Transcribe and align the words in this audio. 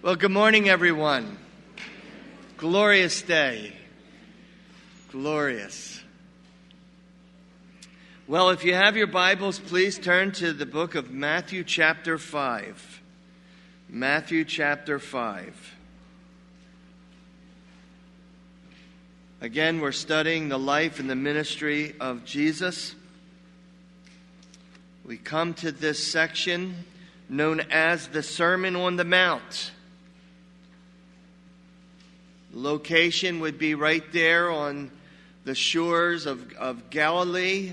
Well, 0.00 0.14
good 0.14 0.30
morning, 0.30 0.68
everyone. 0.68 1.38
Glorious 2.56 3.20
day. 3.20 3.72
Glorious. 5.10 6.00
Well, 8.28 8.50
if 8.50 8.62
you 8.62 8.74
have 8.74 8.96
your 8.96 9.08
Bibles, 9.08 9.58
please 9.58 9.98
turn 9.98 10.30
to 10.32 10.52
the 10.52 10.66
book 10.66 10.94
of 10.94 11.10
Matthew, 11.10 11.64
chapter 11.64 12.16
5. 12.16 13.02
Matthew, 13.88 14.44
chapter 14.44 15.00
5. 15.00 15.76
Again, 19.40 19.80
we're 19.80 19.90
studying 19.90 20.48
the 20.48 20.60
life 20.60 21.00
and 21.00 21.10
the 21.10 21.16
ministry 21.16 21.96
of 21.98 22.24
Jesus. 22.24 22.94
We 25.04 25.16
come 25.16 25.54
to 25.54 25.72
this 25.72 26.06
section 26.06 26.84
known 27.28 27.62
as 27.72 28.06
the 28.06 28.22
Sermon 28.22 28.76
on 28.76 28.94
the 28.94 29.04
Mount. 29.04 29.72
Location 32.52 33.40
would 33.40 33.58
be 33.58 33.74
right 33.74 34.04
there 34.12 34.50
on 34.50 34.90
the 35.44 35.54
shores 35.54 36.26
of, 36.26 36.52
of 36.54 36.90
Galilee, 36.90 37.72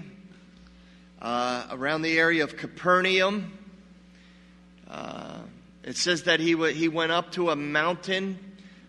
uh, 1.21 1.65
around 1.71 2.01
the 2.01 2.19
area 2.19 2.43
of 2.43 2.57
Capernaum. 2.57 3.57
Uh, 4.89 5.39
it 5.83 5.97
says 5.97 6.23
that 6.23 6.39
he, 6.39 6.51
w- 6.53 6.73
he 6.73 6.87
went 6.87 7.11
up 7.11 7.31
to 7.31 7.49
a 7.49 7.55
mountain. 7.55 8.37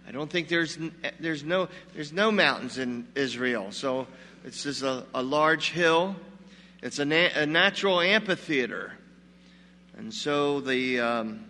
I 0.08 0.12
don't 0.12 0.30
think 0.30 0.48
there's, 0.48 0.78
there's, 1.20 1.44
no, 1.44 1.68
there's 1.94 2.12
no 2.12 2.30
mountains 2.30 2.78
in 2.78 3.06
Israel, 3.14 3.72
so 3.72 4.06
it's 4.44 4.62
just 4.62 4.82
a, 4.82 5.04
a 5.14 5.22
large 5.22 5.70
hill. 5.70 6.16
It's 6.82 6.98
a, 6.98 7.04
na- 7.04 7.30
a 7.34 7.46
natural 7.46 8.00
amphitheater. 8.00 8.92
And 9.96 10.12
so 10.12 10.60
the, 10.60 11.00
um, 11.00 11.46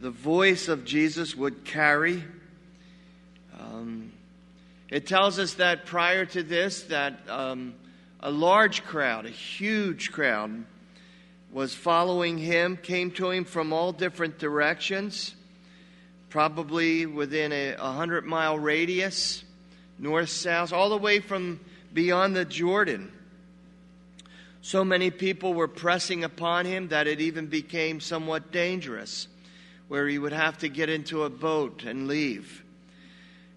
the 0.00 0.10
voice 0.10 0.68
of 0.68 0.84
Jesus 0.84 1.36
would 1.36 1.64
carry. 1.64 2.24
It 4.90 5.06
tells 5.06 5.38
us 5.38 5.54
that 5.54 5.84
prior 5.84 6.24
to 6.26 6.42
this, 6.42 6.82
that 6.84 7.20
um, 7.28 7.74
a 8.20 8.30
large 8.30 8.84
crowd, 8.84 9.26
a 9.26 9.30
huge 9.30 10.12
crowd, 10.12 10.64
was 11.52 11.74
following 11.74 12.38
him, 12.38 12.76
came 12.76 13.10
to 13.12 13.30
him 13.30 13.44
from 13.44 13.72
all 13.72 13.92
different 13.92 14.38
directions, 14.38 15.34
probably 16.30 17.04
within 17.06 17.52
a, 17.52 17.74
a 17.74 17.92
hundred 17.92 18.24
mile 18.24 18.58
radius, 18.58 19.44
north, 19.98 20.30
south, 20.30 20.72
all 20.72 20.88
the 20.88 20.98
way 20.98 21.20
from 21.20 21.60
beyond 21.92 22.34
the 22.34 22.44
Jordan. 22.44 23.12
So 24.62 24.84
many 24.84 25.10
people 25.10 25.54
were 25.54 25.68
pressing 25.68 26.24
upon 26.24 26.66
him 26.66 26.88
that 26.88 27.06
it 27.06 27.20
even 27.20 27.46
became 27.46 28.00
somewhat 28.00 28.52
dangerous, 28.52 29.28
where 29.88 30.08
he 30.08 30.18
would 30.18 30.32
have 30.32 30.58
to 30.58 30.68
get 30.68 30.88
into 30.88 31.24
a 31.24 31.30
boat 31.30 31.84
and 31.84 32.08
leave. 32.08 32.64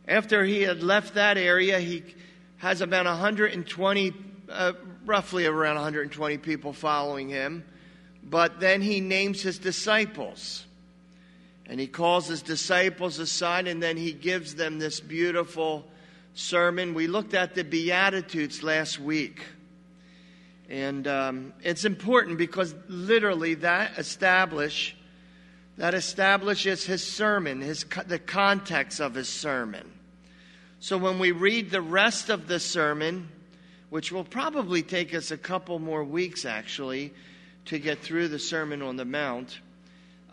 After 0.07 0.43
he 0.43 0.61
had 0.63 0.83
left 0.83 1.13
that 1.13 1.37
area, 1.37 1.79
he 1.79 2.03
has 2.57 2.81
about 2.81 3.05
120, 3.05 4.13
uh, 4.49 4.73
roughly 5.05 5.45
around 5.45 5.75
120 5.75 6.37
people 6.39 6.73
following 6.73 7.29
him. 7.29 7.63
But 8.23 8.59
then 8.59 8.81
he 8.81 8.99
names 8.99 9.41
his 9.41 9.59
disciples. 9.59 10.65
And 11.65 11.79
he 11.79 11.87
calls 11.87 12.27
his 12.27 12.41
disciples 12.41 13.19
aside, 13.19 13.67
and 13.67 13.81
then 13.81 13.97
he 13.97 14.11
gives 14.11 14.55
them 14.55 14.79
this 14.79 14.99
beautiful 14.99 15.85
sermon. 16.33 16.93
We 16.93 17.07
looked 17.07 17.33
at 17.33 17.55
the 17.55 17.63
Beatitudes 17.63 18.63
last 18.63 18.99
week. 18.99 19.41
And 20.69 21.07
um, 21.07 21.53
it's 21.61 21.85
important 21.85 22.37
because 22.37 22.73
literally 22.87 23.55
that 23.55 23.97
establish 23.97 24.95
that 25.77 25.93
establishes 25.93 26.85
his 26.85 27.05
sermon, 27.05 27.61
his 27.61 27.85
the 28.07 28.19
context 28.19 28.99
of 28.99 29.13
his 29.15 29.29
sermon. 29.29 29.89
So 30.79 30.97
when 30.97 31.19
we 31.19 31.31
read 31.31 31.71
the 31.71 31.81
rest 31.81 32.29
of 32.29 32.47
the 32.47 32.59
sermon, 32.59 33.29
which 33.89 34.11
will 34.11 34.23
probably 34.23 34.81
take 34.83 35.13
us 35.13 35.31
a 35.31 35.37
couple 35.37 35.79
more 35.79 36.03
weeks 36.03 36.45
actually 36.45 37.13
to 37.65 37.77
get 37.77 37.99
through 37.99 38.29
the 38.29 38.39
Sermon 38.39 38.81
on 38.81 38.95
the 38.95 39.05
Mount, 39.05 39.59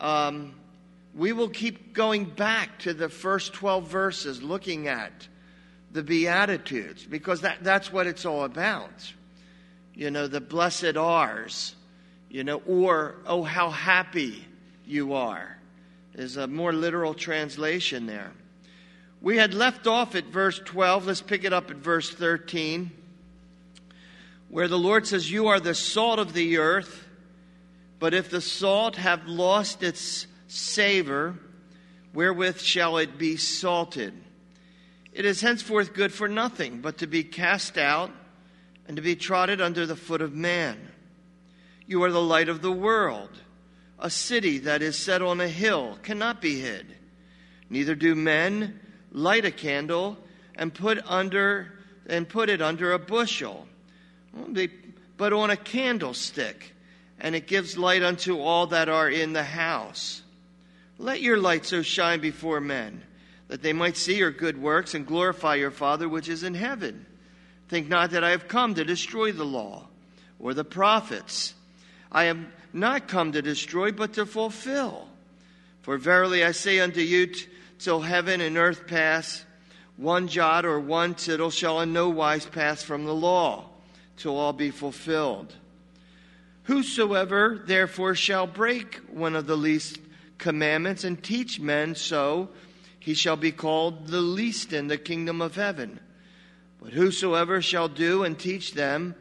um, 0.01 0.55
we 1.13 1.33
will 1.33 1.49
keep 1.49 1.93
going 1.93 2.25
back 2.25 2.79
to 2.79 2.93
the 2.93 3.09
first 3.09 3.53
12 3.53 3.87
verses 3.87 4.41
looking 4.41 4.87
at 4.87 5.27
the 5.91 6.01
Beatitudes 6.01 7.03
because 7.03 7.41
that, 7.41 7.63
that's 7.63 7.91
what 7.91 8.07
it's 8.07 8.25
all 8.25 8.43
about 8.43 9.13
you 9.99 10.09
know, 10.09 10.27
the 10.27 10.39
blessed 10.39 10.95
ours, 10.95 11.75
you 12.29 12.45
know, 12.45 12.61
or, 12.65 13.17
oh, 13.25 13.43
how 13.43 13.69
happy 13.69 14.45
you 14.89 15.13
are, 15.13 15.57
is 16.13 16.37
a 16.37 16.47
more 16.47 16.73
literal 16.73 17.13
translation 17.13 18.05
there. 18.05 18.31
We 19.21 19.37
had 19.37 19.53
left 19.53 19.85
off 19.85 20.15
at 20.15 20.25
verse 20.25 20.59
12. 20.63 21.07
Let's 21.07 21.21
pick 21.21 21.43
it 21.43 21.53
up 21.53 21.69
at 21.69 21.77
verse 21.77 22.09
13, 22.09 22.91
where 24.49 24.67
the 24.67 24.79
Lord 24.79 25.05
says, 25.05 25.31
You 25.31 25.47
are 25.47 25.59
the 25.59 25.75
salt 25.75 26.19
of 26.19 26.33
the 26.33 26.57
earth, 26.57 27.07
but 27.99 28.13
if 28.13 28.29
the 28.29 28.41
salt 28.41 28.95
have 28.95 29.27
lost 29.27 29.83
its 29.83 30.25
savor, 30.47 31.35
wherewith 32.13 32.59
shall 32.59 32.97
it 32.97 33.17
be 33.17 33.35
salted? 33.35 34.13
It 35.11 35.25
is 35.25 35.41
henceforth 35.41 35.93
good 35.93 36.13
for 36.13 36.27
nothing 36.27 36.79
but 36.81 36.99
to 36.99 37.07
be 37.07 37.23
cast 37.23 37.77
out 37.77 38.11
and 38.87 38.95
to 38.95 39.01
be 39.01 39.15
trodden 39.15 39.59
under 39.59 39.85
the 39.85 39.95
foot 39.95 40.21
of 40.21 40.33
man. 40.33 40.77
You 41.85 42.03
are 42.03 42.11
the 42.11 42.21
light 42.21 42.49
of 42.49 42.61
the 42.61 42.71
world. 42.71 43.29
A 43.99 44.09
city 44.09 44.59
that 44.59 44.81
is 44.81 44.97
set 44.97 45.21
on 45.21 45.41
a 45.41 45.47
hill 45.47 45.99
cannot 46.03 46.41
be 46.41 46.59
hid. 46.59 46.95
Neither 47.69 47.95
do 47.95 48.15
men 48.15 48.79
light 49.11 49.45
a 49.45 49.51
candle 49.51 50.17
and 50.55 50.73
put 50.73 50.99
under 51.05 51.73
and 52.07 52.27
put 52.27 52.49
it 52.49 52.61
under 52.61 52.93
a 52.93 52.99
bushel, 52.99 53.67
but 55.17 55.33
on 55.33 55.49
a 55.49 55.57
candlestick, 55.57 56.73
and 57.19 57.35
it 57.35 57.45
gives 57.45 57.77
light 57.77 58.01
unto 58.01 58.39
all 58.39 58.67
that 58.67 58.89
are 58.89 59.09
in 59.09 59.33
the 59.33 59.43
house. 59.43 60.23
Let 60.97 61.21
your 61.21 61.37
light 61.37 61.65
so 61.65 61.81
shine 61.81 62.19
before 62.19 62.59
men, 62.59 63.03
that 63.47 63.61
they 63.61 63.73
might 63.73 63.97
see 63.97 64.17
your 64.17 64.31
good 64.31 64.59
works 64.59 64.93
and 64.93 65.05
glorify 65.05 65.55
your 65.55 65.71
Father 65.71 66.09
which 66.09 66.29
is 66.29 66.43
in 66.43 66.55
heaven. 66.55 67.05
Think 67.67 67.87
not 67.87 68.11
that 68.11 68.23
I 68.23 68.31
have 68.31 68.47
come 68.47 68.73
to 68.75 68.83
destroy 68.83 69.31
the 69.31 69.45
law 69.45 69.87
or 70.39 70.53
the 70.53 70.63
prophets. 70.63 71.53
I 72.11 72.25
am 72.25 72.51
not 72.73 73.07
come 73.07 73.31
to 73.31 73.41
destroy, 73.41 73.91
but 73.91 74.13
to 74.13 74.25
fulfill. 74.25 75.07
For 75.81 75.97
verily 75.97 76.43
I 76.43 76.51
say 76.51 76.79
unto 76.79 77.01
you, 77.01 77.27
t- 77.27 77.47
till 77.79 78.01
heaven 78.01 78.41
and 78.41 78.57
earth 78.57 78.87
pass, 78.87 79.45
one 79.97 80.27
jot 80.27 80.65
or 80.65 80.79
one 80.79 81.15
tittle 81.15 81.51
shall 81.51 81.81
in 81.81 81.93
no 81.93 82.09
wise 82.09 82.45
pass 82.45 82.83
from 82.83 83.05
the 83.05 83.13
law, 83.13 83.65
till 84.17 84.37
all 84.37 84.53
be 84.53 84.71
fulfilled. 84.71 85.53
Whosoever 86.63 87.61
therefore 87.65 88.15
shall 88.15 88.45
break 88.45 88.95
one 89.11 89.35
of 89.35 89.47
the 89.47 89.57
least 89.57 89.97
commandments 90.37 91.03
and 91.03 91.21
teach 91.21 91.59
men 91.59 91.95
so, 91.95 92.49
he 92.99 93.13
shall 93.13 93.37
be 93.37 93.51
called 93.51 94.07
the 94.07 94.21
least 94.21 94.73
in 94.73 94.87
the 94.87 94.97
kingdom 94.97 95.41
of 95.41 95.55
heaven. 95.55 95.99
But 96.81 96.93
whosoever 96.93 97.61
shall 97.61 97.87
do 97.87 98.23
and 98.23 98.37
teach 98.37 98.73
them, 98.73 99.15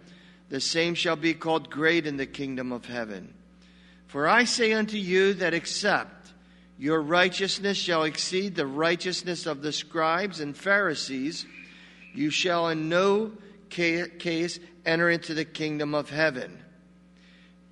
the 0.48 0.60
same 0.60 0.94
shall 0.94 1.16
be 1.16 1.34
called 1.34 1.70
great 1.70 2.06
in 2.06 2.16
the 2.16 2.26
kingdom 2.26 2.72
of 2.72 2.86
heaven. 2.86 3.34
For 4.08 4.26
I 4.26 4.44
say 4.44 4.72
unto 4.72 4.96
you 4.96 5.34
that 5.34 5.54
except 5.54 6.32
your 6.78 7.00
righteousness 7.02 7.76
shall 7.76 8.04
exceed 8.04 8.54
the 8.56 8.66
righteousness 8.66 9.46
of 9.46 9.60
the 9.60 9.72
scribes 9.72 10.41
and 10.41 10.56
Pharisees, 10.56 11.44
you 12.14 12.30
shall 12.30 12.68
in 12.68 12.88
no 12.88 13.32
case 13.68 14.58
enter 14.86 15.10
into 15.10 15.34
the 15.34 15.44
kingdom 15.44 15.94
of 15.94 16.08
heaven. 16.08 16.58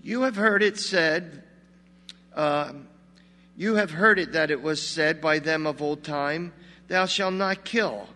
You 0.02 0.22
have 0.22 0.36
heard 0.36 0.62
it 0.62 0.78
said, 0.78 1.42
uh, 2.34 2.74
you 3.56 3.76
have 3.76 3.90
heard 3.90 4.18
it 4.18 4.32
that 4.32 4.50
it 4.50 4.60
was 4.60 4.86
said 4.86 5.22
by 5.22 5.38
them 5.38 5.66
of 5.66 5.80
old 5.80 6.04
time, 6.04 6.52
Thou 6.88 7.06
shalt 7.06 7.32
not 7.32 7.64
kill. 7.64 8.08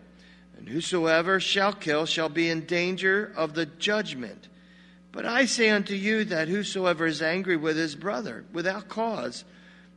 And 0.58 0.68
whosoever 0.68 1.40
shall 1.40 1.72
kill 1.72 2.04
shall 2.04 2.28
be 2.28 2.50
in 2.50 2.66
danger 2.66 3.32
of 3.34 3.54
the 3.54 3.64
judgment. 3.64 4.48
But 5.12 5.26
I 5.26 5.46
say 5.46 5.70
unto 5.70 5.94
you 5.94 6.24
that 6.26 6.48
whosoever 6.48 7.06
is 7.06 7.22
angry 7.22 7.56
with 7.56 7.76
his 7.76 7.94
brother 7.96 8.44
without 8.52 8.88
cause 8.88 9.44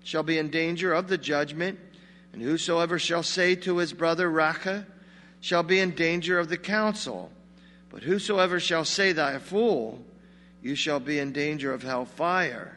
shall 0.04 0.24
be 0.24 0.38
in 0.38 0.50
danger 0.50 0.94
of 0.94 1.08
the 1.08 1.18
judgment. 1.18 1.80
And 2.34 2.42
whosoever 2.42 2.98
shall 2.98 3.24
say 3.24 3.56
to 3.58 3.78
his 3.78 3.94
brother, 3.94 4.30
Raca, 4.30 4.88
shall 5.40 5.64
be 5.64 5.80
in 5.80 5.92
danger 5.92 6.40
of 6.40 6.50
the 6.50 6.58
council. 6.58 7.32
But 7.90 8.04
whosoever 8.04 8.60
shall 8.60 8.86
say, 8.86 9.12
Thy 9.12 9.38
fool, 9.38 10.04
you 10.64 10.74
shall 10.74 11.00
be 11.00 11.20
in 11.20 11.32
danger 11.32 11.74
of 11.74 11.84
hell 11.84 12.06
fire. 12.06 12.76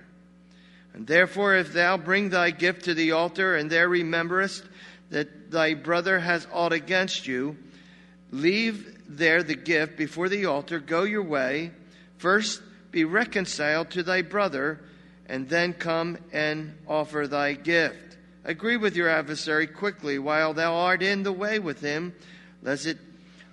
And 0.92 1.06
therefore, 1.06 1.54
if 1.54 1.72
thou 1.72 1.96
bring 1.96 2.28
thy 2.28 2.50
gift 2.50 2.84
to 2.84 2.94
the 2.94 3.12
altar, 3.12 3.56
and 3.56 3.70
there 3.70 3.88
rememberest 3.88 4.64
that 5.10 5.50
thy 5.50 5.74
brother 5.74 6.18
has 6.18 6.46
aught 6.52 6.72
against 6.72 7.26
you, 7.26 7.56
Leave 8.30 8.98
there 9.08 9.42
the 9.42 9.54
gift 9.54 9.96
before 9.96 10.28
the 10.28 10.46
altar, 10.46 10.78
go 10.78 11.04
your 11.04 11.22
way. 11.22 11.70
First 12.18 12.62
be 12.90 13.04
reconciled 13.04 13.90
to 13.90 14.02
thy 14.02 14.22
brother, 14.22 14.80
and 15.26 15.48
then 15.48 15.72
come 15.72 16.18
and 16.32 16.76
offer 16.86 17.26
thy 17.26 17.54
gift. 17.54 18.16
Agree 18.44 18.76
with 18.76 18.96
your 18.96 19.08
adversary 19.08 19.66
quickly 19.66 20.18
while 20.18 20.54
thou 20.54 20.74
art 20.74 21.02
in 21.02 21.24
the 21.24 21.32
way 21.32 21.58
with 21.58 21.80
him, 21.80 22.14
lest 22.62 22.86
it 22.86 22.98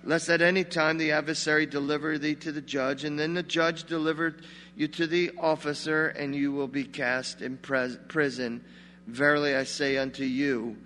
lest 0.04 0.28
at 0.28 0.42
any 0.42 0.64
time 0.64 0.98
the 0.98 1.12
adversary 1.12 1.66
deliver 1.66 2.18
thee 2.18 2.34
to 2.34 2.52
the 2.52 2.60
judge, 2.60 3.04
and 3.04 3.18
then 3.18 3.34
the 3.34 3.42
judge 3.42 3.84
deliver 3.84 4.36
you 4.76 4.86
to 4.86 5.06
the 5.06 5.30
officer, 5.40 6.08
and 6.08 6.34
you 6.34 6.52
will 6.52 6.68
be 6.68 6.84
cast 6.84 7.40
in 7.40 7.56
prison. 7.56 8.62
Verily 9.06 9.54
I 9.54 9.64
say 9.64 9.96
unto 9.96 10.24
you, 10.24 10.76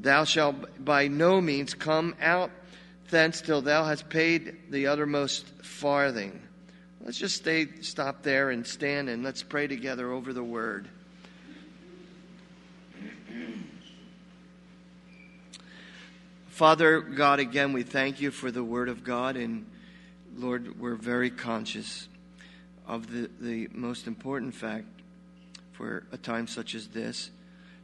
thou 0.00 0.24
shalt 0.24 0.84
by 0.84 1.08
no 1.08 1.40
means 1.40 1.74
come 1.74 2.14
out 2.20 2.50
thence 3.10 3.40
till 3.40 3.62
thou 3.62 3.84
hast 3.84 4.08
paid 4.08 4.70
the 4.70 4.86
uttermost 4.86 5.46
farthing. 5.62 6.40
Let's 7.04 7.18
just 7.18 7.34
stay, 7.34 7.66
stop 7.80 8.22
there 8.22 8.50
and 8.50 8.64
stand 8.64 9.08
and 9.08 9.24
let's 9.24 9.42
pray 9.42 9.66
together 9.66 10.12
over 10.12 10.32
the 10.32 10.44
word. 10.44 10.88
Father 16.46 17.00
God, 17.00 17.40
again, 17.40 17.72
we 17.72 17.82
thank 17.82 18.20
you 18.20 18.30
for 18.30 18.52
the 18.52 18.62
word 18.62 18.88
of 18.88 19.02
God. 19.02 19.36
And 19.36 19.66
Lord, 20.36 20.78
we're 20.78 20.94
very 20.94 21.30
conscious 21.30 22.08
of 22.86 23.10
the, 23.10 23.28
the 23.40 23.68
most 23.72 24.06
important 24.06 24.54
fact 24.54 24.86
for 25.72 26.04
a 26.12 26.16
time 26.16 26.46
such 26.46 26.76
as 26.76 26.86
this 26.88 27.30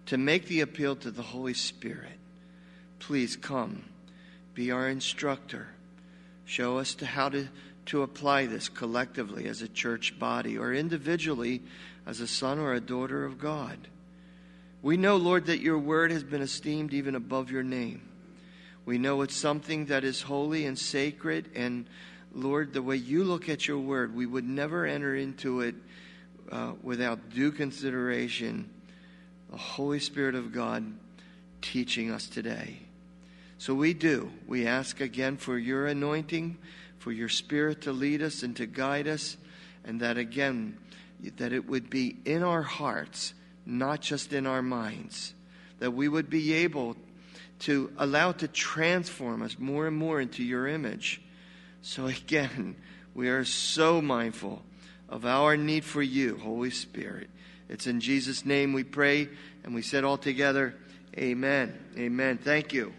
to 0.06 0.16
make 0.16 0.46
the 0.46 0.60
appeal 0.60 0.94
to 0.94 1.10
the 1.10 1.22
Holy 1.22 1.54
Spirit. 1.54 2.18
Please 3.00 3.36
come, 3.36 3.84
be 4.54 4.70
our 4.70 4.88
instructor. 4.88 5.68
Show 6.44 6.78
us 6.78 6.94
to 6.96 7.06
how 7.06 7.30
to 7.30 7.48
to 7.88 8.02
apply 8.02 8.46
this 8.46 8.68
collectively 8.68 9.46
as 9.46 9.62
a 9.62 9.68
church 9.68 10.18
body 10.18 10.58
or 10.58 10.74
individually 10.74 11.62
as 12.06 12.20
a 12.20 12.26
son 12.26 12.58
or 12.58 12.74
a 12.74 12.80
daughter 12.80 13.24
of 13.24 13.38
God. 13.38 13.78
We 14.82 14.96
know, 14.96 15.16
Lord, 15.16 15.46
that 15.46 15.60
your 15.60 15.78
word 15.78 16.12
has 16.12 16.22
been 16.22 16.42
esteemed 16.42 16.92
even 16.92 17.14
above 17.14 17.50
your 17.50 17.62
name. 17.62 18.02
We 18.84 18.98
know 18.98 19.22
it's 19.22 19.34
something 19.36 19.86
that 19.86 20.04
is 20.04 20.22
holy 20.22 20.66
and 20.66 20.78
sacred. 20.78 21.50
And 21.54 21.86
Lord, 22.34 22.72
the 22.72 22.82
way 22.82 22.96
you 22.96 23.24
look 23.24 23.48
at 23.48 23.66
your 23.66 23.78
word, 23.78 24.14
we 24.14 24.26
would 24.26 24.46
never 24.46 24.86
enter 24.86 25.16
into 25.16 25.62
it 25.62 25.74
uh, 26.52 26.72
without 26.82 27.30
due 27.30 27.52
consideration. 27.52 28.68
The 29.50 29.56
Holy 29.56 29.98
Spirit 29.98 30.34
of 30.34 30.52
God 30.52 30.84
teaching 31.62 32.10
us 32.10 32.26
today. 32.28 32.80
So 33.56 33.74
we 33.74 33.94
do. 33.94 34.30
We 34.46 34.66
ask 34.66 35.00
again 35.00 35.38
for 35.38 35.58
your 35.58 35.86
anointing 35.86 36.58
for 36.98 37.12
your 37.12 37.28
Spirit 37.28 37.82
to 37.82 37.92
lead 37.92 38.22
us 38.22 38.42
and 38.42 38.56
to 38.56 38.66
guide 38.66 39.08
us, 39.08 39.36
and 39.84 40.00
that 40.00 40.18
again, 40.18 40.76
that 41.36 41.52
it 41.52 41.68
would 41.68 41.90
be 41.90 42.16
in 42.24 42.42
our 42.42 42.62
hearts, 42.62 43.34
not 43.64 44.00
just 44.00 44.32
in 44.32 44.46
our 44.46 44.62
minds, 44.62 45.34
that 45.78 45.92
we 45.92 46.08
would 46.08 46.28
be 46.28 46.52
able 46.52 46.96
to 47.60 47.92
allow 47.98 48.32
to 48.32 48.48
transform 48.48 49.42
us 49.42 49.58
more 49.58 49.86
and 49.86 49.96
more 49.96 50.20
into 50.20 50.44
your 50.44 50.68
image. 50.68 51.20
So 51.82 52.06
again, 52.06 52.76
we 53.14 53.28
are 53.28 53.44
so 53.44 54.00
mindful 54.00 54.62
of 55.08 55.24
our 55.24 55.56
need 55.56 55.84
for 55.84 56.02
you, 56.02 56.36
Holy 56.38 56.70
Spirit. 56.70 57.30
It's 57.68 57.86
in 57.86 58.00
Jesus' 58.00 58.44
name 58.44 58.72
we 58.72 58.84
pray, 58.84 59.28
and 59.64 59.74
we 59.74 59.82
said 59.82 60.04
all 60.04 60.18
together, 60.18 60.74
Amen. 61.16 61.76
Amen. 61.96 62.38
Thank 62.38 62.72
you. 62.72 62.92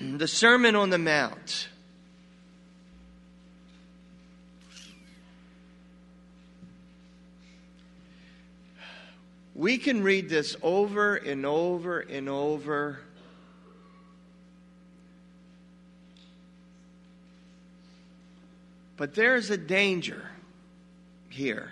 The 0.00 0.26
Sermon 0.26 0.74
on 0.74 0.88
the 0.88 0.98
Mount. 0.98 1.68
We 9.54 9.76
can 9.76 10.02
read 10.02 10.30
this 10.30 10.56
over 10.62 11.16
and 11.16 11.44
over 11.44 12.00
and 12.00 12.30
over. 12.30 13.00
But 18.96 19.14
there's 19.14 19.50
a 19.50 19.58
danger 19.58 20.30
here. 21.28 21.70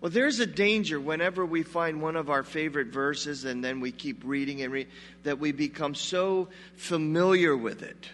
Well, 0.00 0.10
there's 0.10 0.40
a 0.40 0.46
danger 0.46 0.98
whenever 0.98 1.44
we 1.44 1.62
find 1.62 2.00
one 2.00 2.16
of 2.16 2.30
our 2.30 2.42
favorite 2.42 2.88
verses 2.88 3.44
and 3.44 3.62
then 3.62 3.80
we 3.80 3.92
keep 3.92 4.22
reading 4.24 4.62
and 4.62 4.72
read 4.72 4.88
that 5.24 5.38
we 5.38 5.52
become 5.52 5.94
so 5.94 6.48
familiar 6.76 7.54
with 7.54 7.82
it 7.82 8.08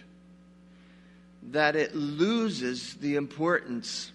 that 1.51 1.77
it 1.77 1.95
loses 1.95 2.95
the 2.95 3.15
importance. 3.15 4.11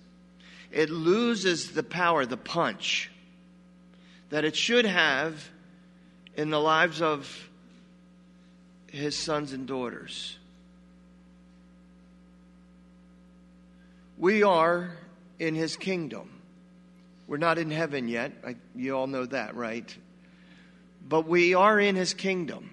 It 0.70 0.90
loses 0.90 1.72
the 1.72 1.82
power, 1.82 2.26
the 2.26 2.36
punch 2.36 3.10
that 4.28 4.44
it 4.44 4.56
should 4.56 4.84
have 4.84 5.48
in 6.36 6.50
the 6.50 6.60
lives 6.60 7.00
of 7.00 7.48
his 8.88 9.16
sons 9.16 9.52
and 9.52 9.66
daughters. 9.66 10.38
We 14.18 14.42
are 14.42 14.90
in 15.38 15.54
his 15.54 15.76
kingdom. 15.76 16.31
We're 17.26 17.38
not 17.38 17.58
in 17.58 17.70
heaven 17.70 18.08
yet. 18.08 18.32
I, 18.46 18.56
you 18.74 18.96
all 18.96 19.06
know 19.06 19.26
that, 19.26 19.54
right? 19.54 19.96
But 21.08 21.26
we 21.26 21.54
are 21.54 21.78
in 21.78 21.96
his 21.96 22.14
kingdom. 22.14 22.70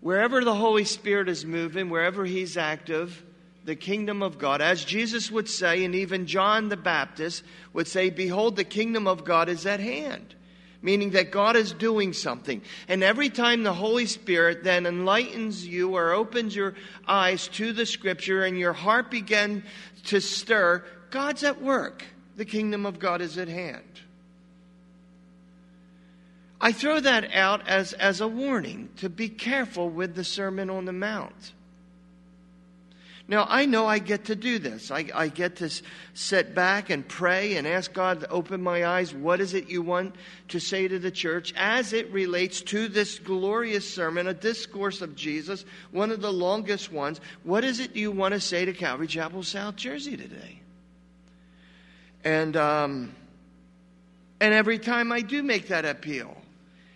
Wherever 0.00 0.44
the 0.44 0.54
Holy 0.54 0.84
Spirit 0.84 1.28
is 1.28 1.44
moving, 1.44 1.90
wherever 1.90 2.24
he's 2.24 2.56
active, 2.56 3.24
the 3.64 3.76
kingdom 3.76 4.22
of 4.22 4.38
God, 4.38 4.60
as 4.60 4.84
Jesus 4.84 5.30
would 5.30 5.48
say, 5.48 5.84
and 5.84 5.94
even 5.94 6.26
John 6.26 6.68
the 6.68 6.76
Baptist 6.76 7.42
would 7.72 7.88
say, 7.88 8.10
Behold, 8.10 8.56
the 8.56 8.64
kingdom 8.64 9.06
of 9.06 9.24
God 9.24 9.48
is 9.48 9.66
at 9.66 9.80
hand 9.80 10.34
meaning 10.80 11.10
that 11.10 11.30
God 11.32 11.56
is 11.56 11.72
doing 11.72 12.12
something. 12.12 12.62
And 12.86 13.02
every 13.02 13.30
time 13.30 13.62
the 13.62 13.72
Holy 13.72 14.06
Spirit 14.06 14.62
then 14.62 14.86
enlightens 14.86 15.66
you 15.66 15.96
or 15.96 16.12
opens 16.12 16.54
your 16.54 16.74
eyes 17.06 17.48
to 17.48 17.72
the 17.72 17.86
scripture 17.86 18.44
and 18.44 18.58
your 18.58 18.72
heart 18.72 19.10
begins 19.10 19.64
to 20.04 20.20
stir, 20.20 20.84
God's 21.10 21.42
at 21.42 21.60
work 21.60 22.04
the 22.38 22.44
kingdom 22.44 22.86
of 22.86 23.00
God 23.00 23.20
is 23.20 23.36
at 23.36 23.48
hand. 23.48 23.82
I 26.60 26.70
throw 26.70 27.00
that 27.00 27.34
out 27.34 27.66
as, 27.66 27.92
as 27.94 28.20
a 28.20 28.28
warning 28.28 28.90
to 28.98 29.08
be 29.08 29.28
careful 29.28 29.90
with 29.90 30.14
the 30.14 30.22
Sermon 30.22 30.70
on 30.70 30.84
the 30.84 30.92
Mount. 30.92 31.52
Now, 33.26 33.44
I 33.48 33.66
know 33.66 33.86
I 33.86 33.98
get 33.98 34.26
to 34.26 34.36
do 34.36 34.60
this. 34.60 34.92
I, 34.92 35.06
I 35.12 35.28
get 35.28 35.56
to 35.56 35.82
sit 36.14 36.54
back 36.54 36.90
and 36.90 37.06
pray 37.06 37.56
and 37.56 37.66
ask 37.66 37.92
God 37.92 38.20
to 38.20 38.30
open 38.30 38.62
my 38.62 38.86
eyes. 38.86 39.12
What 39.12 39.40
is 39.40 39.52
it 39.52 39.68
you 39.68 39.82
want 39.82 40.14
to 40.48 40.60
say 40.60 40.86
to 40.86 40.98
the 41.00 41.10
church 41.10 41.52
as 41.56 41.92
it 41.92 42.10
relates 42.12 42.62
to 42.62 42.86
this 42.86 43.18
glorious 43.18 43.92
sermon, 43.92 44.28
a 44.28 44.34
discourse 44.34 45.02
of 45.02 45.16
Jesus, 45.16 45.64
one 45.90 46.12
of 46.12 46.20
the 46.20 46.32
longest 46.32 46.92
ones? 46.92 47.20
What 47.42 47.64
is 47.64 47.80
it 47.80 47.96
you 47.96 48.12
want 48.12 48.34
to 48.34 48.40
say 48.40 48.64
to 48.64 48.72
Calvary 48.72 49.08
Chapel, 49.08 49.42
South 49.42 49.74
Jersey 49.74 50.16
today? 50.16 50.60
And, 52.24 52.56
um, 52.56 53.14
and 54.40 54.54
every 54.54 54.78
time 54.78 55.12
I 55.12 55.20
do 55.20 55.42
make 55.42 55.68
that 55.68 55.84
appeal, 55.84 56.36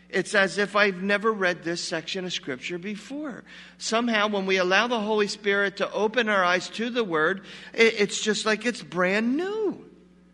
it's 0.08 0.34
as 0.34 0.58
if 0.58 0.76
I've 0.76 1.02
never 1.02 1.32
read 1.32 1.64
this 1.64 1.82
section 1.82 2.26
of 2.26 2.32
Scripture 2.32 2.78
before. 2.78 3.44
Somehow, 3.78 4.28
when 4.28 4.44
we 4.44 4.58
allow 4.58 4.86
the 4.86 5.00
Holy 5.00 5.26
Spirit 5.26 5.78
to 5.78 5.90
open 5.90 6.28
our 6.28 6.44
eyes 6.44 6.68
to 6.70 6.90
the 6.90 7.02
Word, 7.02 7.44
it's 7.72 8.20
just 8.20 8.44
like 8.44 8.66
it's 8.66 8.82
brand 8.82 9.36
new. 9.36 9.84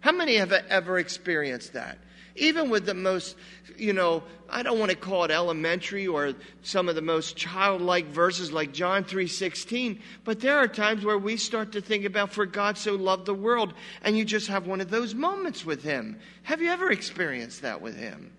How 0.01 0.13
many 0.13 0.37
have 0.37 0.53
ever 0.53 0.99
experienced 0.99 1.75
that? 1.75 1.99
Even 2.39 2.71
with 2.71 2.87
the 2.87 2.95
most, 2.95 3.37
you 3.77 3.93
know, 3.93 4.23
I 4.49 4.63
don't 4.63 4.79
want 4.79 4.91
to 4.91 4.97
call 4.97 5.25
it 5.25 5.31
elementary 5.31 6.07
or 6.07 6.35
some 6.63 6.89
of 6.89 6.95
the 6.95 7.03
most 7.03 7.37
childlike 7.37 8.07
verses 8.07 8.53
like 8.53 8.73
John 8.73 9.05
3:16, 9.05 10.01
but 10.25 10.41
there 10.41 10.57
are 10.57 10.69
times 10.69 11.05
where 11.05 11.19
we 11.19 11.37
start 11.37 11.73
to 11.73 11.81
think 11.81 12.05
about 12.05 12.33
for 12.33 12.47
God 12.47 12.79
so 12.79 12.95
loved 12.95 13.27
the 13.27 13.35
world 13.35 13.75
and 14.03 14.17
you 14.17 14.25
just 14.25 14.49
have 14.49 14.67
one 14.67 14.81
of 14.81 14.91
those 14.91 15.15
moments 15.15 15.65
with 15.65 15.83
him. 15.83 16.19
Have 16.45 16.63
you 16.63 16.71
ever 16.71 16.91
experienced 16.91 17.63
that 17.63 17.83
with 17.83 17.97
him? 17.97 18.33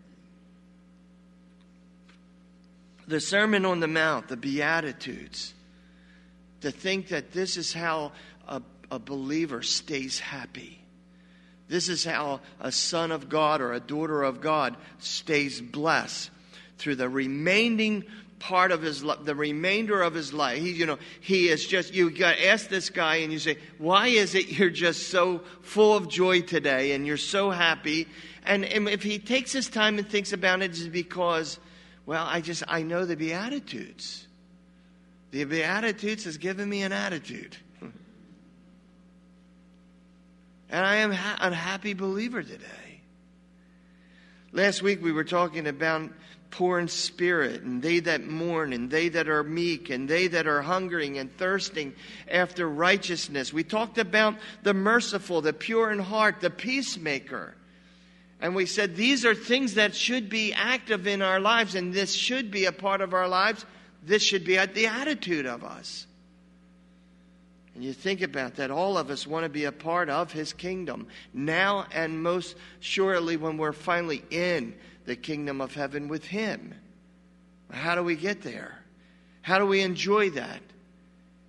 The 3.08 3.20
Sermon 3.20 3.66
on 3.66 3.80
the 3.80 3.88
Mount, 3.88 4.28
the 4.28 4.38
Beatitudes, 4.38 5.54
to 6.62 6.72
think 6.72 7.08
that 7.10 7.32
this 7.32 7.58
is 7.58 7.74
how 7.74 8.12
a, 8.48 8.62
a 8.92 9.00
believer 9.00 9.62
stays 9.62 10.20
happy 10.20 10.79
this 11.70 11.88
is 11.88 12.04
how 12.04 12.42
a 12.60 12.72
son 12.72 13.12
of 13.12 13.30
God 13.30 13.62
or 13.62 13.74
a 13.74 13.80
daughter 13.80 14.24
of 14.24 14.42
God 14.42 14.76
stays 14.98 15.62
blessed 15.62 16.32
through 16.78 16.96
the 16.96 17.08
remaining 17.08 18.04
part 18.40 18.72
of 18.72 18.82
his 18.82 19.04
the 19.24 19.36
remainder 19.36 20.02
of 20.02 20.14
his 20.14 20.34
life. 20.34 20.60
He, 20.60 20.72
you 20.72 20.86
know, 20.86 20.98
he 21.22 21.50
is 21.50 21.66
just 21.66 21.94
you 21.94 22.10
got 22.10 22.40
ask 22.40 22.70
this 22.70 22.90
guy 22.90 23.18
and 23.18 23.32
you 23.32 23.40
say, 23.40 23.58
"Why 23.78 24.08
is 24.08 24.34
it 24.34 24.50
you're 24.50 24.70
just 24.70 25.10
so 25.10 25.40
full 25.62 25.96
of 25.96 26.10
joy 26.10 26.42
today 26.42 26.94
and 26.94 27.06
you're 27.06 27.18
so 27.18 27.52
happy?" 27.52 28.08
And, 28.46 28.66
and 28.66 28.90
if 28.90 29.04
he 29.04 29.20
takes 29.20 29.52
his 29.52 29.70
time 29.70 30.00
and 30.00 30.10
thinks 30.10 30.34
about 30.34 30.62
it, 30.62 30.72
it's 30.72 30.88
because, 30.88 31.60
well, 32.06 32.26
I 32.26 32.42
just 32.42 32.64
I 32.68 32.82
know 32.82 33.06
the 33.06 33.16
Beatitudes. 33.16 34.26
The 35.32 35.44
Beatitudes 35.44 36.24
has 36.24 36.38
given 36.38 36.68
me 36.68 36.82
an 36.82 36.92
attitude. 36.92 37.56
And 40.70 40.86
I 40.86 40.98
am 40.98 41.12
ha- 41.12 41.38
a 41.40 41.54
happy 41.54 41.94
believer 41.94 42.44
today. 42.44 43.02
Last 44.52 44.82
week 44.82 45.02
we 45.02 45.12
were 45.12 45.24
talking 45.24 45.68
about 45.68 46.10
poor 46.52 46.80
in 46.80 46.88
spirit, 46.88 47.62
and 47.62 47.82
they 47.82 48.00
that 48.00 48.26
mourn, 48.26 48.74
and 48.74 48.90
they 48.90 49.10
that 49.10 49.30
are 49.30 49.44
meek, 49.44 49.90
and 49.90 50.10
they 50.10 50.28
that 50.28 50.48
are 50.48 50.62
hungering 50.62 51.18
and 51.18 51.36
thirsting 51.38 51.94
after 52.30 52.68
righteousness. 52.68 53.54
We 53.54 53.64
talked 53.64 53.98
about 53.98 54.36
the 54.64 54.74
merciful, 54.74 55.42
the 55.42 55.54
pure 55.54 55.92
in 55.92 56.00
heart, 56.00 56.42
the 56.42 56.50
peacemaker. 56.50 57.56
And 58.42 58.56
we 58.56 58.66
said 58.66 58.96
these 58.96 59.26
are 59.26 59.36
things 59.36 59.76
that 59.76 59.94
should 59.94 60.30
be 60.30 60.54
active 60.54 61.08
in 61.08 61.22
our 61.22 61.40
lives, 61.40 61.76
and 61.76 61.94
this 61.94 62.14
should 62.14 62.52
be 62.52 62.66
a 62.66 62.72
part 62.72 63.02
of 63.02 63.14
our 63.14 63.28
lives. 63.28 63.66
This 64.04 64.24
should 64.24 64.46
be 64.46 64.58
at 64.58 64.74
the 64.74 64.88
attitude 64.88 65.46
of 65.46 65.64
us. 65.64 66.08
And 67.80 67.86
you 67.86 67.94
think 67.94 68.22
about 68.22 68.56
that, 68.56 68.72
all 68.72 68.98
of 68.98 69.10
us 69.10 69.26
want 69.26 69.46
to 69.46 69.50
be 69.50 69.64
a 69.64 69.72
part 69.72 70.10
of 70.10 70.34
His 70.34 70.52
kingdom 70.52 71.08
now 71.34 71.88
and 71.94 72.22
most 72.22 72.58
surely 72.82 73.38
when 73.38 73.56
we're 73.56 73.72
finally 73.72 74.22
in 74.32 74.76
the 75.06 75.16
kingdom 75.16 75.62
of 75.62 75.74
heaven 75.74 76.10
with 76.10 76.26
Him. 76.26 76.76
How 77.72 77.96
do 77.96 78.04
we 78.04 78.18
get 78.18 78.42
there? 78.42 78.78
How 79.44 79.60
do 79.60 79.66
we 79.66 79.80
enjoy 79.80 80.32
that? 80.32 80.60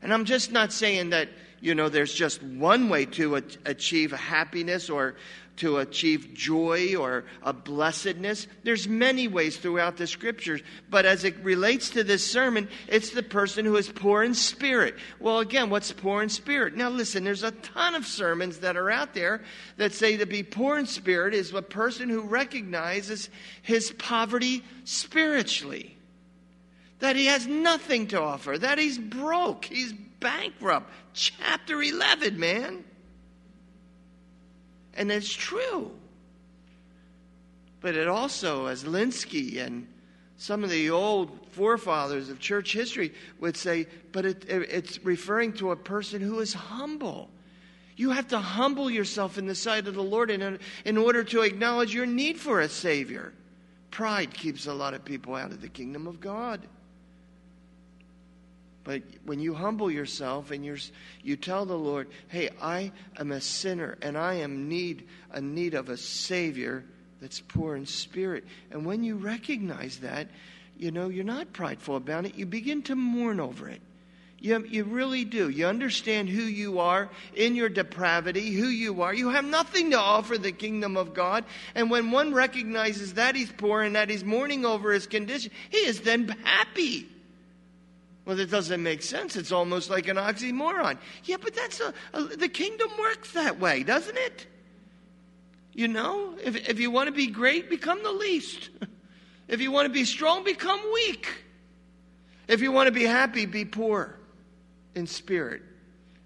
And 0.02 0.14
I'm 0.14 0.24
just 0.24 0.52
not 0.52 0.72
saying 0.72 1.10
that, 1.10 1.30
you 1.60 1.74
know, 1.74 1.88
there's 1.88 2.14
just 2.14 2.42
one 2.42 2.88
way 2.88 3.06
to 3.06 3.36
achieve 3.64 4.12
happiness 4.12 4.88
or 4.88 5.16
to 5.60 5.76
achieve 5.76 6.32
joy 6.32 6.96
or 6.96 7.24
a 7.42 7.52
blessedness. 7.52 8.46
There's 8.62 8.88
many 8.88 9.28
ways 9.28 9.58
throughout 9.58 9.98
the 9.98 10.06
scriptures, 10.06 10.62
but 10.88 11.04
as 11.04 11.24
it 11.24 11.36
relates 11.42 11.90
to 11.90 12.02
this 12.02 12.26
sermon, 12.26 12.66
it's 12.88 13.10
the 13.10 13.22
person 13.22 13.66
who 13.66 13.76
is 13.76 13.90
poor 13.90 14.22
in 14.22 14.32
spirit. 14.32 14.94
Well, 15.18 15.40
again, 15.40 15.68
what's 15.68 15.92
poor 15.92 16.22
in 16.22 16.30
spirit? 16.30 16.76
Now 16.76 16.88
listen, 16.88 17.24
there's 17.24 17.42
a 17.42 17.50
ton 17.50 17.94
of 17.94 18.06
sermons 18.06 18.60
that 18.60 18.78
are 18.78 18.90
out 18.90 19.12
there 19.12 19.42
that 19.76 19.92
say 19.92 20.16
to 20.16 20.24
be 20.24 20.42
poor 20.42 20.78
in 20.78 20.86
spirit 20.86 21.34
is 21.34 21.52
a 21.52 21.60
person 21.60 22.08
who 22.08 22.22
recognizes 22.22 23.28
his 23.60 23.92
poverty 23.98 24.64
spiritually. 24.84 25.94
That 27.00 27.16
he 27.16 27.26
has 27.26 27.46
nothing 27.46 28.08
to 28.08 28.20
offer, 28.20 28.56
that 28.56 28.78
he's 28.78 28.98
broke, 28.98 29.66
he's 29.66 29.92
bankrupt. 29.92 30.90
Chapter 31.12 31.82
11, 31.82 32.38
man. 32.38 32.84
And 34.94 35.10
it's 35.10 35.32
true. 35.32 35.90
But 37.80 37.94
it 37.94 38.08
also, 38.08 38.66
as 38.66 38.84
Lenski 38.84 39.64
and 39.64 39.86
some 40.36 40.64
of 40.64 40.70
the 40.70 40.90
old 40.90 41.30
forefathers 41.52 42.28
of 42.28 42.38
church 42.38 42.72
history 42.72 43.12
would 43.40 43.56
say, 43.56 43.86
but 44.12 44.24
it, 44.24 44.44
it's 44.48 45.02
referring 45.04 45.52
to 45.54 45.70
a 45.70 45.76
person 45.76 46.20
who 46.20 46.40
is 46.40 46.52
humble. 46.52 47.30
You 47.96 48.10
have 48.10 48.28
to 48.28 48.38
humble 48.38 48.90
yourself 48.90 49.36
in 49.36 49.46
the 49.46 49.54
sight 49.54 49.86
of 49.86 49.94
the 49.94 50.02
Lord 50.02 50.30
in, 50.30 50.58
in 50.84 50.96
order 50.96 51.24
to 51.24 51.42
acknowledge 51.42 51.94
your 51.94 52.06
need 52.06 52.38
for 52.38 52.60
a 52.60 52.68
Savior. 52.68 53.32
Pride 53.90 54.32
keeps 54.32 54.66
a 54.66 54.72
lot 54.72 54.94
of 54.94 55.04
people 55.04 55.34
out 55.34 55.50
of 55.50 55.60
the 55.60 55.68
kingdom 55.68 56.06
of 56.06 56.20
God. 56.20 56.66
But 58.82 59.02
when 59.24 59.40
you 59.40 59.54
humble 59.54 59.90
yourself 59.90 60.50
and 60.50 60.64
you 60.64 60.76
you 61.22 61.36
tell 61.36 61.66
the 61.66 61.78
Lord, 61.78 62.08
"Hey, 62.28 62.48
I 62.60 62.92
am 63.18 63.30
a 63.30 63.40
sinner 63.40 63.98
and 64.00 64.16
I 64.16 64.34
am 64.34 64.68
need 64.68 65.06
a 65.30 65.40
need 65.40 65.74
of 65.74 65.88
a 65.88 65.96
Savior 65.96 66.84
that's 67.20 67.40
poor 67.40 67.76
in 67.76 67.84
spirit," 67.86 68.44
and 68.70 68.86
when 68.86 69.04
you 69.04 69.16
recognize 69.16 69.98
that, 69.98 70.28
you 70.78 70.90
know 70.90 71.08
you're 71.08 71.24
not 71.24 71.52
prideful 71.52 71.96
about 71.96 72.24
it. 72.24 72.36
You 72.36 72.46
begin 72.46 72.82
to 72.84 72.96
mourn 72.96 73.38
over 73.38 73.68
it. 73.68 73.82
You, 74.42 74.64
you 74.66 74.84
really 74.84 75.26
do. 75.26 75.50
You 75.50 75.66
understand 75.66 76.30
who 76.30 76.40
you 76.40 76.78
are 76.78 77.10
in 77.34 77.54
your 77.54 77.68
depravity, 77.68 78.52
who 78.52 78.68
you 78.68 79.02
are. 79.02 79.12
You 79.12 79.28
have 79.28 79.44
nothing 79.44 79.90
to 79.90 79.98
offer 79.98 80.38
the 80.38 80.52
kingdom 80.52 80.96
of 80.96 81.12
God. 81.12 81.44
And 81.74 81.90
when 81.90 82.10
one 82.10 82.32
recognizes 82.32 83.14
that 83.14 83.36
he's 83.36 83.52
poor 83.52 83.82
and 83.82 83.94
that 83.96 84.08
he's 84.08 84.24
mourning 84.24 84.64
over 84.64 84.92
his 84.92 85.06
condition, 85.06 85.52
he 85.68 85.76
is 85.76 86.00
then 86.00 86.28
happy. 86.42 87.09
Well, 88.24 88.36
that 88.36 88.50
doesn't 88.50 88.82
make 88.82 89.02
sense. 89.02 89.36
It's 89.36 89.52
almost 89.52 89.90
like 89.90 90.08
an 90.08 90.16
oxymoron. 90.16 90.98
Yeah, 91.24 91.36
but 91.42 91.54
that's 91.54 91.80
a, 91.80 91.94
a, 92.12 92.22
the 92.22 92.48
kingdom 92.48 92.90
works 92.98 93.32
that 93.32 93.58
way, 93.58 93.82
doesn't 93.82 94.16
it? 94.16 94.46
You 95.72 95.88
know, 95.88 96.36
if, 96.42 96.68
if 96.68 96.78
you 96.78 96.90
want 96.90 97.06
to 97.06 97.12
be 97.12 97.28
great, 97.28 97.70
become 97.70 98.02
the 98.02 98.12
least. 98.12 98.70
If 99.48 99.60
you 99.60 99.72
want 99.72 99.86
to 99.86 99.92
be 99.92 100.04
strong, 100.04 100.44
become 100.44 100.80
weak. 100.94 101.26
If 102.46 102.60
you 102.60 102.70
want 102.70 102.86
to 102.86 102.92
be 102.92 103.02
happy, 103.02 103.46
be 103.46 103.64
poor 103.64 104.16
in 104.94 105.08
spirit. 105.08 105.62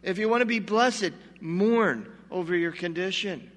If 0.03 0.19
you 0.19 0.29
want 0.29 0.43
to 0.43 0.47
be 0.47 0.59
blessed, 0.59 1.13
mourn 1.41 2.07
over 2.31 2.55
your 2.55 2.73
condition. 2.73 3.51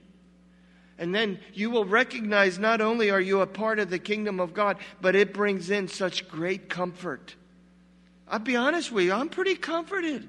And 0.98 1.14
then 1.14 1.40
you 1.54 1.70
will 1.70 1.84
recognize 1.84 2.58
not 2.58 2.80
only 2.80 3.12
are 3.12 3.20
you 3.20 3.42
a 3.42 3.48
part 3.48 3.80
of 3.80 3.90
the 3.90 4.00
kingdom 4.00 4.40
of 4.40 4.54
God, 4.54 4.78
but 5.02 5.18
it 5.18 5.34
brings 5.34 5.70
in 5.70 5.90
such 5.90 6.30
great 6.30 6.70
comfort. 6.70 7.36
I'll 8.30 8.40
be 8.40 8.56
honest 8.56 8.92
with 8.92 9.06
you, 9.06 9.14
I'm 9.14 9.30
pretty 9.30 9.56
comforted 9.56 10.28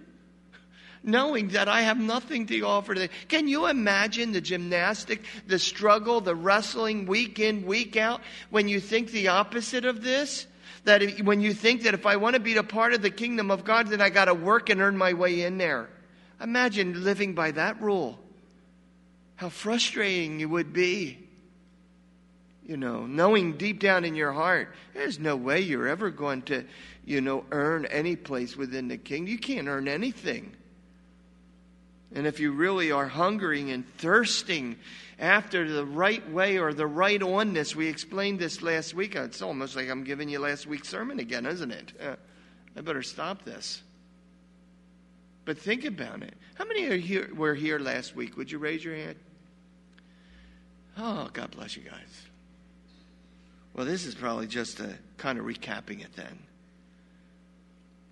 knowing 1.02 1.48
that 1.48 1.68
I 1.68 1.82
have 1.82 1.98
nothing 1.98 2.46
to 2.46 2.60
offer 2.62 2.94
to 2.94 3.00
them. 3.00 3.08
Can 3.28 3.48
you 3.48 3.66
imagine 3.66 4.32
the 4.32 4.40
gymnastic, 4.40 5.24
the 5.46 5.58
struggle, 5.58 6.20
the 6.20 6.34
wrestling 6.34 7.06
week 7.06 7.38
in, 7.38 7.64
week 7.66 7.96
out 7.96 8.20
when 8.50 8.68
you 8.68 8.80
think 8.80 9.10
the 9.10 9.28
opposite 9.28 9.84
of 9.84 10.02
this? 10.02 10.46
That 10.84 11.02
if, 11.02 11.20
when 11.20 11.40
you 11.40 11.52
think 11.52 11.82
that 11.82 11.94
if 11.94 12.06
I 12.06 12.16
want 12.16 12.34
to 12.34 12.40
be 12.40 12.56
a 12.56 12.62
part 12.62 12.92
of 12.92 13.02
the 13.02 13.10
kingdom 13.10 13.50
of 13.50 13.64
God, 13.64 13.88
then 13.88 14.00
I 14.00 14.10
got 14.10 14.26
to 14.26 14.34
work 14.34 14.70
and 14.70 14.80
earn 14.80 14.96
my 14.96 15.12
way 15.12 15.42
in 15.42 15.58
there. 15.58 15.88
Imagine 16.40 17.04
living 17.04 17.34
by 17.34 17.50
that 17.52 17.80
rule. 17.80 18.18
How 19.36 19.48
frustrating 19.48 20.40
it 20.40 20.46
would 20.46 20.72
be. 20.72 21.18
You 22.64 22.76
know, 22.76 23.06
knowing 23.06 23.56
deep 23.56 23.80
down 23.80 24.04
in 24.04 24.14
your 24.14 24.32
heart, 24.32 24.74
there's 24.92 25.18
no 25.18 25.36
way 25.36 25.60
you're 25.60 25.88
ever 25.88 26.10
going 26.10 26.42
to 26.42 26.64
you 27.08 27.22
know, 27.22 27.42
earn 27.52 27.86
any 27.86 28.16
place 28.16 28.54
within 28.54 28.88
the 28.88 28.98
kingdom. 28.98 29.32
You 29.32 29.38
can't 29.38 29.66
earn 29.66 29.88
anything. 29.88 30.54
And 32.14 32.26
if 32.26 32.38
you 32.38 32.52
really 32.52 32.92
are 32.92 33.08
hungering 33.08 33.70
and 33.70 33.88
thirsting 33.96 34.76
after 35.18 35.70
the 35.70 35.86
right 35.86 36.30
way 36.30 36.58
or 36.58 36.74
the 36.74 36.86
right 36.86 37.20
onness, 37.20 37.74
we 37.74 37.88
explained 37.88 38.38
this 38.38 38.60
last 38.60 38.92
week. 38.92 39.16
It's 39.16 39.40
almost 39.40 39.74
like 39.74 39.88
I'm 39.88 40.04
giving 40.04 40.28
you 40.28 40.38
last 40.38 40.66
week's 40.66 40.90
sermon 40.90 41.18
again, 41.18 41.46
isn't 41.46 41.70
it? 41.70 41.92
Uh, 41.98 42.16
I 42.76 42.82
better 42.82 43.02
stop 43.02 43.42
this. 43.42 43.82
But 45.46 45.56
think 45.56 45.86
about 45.86 46.22
it. 46.22 46.34
How 46.56 46.66
many 46.66 46.98
here, 47.00 47.30
were 47.34 47.54
here 47.54 47.78
last 47.78 48.14
week? 48.14 48.36
Would 48.36 48.52
you 48.52 48.58
raise 48.58 48.84
your 48.84 48.94
hand? 48.94 49.16
Oh, 50.98 51.30
God 51.32 51.52
bless 51.52 51.74
you 51.74 51.84
guys. 51.84 52.22
Well, 53.72 53.86
this 53.86 54.04
is 54.04 54.14
probably 54.14 54.46
just 54.46 54.78
a 54.80 54.98
kind 55.16 55.38
of 55.38 55.46
recapping 55.46 56.04
it 56.04 56.12
then. 56.14 56.38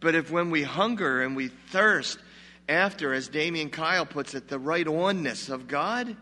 But 0.07 0.15
if 0.15 0.31
when 0.31 0.53
we 0.53 0.63
hunger 0.63 1.21
and 1.21 1.35
we 1.35 1.49
thirst 1.49 2.21
after, 2.69 3.13
as 3.13 3.27
Damian 3.27 3.71
Kyle 3.71 4.07
puts 4.07 4.37
it, 4.37 4.47
the 4.47 4.57
right 4.57 4.87
onness 4.87 5.51
of 5.51 5.67
God, 5.67 6.17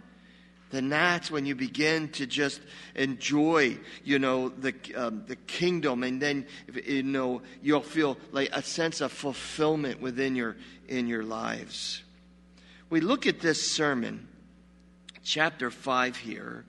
then 0.70 0.88
that's 0.88 1.30
when 1.30 1.44
you 1.44 1.54
begin 1.54 2.08
to 2.12 2.24
just 2.26 2.62
enjoy, 2.94 3.76
you 4.02 4.18
know, 4.18 4.48
the 4.48 4.74
um, 4.96 5.24
the 5.26 5.36
kingdom, 5.36 6.02
and 6.02 6.18
then 6.18 6.46
you 6.86 7.02
know 7.02 7.42
you'll 7.60 7.82
feel 7.82 8.16
like 8.32 8.48
a 8.54 8.62
sense 8.62 9.02
of 9.02 9.12
fulfillment 9.12 10.00
within 10.00 10.34
your 10.34 10.56
in 10.88 11.06
your 11.06 11.22
lives. 11.22 12.02
We 12.88 13.02
look 13.02 13.26
at 13.26 13.40
this 13.40 13.70
sermon, 13.70 14.28
chapter 15.22 15.70
five 15.70 16.16
here, 16.16 16.64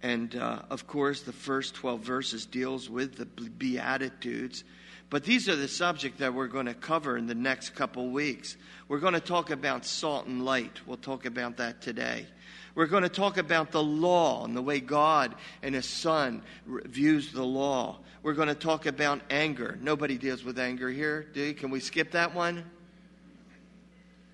and 0.00 0.32
uh, 0.36 0.62
of 0.70 0.86
course 0.86 1.22
the 1.22 1.32
first 1.32 1.74
twelve 1.74 2.02
verses 2.02 2.46
deals 2.46 2.88
with 2.88 3.16
the 3.16 3.26
beatitudes. 3.26 4.62
But 5.08 5.24
these 5.24 5.48
are 5.48 5.56
the 5.56 5.68
subject 5.68 6.18
that 6.18 6.34
we're 6.34 6.48
going 6.48 6.66
to 6.66 6.74
cover 6.74 7.16
in 7.16 7.26
the 7.26 7.34
next 7.34 7.70
couple 7.70 8.10
weeks. 8.10 8.56
We're 8.88 8.98
going 8.98 9.14
to 9.14 9.20
talk 9.20 9.50
about 9.50 9.84
salt 9.84 10.26
and 10.26 10.44
light. 10.44 10.80
We'll 10.86 10.96
talk 10.96 11.26
about 11.26 11.58
that 11.58 11.80
today. 11.80 12.26
We're 12.74 12.86
going 12.86 13.04
to 13.04 13.08
talk 13.08 13.38
about 13.38 13.70
the 13.70 13.82
law 13.82 14.44
and 14.44 14.56
the 14.56 14.62
way 14.62 14.80
God 14.80 15.34
and 15.62 15.74
His 15.74 15.86
Son 15.86 16.42
views 16.66 17.32
the 17.32 17.44
law. 17.44 17.98
We're 18.22 18.34
going 18.34 18.48
to 18.48 18.54
talk 18.54 18.86
about 18.86 19.20
anger. 19.30 19.78
Nobody 19.80 20.18
deals 20.18 20.44
with 20.44 20.58
anger 20.58 20.90
here, 20.90 21.26
do 21.32 21.40
you? 21.40 21.54
Can 21.54 21.70
we 21.70 21.80
skip 21.80 22.10
that 22.10 22.34
one? 22.34 22.64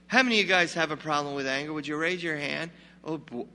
How 0.06 0.22
many 0.22 0.40
of 0.40 0.46
you 0.46 0.48
guys 0.48 0.74
have 0.74 0.90
a 0.90 0.96
problem 0.96 1.34
with 1.34 1.46
anger? 1.46 1.72
Would 1.72 1.86
you 1.86 1.96
raise 1.96 2.22
your 2.22 2.36
hand? 2.36 2.70
Oh, 3.04 3.18
boy. 3.18 3.46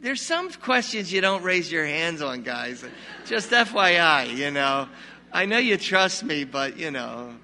There's 0.00 0.22
some 0.22 0.50
questions 0.52 1.12
you 1.12 1.20
don't 1.20 1.42
raise 1.42 1.70
your 1.70 1.84
hands 1.84 2.22
on, 2.22 2.42
guys. 2.42 2.84
Just 3.26 3.50
FYI, 3.50 4.36
you 4.36 4.50
know. 4.50 4.88
I 5.36 5.44
know 5.44 5.58
you 5.58 5.76
trust 5.76 6.24
me, 6.24 6.44
but 6.44 6.78
you 6.78 6.90
know. 6.90 7.34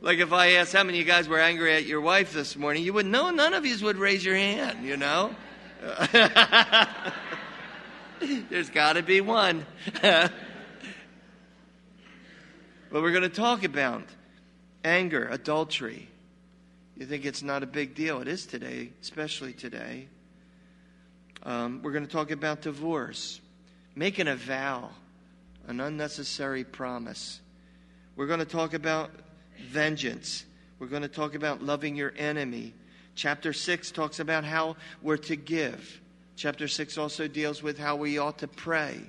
Like 0.00 0.20
if 0.20 0.32
I 0.32 0.52
asked 0.52 0.72
how 0.72 0.84
many 0.84 0.98
of 0.98 1.06
you 1.06 1.12
guys 1.12 1.28
were 1.28 1.38
angry 1.38 1.74
at 1.74 1.84
your 1.84 2.00
wife 2.00 2.32
this 2.32 2.56
morning, 2.56 2.82
you 2.82 2.94
would 2.94 3.04
know 3.04 3.28
none 3.28 3.52
of 3.52 3.66
you 3.66 3.76
would 3.84 3.98
raise 3.98 4.24
your 4.24 4.36
hand, 4.36 4.82
you 4.82 4.96
know? 4.96 5.36
There's 8.48 8.70
got 8.70 8.94
to 8.94 9.02
be 9.02 9.20
one. 9.20 9.66
but 10.00 10.32
we're 12.90 13.10
going 13.10 13.20
to 13.20 13.28
talk 13.28 13.62
about 13.62 14.04
anger, 14.82 15.28
adultery, 15.28 16.08
You 16.96 17.04
think 17.04 17.26
it's 17.26 17.42
not 17.42 17.64
a 17.64 17.66
big 17.66 17.94
deal. 17.94 18.22
It 18.22 18.28
is 18.28 18.46
today, 18.46 18.94
especially 19.02 19.52
today. 19.52 20.08
Um, 21.42 21.82
we're 21.82 21.92
going 21.92 22.06
to 22.06 22.10
talk 22.10 22.30
about 22.30 22.62
divorce, 22.62 23.42
making 23.94 24.26
a 24.26 24.36
vow, 24.36 24.88
an 25.66 25.80
unnecessary 25.80 26.64
promise. 26.64 27.40
We're 28.14 28.26
going 28.26 28.40
to 28.40 28.44
talk 28.44 28.74
about 28.74 29.10
vengeance. 29.68 30.44
We're 30.78 30.86
going 30.86 31.02
to 31.02 31.08
talk 31.08 31.34
about 31.34 31.62
loving 31.62 31.96
your 31.96 32.12
enemy. 32.16 32.74
Chapter 33.14 33.52
6 33.52 33.90
talks 33.90 34.20
about 34.20 34.44
how 34.44 34.76
we're 35.02 35.16
to 35.18 35.36
give. 35.36 36.00
Chapter 36.36 36.68
6 36.68 36.98
also 36.98 37.28
deals 37.28 37.62
with 37.62 37.78
how 37.78 37.96
we 37.96 38.18
ought 38.18 38.38
to 38.38 38.48
pray. 38.48 39.00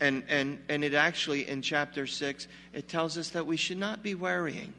And, 0.00 0.22
and, 0.28 0.58
and 0.68 0.84
it 0.84 0.94
actually, 0.94 1.48
in 1.48 1.62
chapter 1.62 2.06
6, 2.06 2.48
it 2.72 2.88
tells 2.88 3.18
us 3.18 3.30
that 3.30 3.46
we 3.46 3.56
should 3.56 3.78
not 3.78 4.02
be 4.02 4.14
worrying, 4.14 4.74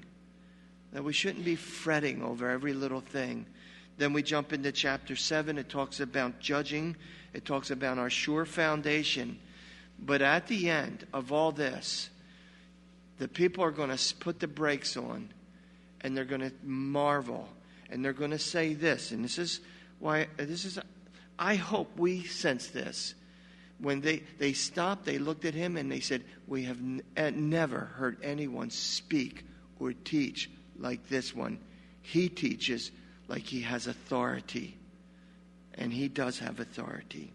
that 0.94 1.04
we 1.04 1.14
shouldn't 1.14 1.44
be 1.44 1.56
fretting 1.56 2.24
over 2.24 2.50
every 2.50 2.74
little 2.74 3.02
thing. 3.02 3.46
Then 3.98 4.14
we 4.14 4.22
jump 4.22 4.54
into 4.54 4.72
chapter 4.72 5.16
7. 5.16 5.58
It 5.58 5.70
talks 5.70 6.00
about 6.00 6.40
judging, 6.40 6.96
it 7.34 7.46
talks 7.46 7.72
about 7.72 7.98
our 7.98 8.10
sure 8.10 8.46
foundation. 8.46 9.40
But 10.00 10.22
at 10.22 10.48
the 10.48 10.70
end 10.70 11.06
of 11.14 11.32
all 11.32 11.52
this, 11.52 12.10
the 13.18 13.28
people 13.28 13.64
are 13.64 13.72
going 13.72 13.96
to 13.96 14.16
put 14.16 14.40
the 14.40 14.48
brakes 14.48 14.96
on 14.96 15.30
and 16.02 16.16
they're 16.16 16.26
going 16.26 16.42
to 16.42 16.54
marvel 16.64 17.50
and 17.90 18.04
they're 18.04 18.14
going 18.14 18.32
to 18.32 18.40
say 18.40 18.74
this. 18.74 19.12
And 19.12 19.24
this 19.24 19.38
is 19.38 19.60
why, 20.00 20.28
this 20.38 20.66
is, 20.66 20.80
I 21.40 21.56
hope 21.56 21.98
we 21.98 22.24
sense 22.24 22.68
this 22.68 23.16
when 23.80 24.02
they, 24.02 24.24
they 24.40 24.54
stopped, 24.54 25.06
they 25.06 25.20
looked 25.20 25.46
at 25.46 25.54
him 25.54 25.78
and 25.78 25.92
they 25.92 26.00
said, 26.00 26.24
We 26.48 26.64
have 26.64 26.78
n- 26.78 27.04
uh, 27.16 27.32
never 27.34 27.80
heard 27.80 28.18
anyone 28.24 28.70
speak 28.70 29.46
or 29.80 29.94
teach 29.94 30.50
like 30.78 31.08
this 31.10 31.36
one. 31.36 31.60
He 32.02 32.30
teaches 32.30 32.92
like 33.28 33.44
he 33.44 33.62
has 33.62 33.88
authority. 33.88 34.78
And 35.76 35.94
he 35.94 36.08
does 36.08 36.40
have 36.40 36.60
authority. 36.60 37.34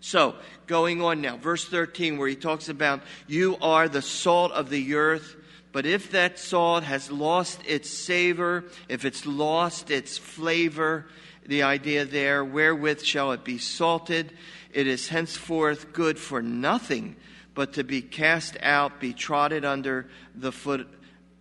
So, 0.00 0.34
going 0.66 1.02
on 1.02 1.20
now, 1.20 1.36
verse 1.36 1.64
13, 1.64 2.16
where 2.16 2.28
he 2.28 2.36
talks 2.36 2.68
about, 2.68 3.02
You 3.26 3.56
are 3.60 3.88
the 3.88 4.02
salt 4.02 4.52
of 4.52 4.70
the 4.70 4.94
earth. 4.94 5.36
But 5.72 5.86
if 5.86 6.10
that 6.10 6.38
salt 6.38 6.82
has 6.82 7.12
lost 7.12 7.60
its 7.64 7.88
savor, 7.88 8.64
if 8.88 9.04
it's 9.04 9.24
lost 9.24 9.90
its 9.90 10.18
flavor, 10.18 11.06
the 11.46 11.62
idea 11.62 12.04
there, 12.04 12.44
wherewith 12.44 13.02
shall 13.02 13.32
it 13.32 13.44
be 13.44 13.58
salted? 13.58 14.32
It 14.72 14.86
is 14.86 15.08
henceforth 15.08 15.92
good 15.92 16.18
for 16.18 16.42
nothing 16.42 17.16
but 17.54 17.74
to 17.74 17.84
be 17.84 18.02
cast 18.02 18.56
out, 18.62 19.00
be 19.00 19.12
trodden 19.12 19.64
under 19.64 20.08
the 20.34 20.52
foot 20.52 20.88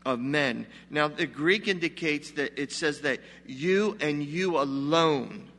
of 0.05 0.19
men. 0.19 0.65
Now, 0.89 1.07
the 1.07 1.27
Greek 1.27 1.67
indicates 1.67 2.31
that 2.31 2.59
it 2.59 2.71
says 2.71 3.01
that 3.01 3.19
you 3.45 3.97
and 3.99 4.23
you 4.23 4.59
alone 4.59 5.49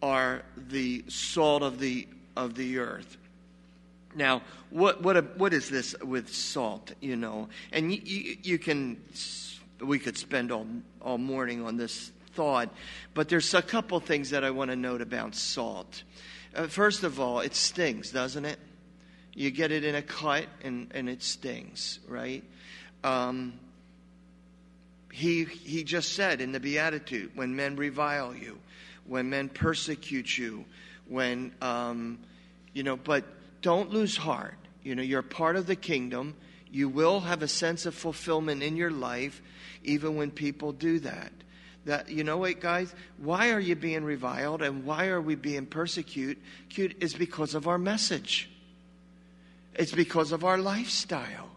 are 0.00 0.42
the 0.56 1.04
salt 1.08 1.62
of 1.62 1.78
the, 1.78 2.08
of 2.36 2.54
the 2.54 2.78
earth. 2.78 3.16
Now, 4.14 4.42
what, 4.70 5.02
what, 5.02 5.38
what 5.38 5.54
is 5.54 5.70
this 5.70 5.94
with 6.02 6.32
salt, 6.32 6.92
you 7.00 7.16
know? 7.16 7.48
And 7.72 7.92
you, 7.92 8.00
you, 8.04 8.36
you 8.42 8.58
can, 8.58 9.02
we 9.80 9.98
could 9.98 10.18
spend 10.18 10.52
all, 10.52 10.66
all 11.00 11.18
morning 11.18 11.64
on 11.64 11.76
this 11.76 12.12
thought, 12.34 12.70
but 13.14 13.28
there's 13.28 13.52
a 13.54 13.62
couple 13.62 14.00
things 14.00 14.30
that 14.30 14.44
I 14.44 14.50
want 14.50 14.70
to 14.70 14.76
note 14.76 15.00
about 15.00 15.34
salt. 15.34 16.02
Uh, 16.54 16.66
first 16.66 17.04
of 17.04 17.20
all, 17.20 17.40
it 17.40 17.54
stings, 17.54 18.10
doesn't 18.10 18.44
it? 18.44 18.58
You 19.34 19.50
get 19.50 19.72
it 19.72 19.84
in 19.84 19.94
a 19.94 20.02
cut 20.02 20.46
and, 20.62 20.90
and 20.94 21.08
it 21.08 21.22
stings, 21.22 21.98
right? 22.06 22.44
Um, 23.02 23.54
he, 25.10 25.44
he 25.44 25.84
just 25.84 26.12
said 26.12 26.40
in 26.40 26.52
the 26.52 26.60
Beatitude 26.60 27.32
when 27.34 27.56
men 27.56 27.76
revile 27.76 28.34
you, 28.34 28.58
when 29.06 29.30
men 29.30 29.48
persecute 29.48 30.36
you, 30.36 30.64
when, 31.12 31.52
um, 31.60 32.18
you 32.72 32.82
know, 32.82 32.96
but 32.96 33.24
don't 33.60 33.90
lose 33.90 34.16
heart. 34.16 34.56
You 34.82 34.94
know, 34.94 35.02
you're 35.02 35.22
part 35.22 35.56
of 35.56 35.66
the 35.66 35.76
kingdom. 35.76 36.34
You 36.70 36.88
will 36.88 37.20
have 37.20 37.42
a 37.42 37.48
sense 37.48 37.86
of 37.86 37.94
fulfillment 37.94 38.62
in 38.62 38.76
your 38.76 38.90
life, 38.90 39.40
even 39.84 40.16
when 40.16 40.30
people 40.30 40.72
do 40.72 40.98
that 41.00 41.32
that, 41.84 42.10
you 42.10 42.24
know 42.24 42.38
what, 42.38 42.60
guys? 42.60 42.94
Why 43.18 43.50
are 43.50 43.60
you 43.60 43.74
being 43.74 44.04
reviled 44.04 44.62
and 44.62 44.84
why 44.84 45.08
are 45.08 45.20
we 45.20 45.34
being 45.34 45.66
persecuted? 45.66 46.42
Is 46.76 47.14
because 47.14 47.54
of 47.54 47.66
our 47.66 47.78
message. 47.78 48.48
It's 49.74 49.92
because 49.92 50.32
of 50.32 50.44
our 50.44 50.58
lifestyle. 50.58 51.48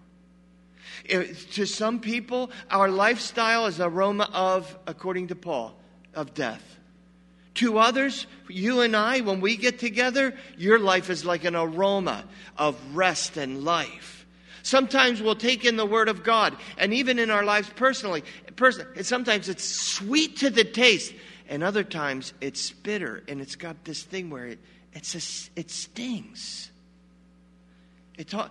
It, 1.04 1.36
to 1.52 1.66
some 1.66 2.00
people, 2.00 2.50
our 2.72 2.90
lifestyle 2.90 3.68
is 3.68 3.80
aroma 3.80 4.30
of, 4.34 4.76
according 4.88 5.28
to 5.28 5.36
Paul, 5.36 5.76
of 6.16 6.34
death. 6.34 6.75
To 7.56 7.78
others, 7.78 8.28
you 8.50 8.82
and 8.82 8.96
I, 8.96 9.22
when 9.22 9.42
we 9.42 9.56
get 9.56 9.80
together, 9.80 10.36
your 10.58 10.78
life 10.78 11.10
is 11.10 11.26
like 11.26 11.46
an 11.46 11.56
aroma 11.56 12.26
of 12.58 12.76
rest 12.96 13.38
and 13.38 13.64
life. 13.64 14.26
Sometimes 14.62 15.22
we'll 15.22 15.36
take 15.36 15.64
in 15.64 15.78
the 15.78 15.86
Word 15.86 16.10
of 16.10 16.24
God, 16.24 16.58
and 16.78 16.94
even 16.94 17.20
in 17.20 17.30
our 17.30 17.44
lives 17.44 17.70
personally, 17.76 18.24
person, 18.56 18.88
sometimes 19.04 19.48
it's 19.48 19.64
sweet 19.64 20.38
to 20.38 20.50
the 20.50 20.64
taste, 20.64 21.14
and 21.48 21.64
other 21.64 21.84
times 21.84 22.34
it's 22.42 22.72
bitter, 22.72 23.24
and 23.28 23.40
it's 23.40 23.56
got 23.56 23.86
this 23.86 24.04
thing 24.04 24.30
where 24.30 24.48
it 24.48 24.60
it's 24.96 25.14
a, 25.14 25.60
it 25.60 25.70
stings. 25.70 26.72
It 28.18 28.30
ta- 28.30 28.50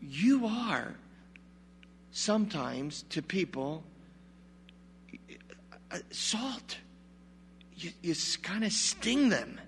you 0.00 0.46
are 0.46 0.94
sometimes 2.10 3.04
to 3.10 3.20
people 3.20 3.84
uh, 5.90 5.98
salt. 6.10 6.78
You, 7.84 7.90
you 8.02 8.14
kind 8.42 8.64
of 8.64 8.72
sting 8.72 9.28
them 9.28 9.60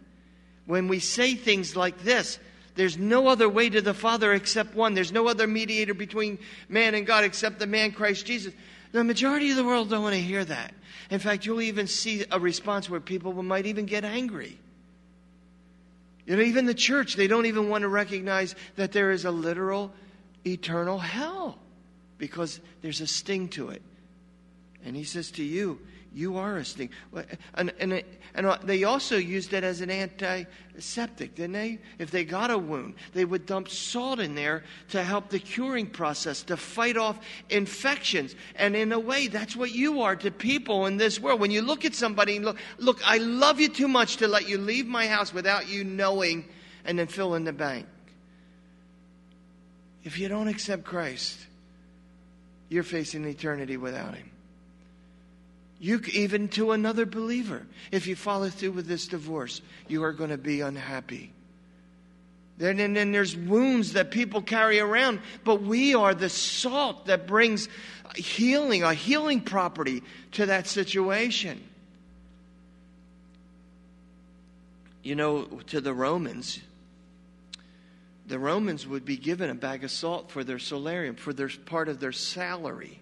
when 0.64 0.88
we 0.88 1.00
say 1.00 1.34
things 1.34 1.76
like 1.76 2.02
this. 2.02 2.38
There's 2.74 2.98
no 2.98 3.28
other 3.28 3.48
way 3.48 3.70
to 3.70 3.80
the 3.80 3.94
Father 3.94 4.32
except 4.32 4.74
one. 4.74 4.94
There's 4.94 5.12
no 5.12 5.28
other 5.28 5.46
mediator 5.46 5.94
between 5.94 6.38
man 6.68 6.94
and 6.94 7.06
God 7.06 7.24
except 7.24 7.58
the 7.58 7.66
man 7.66 7.92
Christ 7.92 8.26
Jesus. 8.26 8.52
The 8.92 9.04
majority 9.04 9.50
of 9.50 9.56
the 9.56 9.64
world 9.64 9.90
don't 9.90 10.02
want 10.02 10.14
to 10.14 10.20
hear 10.20 10.44
that. 10.44 10.74
In 11.10 11.18
fact, 11.18 11.46
you'll 11.46 11.62
even 11.62 11.86
see 11.86 12.24
a 12.30 12.40
response 12.40 12.88
where 12.88 13.00
people 13.00 13.32
might 13.42 13.66
even 13.66 13.86
get 13.86 14.04
angry. 14.04 14.58
You 16.26 16.36
know, 16.36 16.42
even 16.42 16.66
the 16.66 16.74
church, 16.74 17.14
they 17.14 17.28
don't 17.28 17.46
even 17.46 17.68
want 17.68 17.82
to 17.82 17.88
recognize 17.88 18.54
that 18.76 18.92
there 18.92 19.10
is 19.10 19.24
a 19.24 19.30
literal 19.30 19.92
eternal 20.46 20.98
hell 20.98 21.58
because 22.18 22.60
there's 22.82 23.00
a 23.00 23.06
sting 23.06 23.48
to 23.50 23.68
it. 23.68 23.82
And 24.84 24.96
he 24.96 25.04
says 25.04 25.30
to 25.32 25.44
you, 25.44 25.78
you 26.16 26.38
are 26.38 26.56
a 26.56 26.64
sting. 26.64 26.88
And, 27.54 27.74
and, 27.78 28.02
and 28.34 28.46
uh, 28.46 28.56
they 28.62 28.84
also 28.84 29.18
used 29.18 29.52
it 29.52 29.62
as 29.62 29.82
an 29.82 29.90
antiseptic, 29.90 31.34
didn't 31.34 31.52
they? 31.52 31.78
If 31.98 32.10
they 32.10 32.24
got 32.24 32.50
a 32.50 32.56
wound, 32.56 32.94
they 33.12 33.26
would 33.26 33.44
dump 33.44 33.68
salt 33.68 34.18
in 34.18 34.34
there 34.34 34.64
to 34.88 35.04
help 35.04 35.28
the 35.28 35.38
curing 35.38 35.86
process, 35.86 36.42
to 36.44 36.56
fight 36.56 36.96
off 36.96 37.20
infections. 37.50 38.34
And 38.54 38.74
in 38.74 38.92
a 38.92 38.98
way, 38.98 39.28
that's 39.28 39.54
what 39.54 39.72
you 39.72 40.00
are 40.00 40.16
to 40.16 40.30
people 40.30 40.86
in 40.86 40.96
this 40.96 41.20
world. 41.20 41.38
When 41.38 41.50
you 41.50 41.60
look 41.60 41.84
at 41.84 41.94
somebody 41.94 42.36
and 42.36 42.46
look, 42.46 42.56
look, 42.78 42.98
I 43.06 43.18
love 43.18 43.60
you 43.60 43.68
too 43.68 43.88
much 43.88 44.16
to 44.16 44.26
let 44.26 44.48
you 44.48 44.56
leave 44.56 44.86
my 44.86 45.06
house 45.06 45.34
without 45.34 45.68
you 45.68 45.84
knowing 45.84 46.48
and 46.86 46.98
then 46.98 47.08
fill 47.08 47.34
in 47.34 47.44
the 47.44 47.52
bank. 47.52 47.84
If 50.02 50.18
you 50.18 50.28
don't 50.28 50.48
accept 50.48 50.84
Christ, 50.84 51.38
you're 52.70 52.84
facing 52.84 53.26
eternity 53.26 53.76
without 53.76 54.14
Him. 54.14 54.30
You 55.78 56.00
even 56.12 56.48
to 56.50 56.72
another 56.72 57.04
believer, 57.04 57.66
if 57.92 58.06
you 58.06 58.16
follow 58.16 58.48
through 58.48 58.72
with 58.72 58.86
this 58.86 59.08
divorce, 59.08 59.60
you 59.88 60.02
are 60.04 60.12
going 60.12 60.30
to 60.30 60.38
be 60.38 60.62
unhappy. 60.62 61.32
Then 62.58 62.80
and 62.80 62.96
then 62.96 63.12
there's 63.12 63.36
wounds 63.36 63.92
that 63.92 64.10
people 64.10 64.40
carry 64.40 64.80
around, 64.80 65.20
but 65.44 65.62
we 65.62 65.94
are 65.94 66.14
the 66.14 66.30
salt 66.30 67.06
that 67.06 67.26
brings 67.26 67.68
healing, 68.14 68.82
a 68.82 68.94
healing 68.94 69.42
property 69.42 70.02
to 70.32 70.46
that 70.46 70.66
situation. 70.66 71.62
You 75.02 75.14
know, 75.14 75.44
to 75.66 75.82
the 75.82 75.92
Romans, 75.92 76.58
the 78.26 78.38
Romans 78.38 78.86
would 78.86 79.04
be 79.04 79.18
given 79.18 79.50
a 79.50 79.54
bag 79.54 79.84
of 79.84 79.90
salt 79.90 80.30
for 80.30 80.42
their 80.42 80.58
salarium, 80.58 81.14
for 81.16 81.34
their 81.34 81.50
part 81.66 81.88
of 81.88 82.00
their 82.00 82.12
salary. 82.12 83.00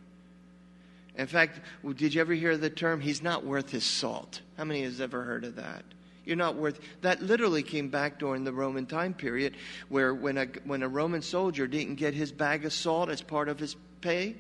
In 1.17 1.27
fact, 1.27 1.61
did 1.97 2.15
you 2.15 2.21
ever 2.21 2.35
hear 2.35 2.57
the 2.57 2.71
term, 2.71 3.01
he's 3.01 3.23
not 3.23 3.45
worth 3.45 3.71
his 3.71 3.85
salt? 3.85 4.41
How 4.57 4.65
many 4.65 4.83
has 4.83 5.01
ever 5.01 5.23
heard 5.23 5.45
of 5.45 5.57
that? 5.57 5.85
You're 6.25 6.37
not 6.37 6.57
worth 6.57 6.81
that 7.03 7.23
literally 7.23 7.63
came 7.63 7.91
back 7.91 8.19
during 8.19 8.45
the 8.45 8.53
Roman 8.53 8.87
time 8.87 9.13
period 9.13 9.57
where 9.89 10.15
when 10.15 10.39
a 10.39 10.47
when 10.65 10.83
a 10.83 10.89
Roman 10.89 11.23
soldier 11.23 11.67
didn't 11.67 11.97
get 11.97 12.15
his 12.15 12.33
bag 12.33 12.65
of 12.65 12.73
salt 12.73 13.11
as 13.11 13.21
part 13.21 13.49
of 13.49 13.59
his 13.59 13.77
pay, 14.01 14.37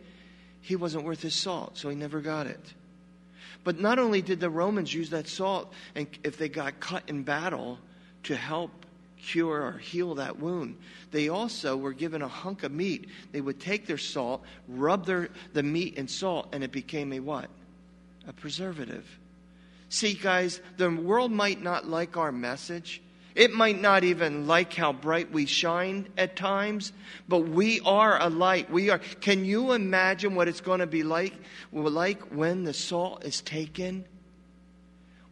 he 0.62 0.76
wasn't 0.76 1.04
worth 1.04 1.20
his 1.20 1.34
salt, 1.34 1.76
so 1.76 1.90
he 1.90 1.94
never 1.94 2.20
got 2.20 2.46
it. 2.46 2.74
But 3.64 3.80
not 3.80 3.98
only 3.98 4.22
did 4.22 4.40
the 4.40 4.50
Romans 4.50 4.92
use 4.92 5.10
that 5.10 5.28
salt 5.28 5.72
and 5.94 6.06
if 6.22 6.38
they 6.38 6.48
got 6.48 6.80
cut 6.80 7.02
in 7.08 7.22
battle 7.22 7.78
to 8.24 8.34
help 8.34 8.83
cure 9.24 9.62
or 9.62 9.78
heal 9.78 10.14
that 10.16 10.38
wound. 10.38 10.76
They 11.10 11.28
also 11.28 11.76
were 11.76 11.92
given 11.92 12.22
a 12.22 12.28
hunk 12.28 12.62
of 12.62 12.72
meat. 12.72 13.08
They 13.32 13.40
would 13.40 13.60
take 13.60 13.86
their 13.86 13.98
salt, 13.98 14.42
rub 14.68 15.06
their, 15.06 15.28
the 15.52 15.62
meat 15.62 15.96
in 15.96 16.08
salt, 16.08 16.48
and 16.52 16.62
it 16.62 16.72
became 16.72 17.12
a 17.12 17.20
what? 17.20 17.48
a 18.26 18.32
preservative. 18.32 19.06
See, 19.88 20.14
guys, 20.14 20.60
the 20.76 20.90
world 20.90 21.30
might 21.30 21.62
not 21.62 21.86
like 21.86 22.16
our 22.16 22.32
message. 22.32 23.00
It 23.34 23.52
might 23.52 23.80
not 23.80 24.04
even 24.04 24.46
like 24.46 24.72
how 24.72 24.92
bright 24.92 25.32
we 25.32 25.46
shine 25.46 26.08
at 26.16 26.36
times, 26.36 26.92
but 27.28 27.40
we 27.40 27.80
are 27.80 28.20
a 28.20 28.28
light. 28.28 28.70
We 28.70 28.90
are. 28.90 28.98
Can 28.98 29.44
you 29.44 29.72
imagine 29.72 30.34
what 30.34 30.48
it's 30.48 30.60
going 30.60 30.80
to 30.80 30.86
be 30.86 31.02
like, 31.02 31.34
like 31.72 32.22
when 32.32 32.64
the 32.64 32.72
salt 32.72 33.24
is 33.24 33.40
taken? 33.40 34.04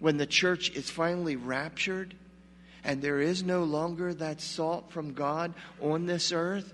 When 0.00 0.16
the 0.16 0.26
church 0.26 0.70
is 0.70 0.90
finally 0.90 1.37
raptured 1.37 2.14
and 2.85 3.01
there 3.01 3.21
is 3.21 3.42
no 3.42 3.64
longer 3.64 4.12
that 4.14 4.40
salt 4.40 4.90
from 4.90 5.12
God 5.12 5.55
on 5.81 6.07
this 6.07 6.33
earth? 6.33 6.73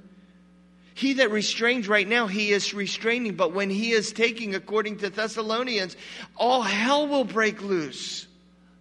He 0.94 1.14
that 1.14 1.30
restrains 1.30 1.86
right 1.86 2.08
now, 2.08 2.26
he 2.26 2.50
is 2.50 2.74
restraining, 2.74 3.36
but 3.36 3.52
when 3.52 3.70
he 3.70 3.92
is 3.92 4.12
taking, 4.12 4.54
according 4.54 4.98
to 4.98 5.10
Thessalonians, 5.10 5.96
all 6.36 6.62
hell 6.62 7.06
will 7.06 7.24
break 7.24 7.62
loose. 7.62 8.26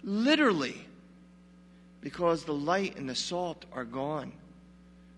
Literally 0.03 0.87
because 2.01 2.45
the 2.45 2.53
light 2.53 2.95
and 2.97 3.09
the 3.09 3.15
salt 3.15 3.65
are 3.73 3.83
gone. 3.83 4.31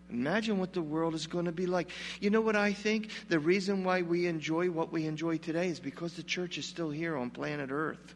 Imagine 0.10 0.58
what 0.58 0.74
the 0.74 0.82
world 0.82 1.14
is 1.14 1.28
going 1.28 1.46
to 1.46 1.52
be 1.52 1.68
like. 1.68 1.92
You 2.20 2.32
know 2.32 2.42
what 2.42 2.56
I 2.56 2.74
think? 2.74 3.12
The 3.30 3.38
reason 3.38 3.84
why 3.84 4.02
we 4.02 4.26
enjoy 4.26 4.72
what 4.72 4.92
we 4.92 5.06
enjoy 5.06 5.38
today 5.38 5.68
is 5.68 5.80
because 5.80 6.14
the 6.14 6.24
church 6.24 6.58
is 6.58 6.66
still 6.66 6.90
here 6.90 7.16
on 7.16 7.30
planet 7.30 7.70
Earth. 7.72 8.16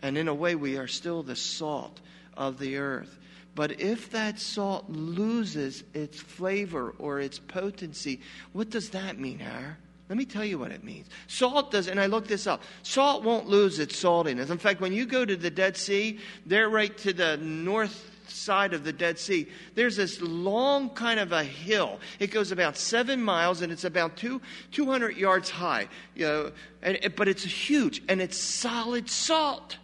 And 0.00 0.16
in 0.16 0.26
a 0.26 0.34
way, 0.34 0.54
we 0.54 0.78
are 0.78 0.86
still 0.86 1.22
the 1.22 1.36
salt 1.36 2.00
of 2.38 2.58
the 2.58 2.78
earth. 2.78 3.18
But 3.54 3.80
if 3.80 4.10
that 4.12 4.38
salt 4.38 4.88
loses 4.88 5.82
its 5.92 6.18
flavor 6.18 6.94
or 6.98 7.20
its 7.20 7.38
potency, 7.40 8.20
what 8.52 8.70
does 8.70 8.90
that 8.90 9.18
mean, 9.18 9.40
Har? 9.40 9.76
Let 10.08 10.16
me 10.16 10.24
tell 10.24 10.44
you 10.44 10.58
what 10.58 10.70
it 10.70 10.84
means. 10.84 11.08
Salt 11.26 11.70
does, 11.70 11.88
and 11.88 12.00
I 12.00 12.06
looked 12.06 12.28
this 12.28 12.46
up. 12.46 12.62
Salt 12.82 13.24
won't 13.24 13.46
lose 13.46 13.78
its 13.78 14.02
saltiness. 14.02 14.48
In 14.48 14.56
fact, 14.56 14.80
when 14.80 14.92
you 14.92 15.04
go 15.04 15.24
to 15.24 15.36
the 15.36 15.50
Dead 15.50 15.76
Sea, 15.76 16.18
they're 16.46 16.70
right 16.70 16.96
to 16.98 17.12
the 17.12 17.36
north 17.38 18.10
side 18.26 18.72
of 18.72 18.84
the 18.84 18.92
Dead 18.92 19.18
Sea. 19.18 19.48
There's 19.74 19.96
this 19.96 20.20
long 20.22 20.90
kind 20.90 21.20
of 21.20 21.32
a 21.32 21.44
hill. 21.44 21.98
It 22.20 22.30
goes 22.30 22.52
about 22.52 22.76
seven 22.76 23.22
miles, 23.22 23.60
and 23.60 23.70
it's 23.70 23.84
about 23.84 24.16
two, 24.16 24.40
200 24.72 25.16
yards 25.16 25.50
high. 25.50 25.88
You 26.14 26.26
know, 26.26 26.52
and, 26.80 27.12
but 27.16 27.28
it's 27.28 27.44
huge, 27.44 28.02
and 28.08 28.22
it's 28.22 28.38
solid 28.38 29.10
salt. 29.10 29.76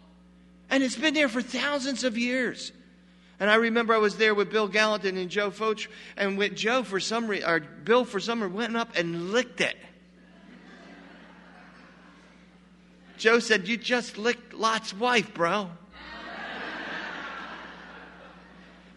And 0.75 0.83
it's 0.83 0.97
been 0.97 1.13
there 1.13 1.29
for 1.29 1.41
thousands 1.41 2.03
of 2.03 2.17
years. 2.17 2.73
And 3.39 3.49
I 3.49 3.55
remember 3.55 3.93
I 3.93 3.97
was 3.97 4.17
there 4.17 4.35
with 4.35 4.51
Bill 4.51 4.67
Gallatin 4.67 5.15
and 5.15 5.29
Joe 5.29 5.49
Foch, 5.49 5.87
and 6.17 6.37
with 6.37 6.53
Joe 6.53 6.83
for 6.83 6.99
some 6.99 7.27
reason, 7.27 7.49
or 7.49 7.61
Bill 7.61 8.03
for 8.03 8.19
some 8.19 8.43
reason, 8.43 8.57
went 8.57 8.75
up 8.75 8.89
and 8.93 9.31
licked 9.31 9.61
it. 9.61 9.77
Joe 13.17 13.39
said, 13.39 13.69
You 13.69 13.77
just 13.77 14.17
licked 14.17 14.53
Lot's 14.53 14.93
wife, 14.93 15.33
bro. 15.33 15.69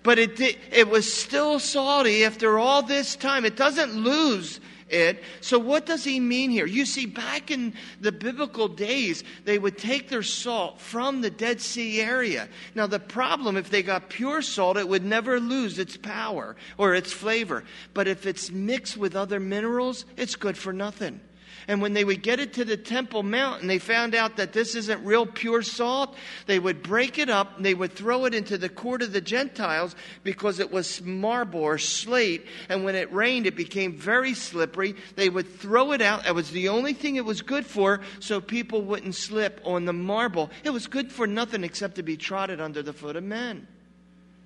but 0.02 0.18
it, 0.18 0.34
did, 0.34 0.58
it 0.72 0.88
was 0.88 1.12
still 1.12 1.60
salty 1.60 2.24
after 2.24 2.58
all 2.58 2.82
this 2.82 3.14
time. 3.14 3.44
It 3.44 3.54
doesn't 3.54 3.92
lose 3.92 4.58
it. 4.90 5.22
So, 5.40 5.58
what 5.58 5.86
does 5.86 6.04
he 6.04 6.20
mean 6.20 6.50
here? 6.50 6.66
You 6.66 6.86
see, 6.86 7.06
back 7.06 7.50
in 7.50 7.74
the 8.00 8.12
biblical 8.12 8.68
days, 8.68 9.24
they 9.44 9.58
would 9.58 9.78
take 9.78 10.08
their 10.08 10.22
salt 10.22 10.80
from 10.80 11.20
the 11.20 11.30
Dead 11.30 11.60
Sea 11.60 12.00
area. 12.00 12.48
Now, 12.74 12.86
the 12.86 13.00
problem, 13.00 13.56
if 13.56 13.70
they 13.70 13.82
got 13.82 14.08
pure 14.08 14.42
salt, 14.42 14.76
it 14.76 14.88
would 14.88 15.04
never 15.04 15.40
lose 15.40 15.78
its 15.78 15.96
power 15.96 16.56
or 16.76 16.94
its 16.94 17.12
flavor. 17.12 17.64
But 17.94 18.08
if 18.08 18.26
it's 18.26 18.50
mixed 18.50 18.96
with 18.96 19.16
other 19.16 19.40
minerals, 19.40 20.04
it's 20.16 20.36
good 20.36 20.56
for 20.56 20.72
nothing. 20.72 21.20
And 21.68 21.82
when 21.82 21.92
they 21.92 22.02
would 22.02 22.22
get 22.22 22.40
it 22.40 22.54
to 22.54 22.64
the 22.64 22.78
Temple 22.78 23.22
Mount 23.22 23.60
and 23.60 23.68
they 23.68 23.78
found 23.78 24.14
out 24.14 24.38
that 24.38 24.54
this 24.54 24.74
isn't 24.74 25.04
real 25.04 25.26
pure 25.26 25.60
salt, 25.60 26.16
they 26.46 26.58
would 26.58 26.82
break 26.82 27.18
it 27.18 27.28
up 27.28 27.58
and 27.58 27.66
they 27.66 27.74
would 27.74 27.92
throw 27.92 28.24
it 28.24 28.32
into 28.32 28.56
the 28.56 28.70
court 28.70 29.02
of 29.02 29.12
the 29.12 29.20
Gentiles 29.20 29.94
because 30.24 30.60
it 30.60 30.72
was 30.72 31.02
marble 31.02 31.60
or 31.60 31.76
slate. 31.76 32.46
And 32.70 32.84
when 32.84 32.94
it 32.94 33.12
rained, 33.12 33.46
it 33.46 33.54
became 33.54 33.94
very 33.94 34.32
slippery. 34.32 34.94
They 35.14 35.28
would 35.28 35.46
throw 35.60 35.92
it 35.92 36.00
out. 36.00 36.24
That 36.24 36.34
was 36.34 36.50
the 36.50 36.70
only 36.70 36.94
thing 36.94 37.16
it 37.16 37.24
was 37.26 37.42
good 37.42 37.66
for 37.66 38.00
so 38.18 38.40
people 38.40 38.80
wouldn't 38.80 39.14
slip 39.14 39.60
on 39.62 39.84
the 39.84 39.92
marble. 39.92 40.48
It 40.64 40.70
was 40.70 40.86
good 40.86 41.12
for 41.12 41.26
nothing 41.26 41.64
except 41.64 41.96
to 41.96 42.02
be 42.02 42.16
trodden 42.16 42.62
under 42.62 42.82
the 42.82 42.94
foot 42.94 43.14
of 43.14 43.24
men. 43.24 43.68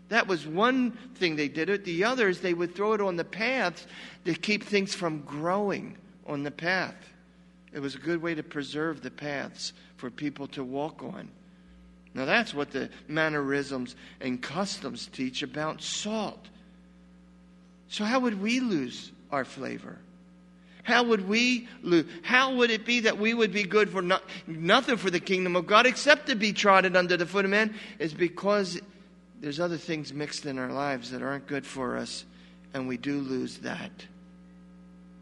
That 0.08 0.26
was 0.26 0.44
one 0.44 0.90
thing 1.14 1.36
they 1.36 1.48
did 1.48 1.70
it. 1.70 1.84
The 1.84 2.02
others, 2.02 2.40
they 2.40 2.52
would 2.52 2.74
throw 2.74 2.94
it 2.94 3.00
on 3.00 3.14
the 3.14 3.24
paths 3.24 3.86
to 4.24 4.34
keep 4.34 4.64
things 4.64 4.92
from 4.92 5.20
growing 5.20 5.96
on 6.26 6.42
the 6.42 6.50
path. 6.50 7.11
It 7.72 7.80
was 7.80 7.94
a 7.94 7.98
good 7.98 8.20
way 8.20 8.34
to 8.34 8.42
preserve 8.42 9.02
the 9.02 9.10
paths 9.10 9.72
for 9.96 10.10
people 10.10 10.46
to 10.48 10.62
walk 10.62 11.02
on. 11.02 11.28
Now, 12.14 12.26
that's 12.26 12.52
what 12.52 12.70
the 12.70 12.90
mannerisms 13.08 13.96
and 14.20 14.42
customs 14.42 15.06
teach 15.06 15.42
about 15.42 15.80
salt. 15.80 16.48
So, 17.88 18.04
how 18.04 18.20
would 18.20 18.40
we 18.40 18.60
lose 18.60 19.12
our 19.30 19.44
flavor? 19.44 19.98
How 20.82 21.04
would 21.04 21.28
we 21.28 21.68
lose? 21.82 22.06
How 22.22 22.54
would 22.56 22.70
it 22.70 22.84
be 22.84 23.00
that 23.00 23.18
we 23.18 23.32
would 23.32 23.52
be 23.52 23.62
good 23.62 23.88
for 23.88 24.02
no, 24.02 24.18
nothing 24.46 24.96
for 24.96 25.10
the 25.10 25.20
kingdom 25.20 25.56
of 25.56 25.66
God 25.66 25.86
except 25.86 26.26
to 26.26 26.34
be 26.34 26.52
trodden 26.52 26.96
under 26.96 27.16
the 27.16 27.26
foot 27.26 27.44
of 27.44 27.50
man? 27.50 27.74
Is 27.98 28.12
because 28.12 28.80
there's 29.40 29.60
other 29.60 29.78
things 29.78 30.12
mixed 30.12 30.44
in 30.44 30.58
our 30.58 30.72
lives 30.72 31.10
that 31.12 31.22
aren't 31.22 31.46
good 31.46 31.64
for 31.64 31.96
us, 31.96 32.24
and 32.74 32.88
we 32.88 32.96
do 32.96 33.20
lose 33.20 33.58
that. 33.58 33.90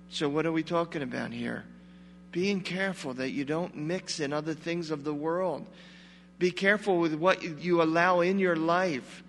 So, 0.08 0.28
what 0.28 0.46
are 0.46 0.52
we 0.52 0.62
talking 0.62 1.02
about 1.02 1.32
here? 1.32 1.64
Being 2.32 2.60
careful 2.60 3.14
that 3.14 3.30
you 3.30 3.44
don't 3.44 3.76
mix 3.76 4.20
in 4.20 4.32
other 4.32 4.54
things 4.54 4.90
of 4.90 5.04
the 5.04 5.14
world. 5.14 5.66
Be 6.38 6.50
careful 6.50 6.98
with 6.98 7.14
what 7.14 7.42
you 7.42 7.82
allow 7.82 8.20
in 8.20 8.38
your 8.38 8.56
life. 8.56 9.22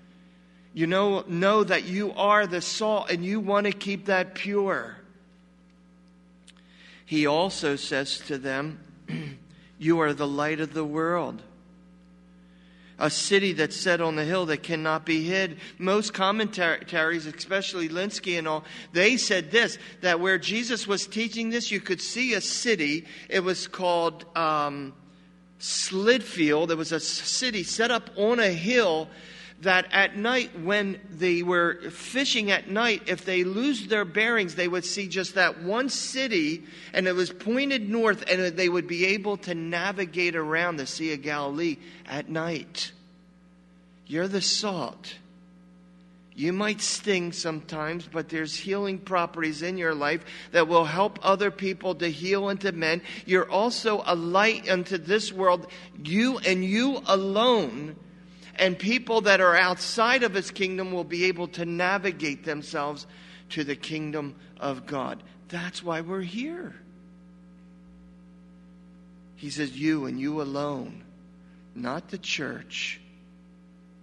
You 0.74 0.88
know, 0.88 1.26
know 1.28 1.64
that 1.64 1.84
you 1.84 2.14
are 2.14 2.48
the 2.48 2.62
salt 2.62 3.12
and 3.12 3.26
you 3.26 3.40
want 3.40 3.66
to 3.66 3.74
keep 3.74 4.06
that 4.06 4.36
pure. 4.36 4.98
He 7.06 7.28
also 7.28 7.76
says 7.76 8.20
to 8.28 8.38
them, 8.38 8.80
You 9.80 10.00
are 10.02 10.14
the 10.14 10.28
light 10.28 10.60
of 10.60 10.74
the 10.74 10.86
world 10.86 11.42
a 13.02 13.10
city 13.10 13.52
that's 13.52 13.76
set 13.76 14.00
on 14.00 14.16
the 14.16 14.24
hill 14.24 14.46
that 14.46 14.62
cannot 14.62 15.06
be 15.06 15.24
hid. 15.24 15.58
Most 15.80 16.14
commentaries, 16.14 17.26
especially 17.26 17.90
Lenski 17.90 18.38
and 18.38 18.48
all, 18.48 18.64
they 18.94 19.18
said 19.18 19.52
this 19.52 19.78
that 20.02 20.20
where 20.20 20.38
Jesus 20.38 20.88
was 20.88 21.08
teaching 21.08 21.50
this, 21.50 21.72
you 21.72 21.82
could 21.82 22.00
see 22.00 22.36
a 22.36 22.42
city. 22.42 23.06
It 23.28 23.40
was 23.40 23.68
called 23.68 24.26
um, 24.38 24.94
Slidfield. 25.60 26.70
It 26.70 26.76
was 26.76 26.92
a 26.92 27.00
city 27.00 27.64
set 27.64 27.90
up 27.90 28.12
on 28.16 28.40
a 28.40 28.50
hill 28.50 29.10
that 29.62 29.88
at 29.91 30.17
night, 30.17 30.60
when 30.60 31.00
they 31.10 31.43
were 31.43 31.76
fishing 31.91 32.50
at 32.52 32.69
night, 32.69 33.04
if 33.06 33.26
they 33.26 33.43
lose 33.43 33.88
their 33.88 34.06
bearings, 34.06 34.56
they 34.56 34.67
would 34.67 34.86
see 34.86 35.08
just 35.08 35.36
that 35.36 35.62
one 35.62 35.89
city, 35.89 36.63
and 36.93 37.08
it 37.08 37.13
was 37.13 37.32
pointed 37.32 37.88
north, 37.88 38.24
and 38.30 38.58
they 38.58 38.69
would 38.69 38.88
be 38.88 39.06
able 39.06 39.38
to 39.38 39.54
navigate 39.54 40.36
around 40.36 40.78
the 40.78 40.88
Sea 40.88 41.13
of 41.13 41.21
Galilee 41.21 41.78
at 42.08 42.28
night. 42.28 42.91
You're 44.08 44.28
the 44.28 44.41
salt. 44.41 45.15
You 46.34 46.54
might 46.54 46.82
sting 46.82 47.34
sometimes, 47.34 48.10
but 48.12 48.30
there's 48.30 48.56
healing 48.56 48.97
properties 48.97 49.62
in 49.62 49.78
your 49.78 49.93
life 49.93 50.26
that 50.54 50.67
will 50.67 50.86
help 50.86 51.19
other 51.21 51.52
people 51.52 51.93
to 51.95 52.10
heal 52.10 52.50
and 52.50 52.60
to 52.62 52.71
mend. 52.71 53.02
You're 53.28 53.50
also 53.50 54.02
a 54.06 54.15
light 54.15 54.67
unto 54.67 54.97
this 54.97 55.32
world, 55.32 55.67
you 56.04 56.39
and 56.39 56.65
you 56.65 57.02
alone 57.06 57.95
and 58.56 58.78
people 58.78 59.22
that 59.22 59.42
are 59.42 59.56
outside 59.56 60.24
of 60.24 60.34
his 60.34 60.52
kingdom 60.52 60.92
will 60.92 61.04
be 61.04 61.26
able 61.26 61.48
to 61.50 61.66
navigate 61.66 62.44
themselves 62.44 63.08
to 63.50 63.64
the 63.64 63.76
kingdom 63.76 64.36
of 64.60 64.86
God. 64.86 65.22
That's 65.50 65.84
why 65.84 66.02
we're 66.02 66.22
here. 66.22 66.76
He 69.36 69.50
says, 69.50 69.78
You 69.78 70.06
and 70.06 70.20
you 70.20 70.42
alone, 70.42 71.04
not 71.76 72.10
the 72.10 72.18
church, 72.18 73.02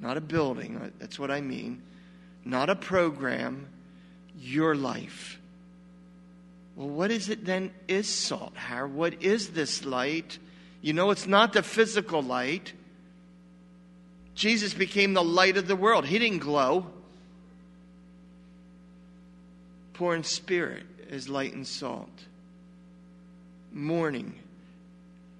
not 0.01 0.17
a 0.17 0.21
building, 0.21 0.77
uh, 0.77 0.91
that's 0.99 1.19
what 1.19 1.31
I 1.31 1.41
mean, 1.41 1.83
not 2.45 2.71
a 2.71 2.75
program, 2.75 3.69
your 4.37 4.75
life. 4.75 5.39
Well, 6.77 6.89
what 6.89 7.11
is 7.11 7.29
it 7.29 7.45
then 7.45 7.73
is 7.89 8.09
salt, 8.09 8.57
Har? 8.57 8.87
What 8.87 9.23
is 9.23 9.51
this 9.51 9.85
light? 9.85 10.39
You 10.81 10.93
know, 10.93 11.11
it's 11.11 11.27
not 11.27 11.53
the 11.53 11.63
physical 11.63 12.23
light. 12.23 12.73
Jesus 14.39 14.73
became 14.73 15.15
the 15.15 15.25
light 15.25 15.57
of 15.57 15.67
the 15.67 15.75
world. 15.75 16.07
He 16.07 16.17
didn't 16.17 16.39
glow. 16.39 16.87
Poor 19.95 20.15
in 20.15 20.23
spirit 20.23 20.85
is 21.11 21.29
light 21.29 21.55
and 21.55 21.67
salt. 21.67 22.09
Mourning 23.73 24.39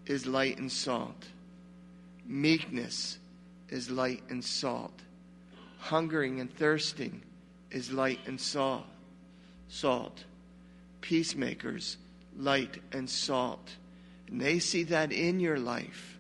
is 0.07 0.27
light 0.27 0.59
and 0.59 0.71
salt. 0.71 1.29
Meekness 2.27 3.19
is 3.69 3.89
light 3.89 4.25
and 4.31 4.45
salt. 4.45 5.01
Hungering 5.79 6.41
and 6.41 6.53
thirsting 6.53 7.23
is 7.71 7.93
light 7.93 8.19
and 8.27 8.41
salt. 8.41 8.85
Salt. 9.69 10.25
Peacemakers, 11.03 11.99
light 12.37 12.83
and 12.91 13.09
salt. 13.09 13.77
and 14.29 14.41
they 14.41 14.59
see 14.59 14.83
that 14.83 15.13
in 15.13 15.39
your 15.39 15.61
life, 15.61 16.18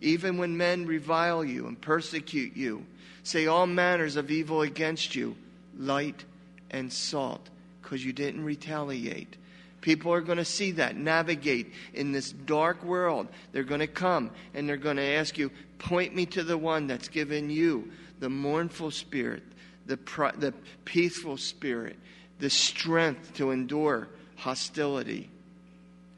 even 0.00 0.38
when 0.38 0.56
men 0.56 0.86
revile 0.86 1.44
you 1.44 1.66
and 1.66 1.80
persecute 1.80 2.56
you, 2.56 2.84
say 3.22 3.46
all 3.46 3.66
manners 3.66 4.16
of 4.16 4.30
evil 4.30 4.62
against 4.62 5.14
you, 5.14 5.36
light 5.76 6.24
and 6.70 6.92
salt, 6.92 7.48
because 7.82 8.04
you 8.04 8.12
didn't 8.12 8.44
retaliate. 8.44 9.36
People 9.80 10.12
are 10.12 10.20
going 10.20 10.38
to 10.38 10.44
see 10.44 10.72
that, 10.72 10.96
navigate 10.96 11.72
in 11.94 12.12
this 12.12 12.32
dark 12.32 12.84
world. 12.84 13.28
They're 13.52 13.62
going 13.62 13.80
to 13.80 13.86
come 13.86 14.30
and 14.54 14.68
they're 14.68 14.76
going 14.76 14.98
to 14.98 15.02
ask 15.02 15.38
you, 15.38 15.50
point 15.78 16.14
me 16.14 16.26
to 16.26 16.42
the 16.42 16.58
one 16.58 16.86
that's 16.86 17.08
given 17.08 17.50
you 17.50 17.90
the 18.20 18.28
mournful 18.28 18.90
spirit, 18.90 19.42
the, 19.86 19.98
the 20.36 20.52
peaceful 20.84 21.38
spirit, 21.38 21.96
the 22.38 22.50
strength 22.50 23.34
to 23.34 23.50
endure 23.50 24.08
hostility. 24.36 25.30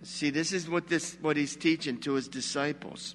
See, 0.03 0.31
this 0.31 0.53
is 0.53 0.69
what, 0.69 0.89
this, 0.89 1.17
what 1.21 1.37
he's 1.37 1.55
teaching 1.55 1.99
to 2.01 2.15
his 2.15 2.27
disciples. 2.27 3.15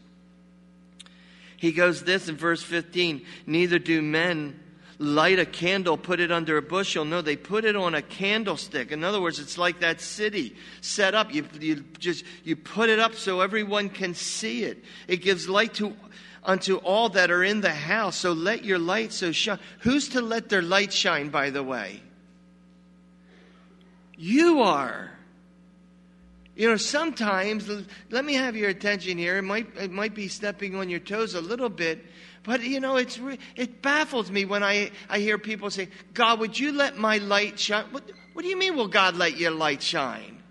He 1.57 1.71
goes 1.71 2.03
this 2.03 2.29
in 2.29 2.37
verse 2.37 2.63
15 2.63 3.25
Neither 3.45 3.79
do 3.79 4.01
men 4.01 4.59
light 4.99 5.39
a 5.39 5.45
candle, 5.45 5.97
put 5.97 6.19
it 6.19 6.31
under 6.31 6.57
a 6.57 6.61
bushel. 6.61 7.05
No, 7.05 7.21
they 7.21 7.35
put 7.35 7.65
it 7.65 7.75
on 7.75 7.93
a 7.93 8.01
candlestick. 8.01 8.91
In 8.91 9.03
other 9.03 9.21
words, 9.21 9.39
it's 9.39 9.57
like 9.57 9.81
that 9.81 10.01
city 10.01 10.55
set 10.81 11.13
up. 11.13 11.33
You, 11.33 11.45
you 11.59 11.83
just 11.99 12.23
you 12.43 12.55
put 12.55 12.89
it 12.89 12.99
up 12.99 13.15
so 13.15 13.41
everyone 13.41 13.89
can 13.89 14.13
see 14.13 14.63
it. 14.63 14.83
It 15.07 15.17
gives 15.17 15.47
light 15.49 15.75
to 15.75 15.95
unto 16.43 16.77
all 16.77 17.09
that 17.09 17.29
are 17.29 17.43
in 17.43 17.61
the 17.61 17.73
house. 17.73 18.15
So 18.15 18.31
let 18.31 18.63
your 18.63 18.79
light 18.79 19.11
so 19.11 19.31
shine. 19.31 19.59
Who's 19.79 20.09
to 20.09 20.21
let 20.21 20.49
their 20.49 20.61
light 20.61 20.93
shine, 20.93 21.29
by 21.29 21.49
the 21.49 21.63
way? 21.63 22.01
You 24.17 24.61
are. 24.61 25.11
You 26.57 26.67
know, 26.67 26.77
sometimes, 26.77 27.69
let 28.09 28.25
me 28.25 28.33
have 28.33 28.55
your 28.55 28.69
attention 28.69 29.19
here. 29.19 29.37
It 29.37 29.43
might, 29.43 29.67
it 29.77 29.91
might 29.91 30.15
be 30.15 30.27
stepping 30.27 30.75
on 30.75 30.89
your 30.89 30.99
toes 30.99 31.35
a 31.35 31.41
little 31.41 31.69
bit, 31.69 32.03
but 32.41 32.63
you 32.63 32.79
know, 32.79 32.95
it's, 32.97 33.19
it 33.55 33.83
baffles 33.83 34.31
me 34.31 34.43
when 34.43 34.63
I, 34.63 34.89
I 35.07 35.19
hear 35.19 35.37
people 35.37 35.69
say, 35.69 35.87
God, 36.15 36.39
would 36.39 36.57
you 36.57 36.71
let 36.71 36.97
my 36.97 37.19
light 37.19 37.59
shine? 37.59 37.85
What, 37.91 38.11
what 38.33 38.41
do 38.41 38.47
you 38.47 38.57
mean, 38.57 38.75
will 38.75 38.87
God 38.87 39.15
let 39.15 39.37
your 39.37 39.51
light 39.51 39.83
shine? 39.83 40.41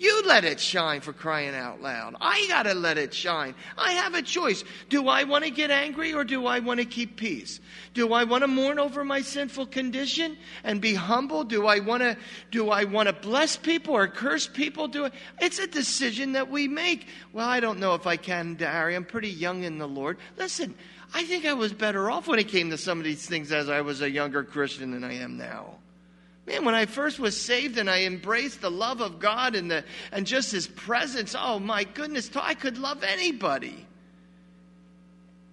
You 0.00 0.22
let 0.22 0.46
it 0.46 0.58
shine 0.58 1.02
for 1.02 1.12
crying 1.12 1.54
out 1.54 1.82
loud. 1.82 2.16
I 2.22 2.46
got 2.48 2.62
to 2.62 2.72
let 2.72 2.96
it 2.96 3.12
shine. 3.12 3.54
I 3.76 3.92
have 3.92 4.14
a 4.14 4.22
choice. 4.22 4.64
Do 4.88 5.08
I 5.08 5.24
want 5.24 5.44
to 5.44 5.50
get 5.50 5.70
angry 5.70 6.14
or 6.14 6.24
do 6.24 6.46
I 6.46 6.60
want 6.60 6.80
to 6.80 6.86
keep 6.86 7.18
peace? 7.18 7.60
Do 7.92 8.14
I 8.14 8.24
want 8.24 8.40
to 8.42 8.48
mourn 8.48 8.78
over 8.78 9.04
my 9.04 9.20
sinful 9.20 9.66
condition 9.66 10.38
and 10.64 10.80
be 10.80 10.94
humble? 10.94 11.44
Do 11.44 11.66
I 11.66 11.80
want 11.80 12.02
to 12.02 12.16
do 12.50 12.70
I 12.70 12.84
want 12.84 13.08
to 13.08 13.12
bless 13.12 13.58
people 13.58 13.94
or 13.94 14.08
curse 14.08 14.46
people? 14.46 14.88
Do 14.88 15.04
I, 15.04 15.10
it's 15.38 15.58
a 15.58 15.66
decision 15.66 16.32
that 16.32 16.50
we 16.50 16.66
make. 16.66 17.06
Well, 17.34 17.46
I 17.46 17.60
don't 17.60 17.78
know 17.78 17.92
if 17.94 18.06
I 18.06 18.16
can, 18.16 18.56
Harry. 18.56 18.94
I'm 18.94 19.04
pretty 19.04 19.28
young 19.28 19.64
in 19.64 19.76
the 19.76 19.86
Lord. 19.86 20.16
Listen, 20.38 20.74
I 21.12 21.24
think 21.24 21.44
I 21.44 21.52
was 21.52 21.74
better 21.74 22.10
off 22.10 22.26
when 22.26 22.38
it 22.38 22.48
came 22.48 22.70
to 22.70 22.78
some 22.78 22.96
of 22.96 23.04
these 23.04 23.26
things 23.26 23.52
as 23.52 23.68
I 23.68 23.82
was 23.82 24.00
a 24.00 24.10
younger 24.10 24.44
Christian 24.44 24.92
than 24.92 25.04
I 25.04 25.16
am 25.16 25.36
now. 25.36 25.74
Man, 26.50 26.64
when 26.64 26.74
I 26.74 26.86
first 26.86 27.20
was 27.20 27.40
saved 27.40 27.78
and 27.78 27.88
I 27.88 28.02
embraced 28.02 28.60
the 28.60 28.72
love 28.72 29.00
of 29.00 29.20
God 29.20 29.54
and, 29.54 29.70
the, 29.70 29.84
and 30.10 30.26
just 30.26 30.50
His 30.50 30.66
presence, 30.66 31.36
oh 31.38 31.60
my 31.60 31.84
goodness, 31.84 32.28
I 32.34 32.54
could 32.54 32.76
love 32.76 33.04
anybody. 33.04 33.86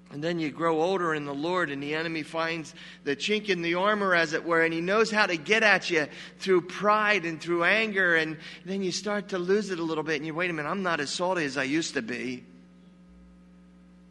And 0.09 0.23
then 0.23 0.39
you 0.39 0.49
grow 0.49 0.81
older 0.81 1.13
in 1.13 1.25
the 1.25 1.33
Lord, 1.33 1.69
and 1.69 1.83
the 1.83 1.93
enemy 1.93 2.23
finds 2.23 2.73
the 3.03 3.15
chink 3.15 3.49
in 3.49 3.61
the 3.61 3.75
armor, 3.75 4.15
as 4.15 4.33
it 4.33 4.43
were, 4.43 4.63
and 4.63 4.73
he 4.73 4.81
knows 4.81 5.11
how 5.11 5.25
to 5.27 5.37
get 5.37 5.63
at 5.63 5.89
you 5.89 6.07
through 6.39 6.61
pride 6.61 7.25
and 7.25 7.39
through 7.39 7.65
anger. 7.65 8.15
And 8.15 8.37
then 8.65 8.81
you 8.81 8.91
start 8.91 9.29
to 9.29 9.37
lose 9.37 9.69
it 9.69 9.79
a 9.79 9.83
little 9.83 10.05
bit, 10.05 10.15
and 10.15 10.25
you 10.25 10.33
wait 10.33 10.49
a 10.49 10.53
minute, 10.53 10.69
I'm 10.69 10.81
not 10.81 10.99
as 10.99 11.09
salty 11.09 11.43
as 11.43 11.57
I 11.57 11.63
used 11.63 11.93
to 11.95 12.01
be. 12.01 12.43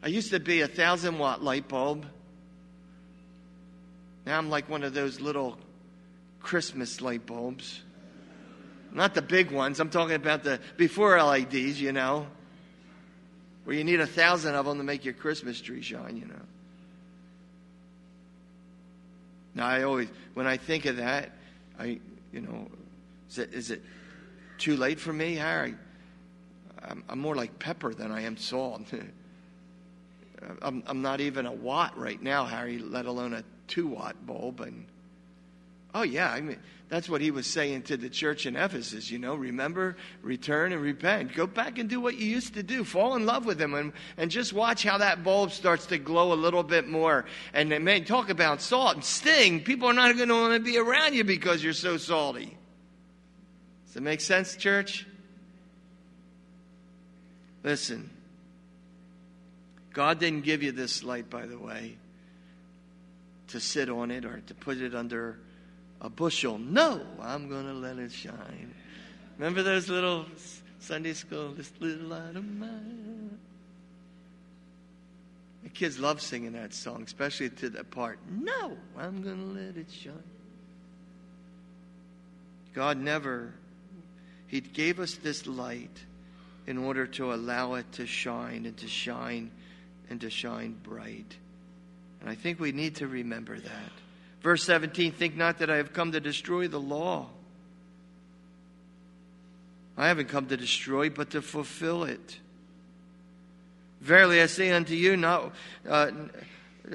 I 0.03 0.07
used 0.07 0.29
to 0.29 0.39
be 0.39 0.61
a 0.61 0.67
thousand 0.67 1.17
watt 1.17 1.43
light 1.43 1.67
bulb. 1.67 2.05
Now 4.25 4.37
I'm 4.37 4.49
like 4.49 4.69
one 4.69 4.83
of 4.83 4.93
those 4.93 5.19
little 5.19 5.57
Christmas 6.47 7.01
light 7.01 7.25
bulbs. 7.25 7.81
Not 8.93 9.13
the 9.13 9.21
big 9.21 9.51
ones. 9.51 9.81
I'm 9.81 9.89
talking 9.89 10.15
about 10.15 10.45
the 10.45 10.61
before 10.77 11.21
LEDs, 11.21 11.81
you 11.81 11.91
know, 11.91 12.25
where 13.65 13.75
you 13.75 13.83
need 13.83 13.99
a 13.99 14.07
thousand 14.07 14.55
of 14.55 14.65
them 14.65 14.77
to 14.77 14.83
make 14.85 15.03
your 15.03 15.13
Christmas 15.13 15.59
tree 15.59 15.81
shine, 15.81 16.15
you 16.15 16.25
know. 16.25 16.41
Now, 19.55 19.67
I 19.67 19.83
always, 19.83 20.07
when 20.35 20.47
I 20.47 20.55
think 20.55 20.85
of 20.85 20.97
that, 20.97 21.31
I, 21.77 21.99
you 22.31 22.39
know, 22.39 22.69
is 23.29 23.39
it, 23.39 23.53
is 23.53 23.69
it 23.69 23.83
too 24.57 24.77
late 24.77 25.01
for 25.01 25.11
me, 25.11 25.35
Harry? 25.35 25.75
I'm, 26.81 27.03
I'm 27.09 27.19
more 27.19 27.35
like 27.35 27.59
pepper 27.59 27.93
than 27.93 28.09
I 28.09 28.21
am 28.21 28.37
salt. 28.37 28.83
I'm, 30.61 30.81
I'm 30.87 31.01
not 31.01 31.19
even 31.19 31.45
a 31.45 31.51
watt 31.51 31.97
right 31.97 32.21
now, 32.21 32.45
Harry, 32.45 32.79
let 32.79 33.05
alone 33.05 33.33
a 33.33 33.43
two 33.67 33.87
watt 33.87 34.15
bulb. 34.25 34.61
And 34.61 34.85
Oh, 35.93 36.03
yeah. 36.03 36.31
I 36.31 36.41
mean, 36.41 36.57
that's 36.89 37.09
what 37.09 37.19
he 37.19 37.31
was 37.31 37.45
saying 37.45 37.83
to 37.83 37.97
the 37.97 38.09
church 38.09 38.45
in 38.45 38.55
Ephesus. 38.55 39.11
You 39.11 39.19
know, 39.19 39.35
remember, 39.35 39.97
return, 40.21 40.71
and 40.71 40.81
repent. 40.81 41.33
Go 41.33 41.45
back 41.45 41.79
and 41.79 41.89
do 41.89 41.99
what 41.99 42.15
you 42.15 42.27
used 42.27 42.53
to 42.53 42.63
do. 42.63 42.83
Fall 42.83 43.15
in 43.15 43.25
love 43.25 43.45
with 43.45 43.59
him 43.59 43.73
and, 43.73 43.91
and 44.15 44.31
just 44.31 44.53
watch 44.53 44.83
how 44.83 44.97
that 44.99 45.23
bulb 45.23 45.51
starts 45.51 45.85
to 45.87 45.97
glow 45.97 46.31
a 46.31 46.35
little 46.35 46.63
bit 46.63 46.87
more. 46.87 47.25
And 47.53 47.71
they 47.71 47.79
may 47.79 48.01
talk 48.01 48.29
about 48.29 48.61
salt 48.61 48.95
and 48.95 49.03
sting. 49.03 49.63
People 49.63 49.89
are 49.89 49.93
not 49.93 50.15
going 50.15 50.29
to 50.29 50.35
want 50.35 50.53
to 50.53 50.59
be 50.59 50.77
around 50.77 51.13
you 51.13 51.25
because 51.25 51.61
you're 51.61 51.73
so 51.73 51.97
salty. 51.97 52.57
Does 53.85 53.95
that 53.95 54.01
make 54.01 54.21
sense, 54.21 54.55
church? 54.55 55.05
Listen, 57.63 58.09
God 59.91 60.19
didn't 60.19 60.45
give 60.45 60.63
you 60.63 60.71
this 60.71 61.03
light, 61.03 61.29
by 61.29 61.47
the 61.47 61.57
way, 61.57 61.97
to 63.49 63.59
sit 63.59 63.89
on 63.89 64.09
it 64.09 64.23
or 64.23 64.39
to 64.47 64.53
put 64.53 64.77
it 64.77 64.95
under 64.95 65.37
a 66.01 66.09
bushel. 66.09 66.57
No, 66.57 67.01
I'm 67.21 67.49
going 67.49 67.65
to 67.65 67.73
let 67.73 67.97
it 67.97 68.11
shine. 68.11 68.73
Remember 69.37 69.63
those 69.63 69.89
little 69.89 70.25
Sunday 70.79 71.13
school, 71.13 71.53
this 71.53 71.71
little 71.79 72.07
light 72.07 72.35
of 72.35 72.45
mine? 72.45 73.37
The 75.63 75.69
kids 75.69 75.99
love 75.99 76.21
singing 76.21 76.53
that 76.53 76.73
song, 76.73 77.03
especially 77.03 77.49
to 77.49 77.69
the 77.69 77.83
part, 77.83 78.19
No, 78.29 78.77
I'm 78.97 79.21
going 79.21 79.37
to 79.37 79.59
let 79.59 79.77
it 79.77 79.91
shine. 79.91 80.13
God 82.73 82.97
never, 82.97 83.53
He 84.47 84.61
gave 84.61 84.99
us 84.99 85.15
this 85.15 85.45
light 85.47 86.05
in 86.67 86.77
order 86.77 87.07
to 87.07 87.33
allow 87.33 87.73
it 87.75 87.91
to 87.93 88.05
shine 88.05 88.65
and 88.65 88.77
to 88.77 88.87
shine 88.87 89.51
and 90.09 90.21
to 90.21 90.29
shine 90.29 90.75
bright. 90.83 91.35
And 92.21 92.29
I 92.29 92.35
think 92.35 92.59
we 92.59 92.71
need 92.71 92.95
to 92.97 93.07
remember 93.07 93.59
that. 93.59 93.91
Verse 94.41 94.63
17 94.63 95.11
Think 95.11 95.35
not 95.35 95.59
that 95.59 95.69
I 95.69 95.77
have 95.77 95.93
come 95.93 96.11
to 96.11 96.19
destroy 96.19 96.67
the 96.67 96.79
law. 96.79 97.27
I 99.97 100.07
haven't 100.07 100.29
come 100.29 100.45
to 100.47 100.57
destroy, 100.57 101.09
but 101.09 101.31
to 101.31 101.41
fulfill 101.41 102.03
it. 102.03 102.39
Verily 103.99 104.41
I 104.41 104.45
say 104.45 104.71
unto 104.71 104.93
you, 104.93 105.17
not. 105.17 105.53
Uh, 105.87 106.11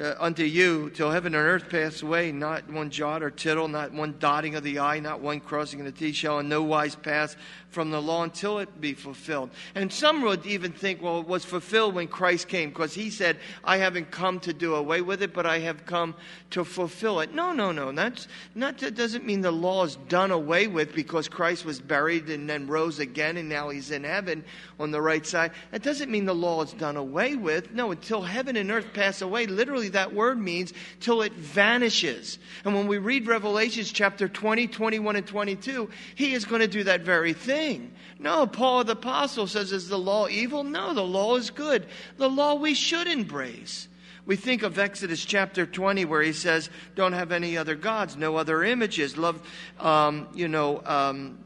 uh, 0.01 0.15
unto 0.19 0.43
you 0.43 0.91
till 0.91 1.11
heaven 1.11 1.35
and 1.35 1.47
earth 1.47 1.69
pass 1.69 2.03
away, 2.03 2.33
not 2.33 2.71
one 2.71 2.91
jot 2.91 3.23
or 3.23 3.31
tittle, 3.31 3.69
not 3.69 3.93
one 3.93 4.15
dotting 4.19 4.55
of 4.55 4.63
the 4.63 4.79
I, 4.79 5.01
not 5.01 5.21
one 5.21 5.41
crossing 5.41 5.81
of 5.81 5.87
the 5.87 5.93
T 5.93 6.13
shall 6.13 6.39
in 6.39 6.49
no 6.49 6.63
wise 6.63 6.95
pass 6.95 7.37
from 7.73 7.91
the 7.91 8.01
law 8.01 8.23
until 8.23 8.59
it 8.59 8.81
be 8.81 8.93
fulfilled. 8.93 9.51
And 9.75 9.93
some 9.93 10.23
would 10.23 10.45
even 10.47 10.73
think, 10.73 11.03
well, 11.03 11.21
it 11.21 11.27
was 11.27 11.45
fulfilled 11.45 11.95
when 11.95 12.07
Christ 12.07 12.49
came, 12.49 12.69
because 12.69 12.95
he 12.95 13.11
said, 13.11 13.39
I 13.65 13.79
haven't 13.79 14.11
come 14.11 14.41
to 14.41 14.53
do 14.53 14.75
away 14.75 15.01
with 15.01 15.23
it, 15.23 15.33
but 15.33 15.47
I 15.47 15.61
have 15.61 15.87
come 15.87 16.15
to 16.51 16.65
fulfill 16.65 17.21
it. 17.21 17.35
No, 17.35 17.53
no, 17.53 17.73
no. 17.73 17.91
That's 17.93 18.29
not 18.55 18.79
that 18.79 18.95
doesn't 18.95 19.25
mean 19.25 19.41
the 19.41 19.51
law 19.51 19.85
is 19.85 19.97
done 20.09 20.31
away 20.31 20.67
with 20.67 20.95
because 20.95 21.29
Christ 21.29 21.65
was 21.65 21.81
buried 21.81 22.29
and 22.29 22.49
then 22.49 22.67
rose 22.67 22.99
again 22.99 23.37
and 23.37 23.49
now 23.49 23.71
he's 23.71 23.91
in 23.91 24.05
heaven 24.05 24.45
on 24.79 24.91
the 24.91 25.01
right 25.01 25.27
side. 25.27 25.53
That 25.71 25.83
doesn't 25.83 26.11
mean 26.11 26.27
the 26.27 26.35
law 26.35 26.63
is 26.63 26.73
done 26.75 26.97
away 26.97 27.37
with. 27.37 27.73
No, 27.73 27.91
until 27.91 28.21
heaven 28.21 28.57
and 28.57 28.71
earth 28.71 28.93
pass 28.93 29.23
away, 29.23 29.47
literally 29.47 29.82
that 29.90 30.14
word 30.14 30.38
means 30.38 30.73
till 31.01 31.23
it 31.23 31.33
vanishes. 31.33 32.38
And 32.64 32.75
when 32.75 32.87
we 32.87 32.99
read 32.99 33.27
Revelations 33.27 33.92
chapter 33.92 34.29
20, 34.29 34.66
21, 34.66 35.16
and 35.16 35.27
22, 35.27 35.90
he 36.14 36.35
is 36.35 36.45
going 36.45 36.61
to 36.61 36.68
do 36.68 36.85
that 36.85 37.03
very 37.03 37.33
thing 37.33 37.53
thing. 37.53 37.92
No, 38.18 38.47
Paul 38.47 38.85
the 38.85 38.92
Apostle 38.92 39.47
says, 39.47 39.73
Is 39.73 39.88
the 39.88 39.99
law 39.99 40.29
evil? 40.29 40.64
No, 40.64 40.95
the 40.95 41.05
law 41.05 41.37
is 41.37 41.51
good. 41.51 41.87
The 42.16 42.29
law 42.29 42.55
we 42.55 42.75
should 42.75 43.07
embrace. 43.07 43.88
We 44.25 44.37
think 44.37 44.62
of 44.62 44.79
Exodus 44.79 45.25
chapter 45.25 45.66
20 45.66 46.05
where 46.05 46.23
he 46.23 46.33
says, 46.33 46.71
Don't 46.95 47.12
have 47.12 47.33
any 47.33 47.57
other 47.57 47.75
gods, 47.75 48.16
no 48.16 48.37
other 48.37 48.62
images. 48.62 49.18
Love, 49.18 49.42
um, 49.81 50.29
you 50.35 50.49
know, 50.49 50.83
um, 50.85 51.38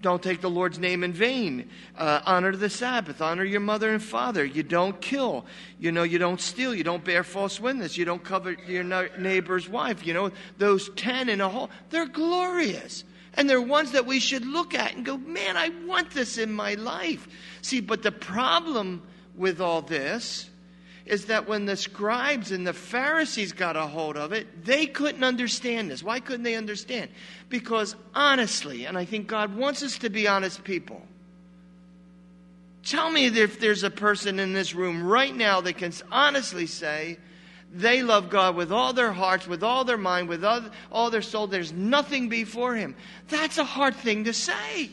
don't 0.00 0.22
take 0.22 0.40
the 0.40 0.50
Lord's 0.50 0.78
name 0.78 1.02
in 1.02 1.12
vain. 1.12 1.68
Uh, 1.96 2.20
honor 2.24 2.54
the 2.54 2.70
Sabbath. 2.70 3.20
Honor 3.20 3.44
your 3.44 3.60
mother 3.60 3.90
and 3.90 4.02
father. 4.02 4.44
You 4.44 4.62
don't 4.62 5.00
kill. 5.00 5.44
You 5.78 5.92
know, 5.92 6.02
you 6.02 6.18
don't 6.18 6.40
steal. 6.40 6.74
You 6.74 6.84
don't 6.84 7.04
bear 7.04 7.24
false 7.24 7.60
witness. 7.60 7.96
You 7.96 8.04
don't 8.04 8.22
covet 8.22 8.58
your 8.68 8.84
neighbor's 9.18 9.68
wife. 9.68 10.06
You 10.06 10.14
know, 10.14 10.30
those 10.58 10.90
10 10.90 11.28
in 11.28 11.40
a 11.40 11.48
whole, 11.48 11.70
they're 11.90 12.06
glorious. 12.06 13.04
And 13.34 13.48
they're 13.48 13.60
ones 13.60 13.92
that 13.92 14.06
we 14.06 14.20
should 14.20 14.44
look 14.44 14.74
at 14.74 14.94
and 14.94 15.04
go, 15.04 15.16
man, 15.16 15.56
I 15.56 15.70
want 15.86 16.10
this 16.10 16.38
in 16.38 16.52
my 16.52 16.74
life. 16.74 17.28
See, 17.62 17.80
but 17.80 18.02
the 18.02 18.12
problem 18.12 19.02
with 19.36 19.60
all 19.60 19.82
this 19.82 20.48
is 21.08 21.26
that 21.26 21.48
when 21.48 21.66
the 21.66 21.76
scribes 21.76 22.52
and 22.52 22.66
the 22.66 22.72
Pharisees 22.72 23.52
got 23.52 23.76
a 23.76 23.86
hold 23.86 24.16
of 24.16 24.32
it, 24.32 24.64
they 24.64 24.86
couldn't 24.86 25.24
understand 25.24 25.90
this. 25.90 26.02
Why 26.02 26.20
couldn't 26.20 26.44
they 26.44 26.54
understand? 26.54 27.10
Because 27.48 27.96
honestly, 28.14 28.84
and 28.84 28.96
I 28.96 29.04
think 29.04 29.26
God 29.26 29.56
wants 29.56 29.82
us 29.82 29.98
to 29.98 30.10
be 30.10 30.28
honest 30.28 30.64
people. 30.64 31.02
Tell 32.84 33.10
me 33.10 33.26
if 33.26 33.60
there's 33.60 33.82
a 33.82 33.90
person 33.90 34.38
in 34.38 34.52
this 34.52 34.74
room 34.74 35.02
right 35.02 35.34
now 35.34 35.60
that 35.60 35.76
can 35.76 35.92
honestly 36.10 36.66
say 36.66 37.18
they 37.72 38.02
love 38.02 38.30
God 38.30 38.56
with 38.56 38.72
all 38.72 38.92
their 38.92 39.12
hearts, 39.12 39.46
with 39.46 39.62
all 39.62 39.84
their 39.84 39.98
mind, 39.98 40.28
with 40.28 40.44
all, 40.44 40.62
all 40.90 41.10
their 41.10 41.22
soul. 41.22 41.46
There's 41.46 41.72
nothing 41.72 42.28
before 42.28 42.74
Him. 42.74 42.96
That's 43.28 43.58
a 43.58 43.64
hard 43.64 43.94
thing 43.94 44.24
to 44.24 44.32
say. 44.32 44.90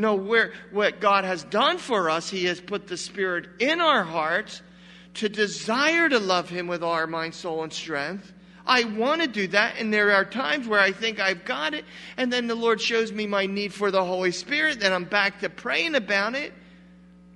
No, 0.00 0.14
where, 0.14 0.54
what 0.70 0.98
God 0.98 1.24
has 1.24 1.44
done 1.44 1.76
for 1.76 2.08
us, 2.08 2.30
He 2.30 2.46
has 2.46 2.58
put 2.58 2.86
the 2.86 2.96
Spirit 2.96 3.48
in 3.58 3.82
our 3.82 4.02
hearts 4.02 4.62
to 5.14 5.28
desire 5.28 6.08
to 6.08 6.18
love 6.18 6.48
Him 6.48 6.68
with 6.68 6.82
all 6.82 6.92
our 6.92 7.06
mind, 7.06 7.34
soul, 7.34 7.62
and 7.62 7.72
strength. 7.72 8.32
I 8.66 8.84
want 8.84 9.20
to 9.20 9.28
do 9.28 9.46
that, 9.48 9.74
and 9.78 9.92
there 9.92 10.12
are 10.12 10.24
times 10.24 10.66
where 10.66 10.80
I 10.80 10.92
think 10.92 11.20
I've 11.20 11.44
got 11.44 11.74
it, 11.74 11.84
and 12.16 12.32
then 12.32 12.46
the 12.46 12.54
Lord 12.54 12.80
shows 12.80 13.12
me 13.12 13.26
my 13.26 13.44
need 13.44 13.74
for 13.74 13.90
the 13.90 14.02
Holy 14.02 14.30
Spirit, 14.30 14.80
then 14.80 14.94
I'm 14.94 15.04
back 15.04 15.40
to 15.40 15.50
praying 15.50 15.94
about 15.94 16.34
it. 16.34 16.54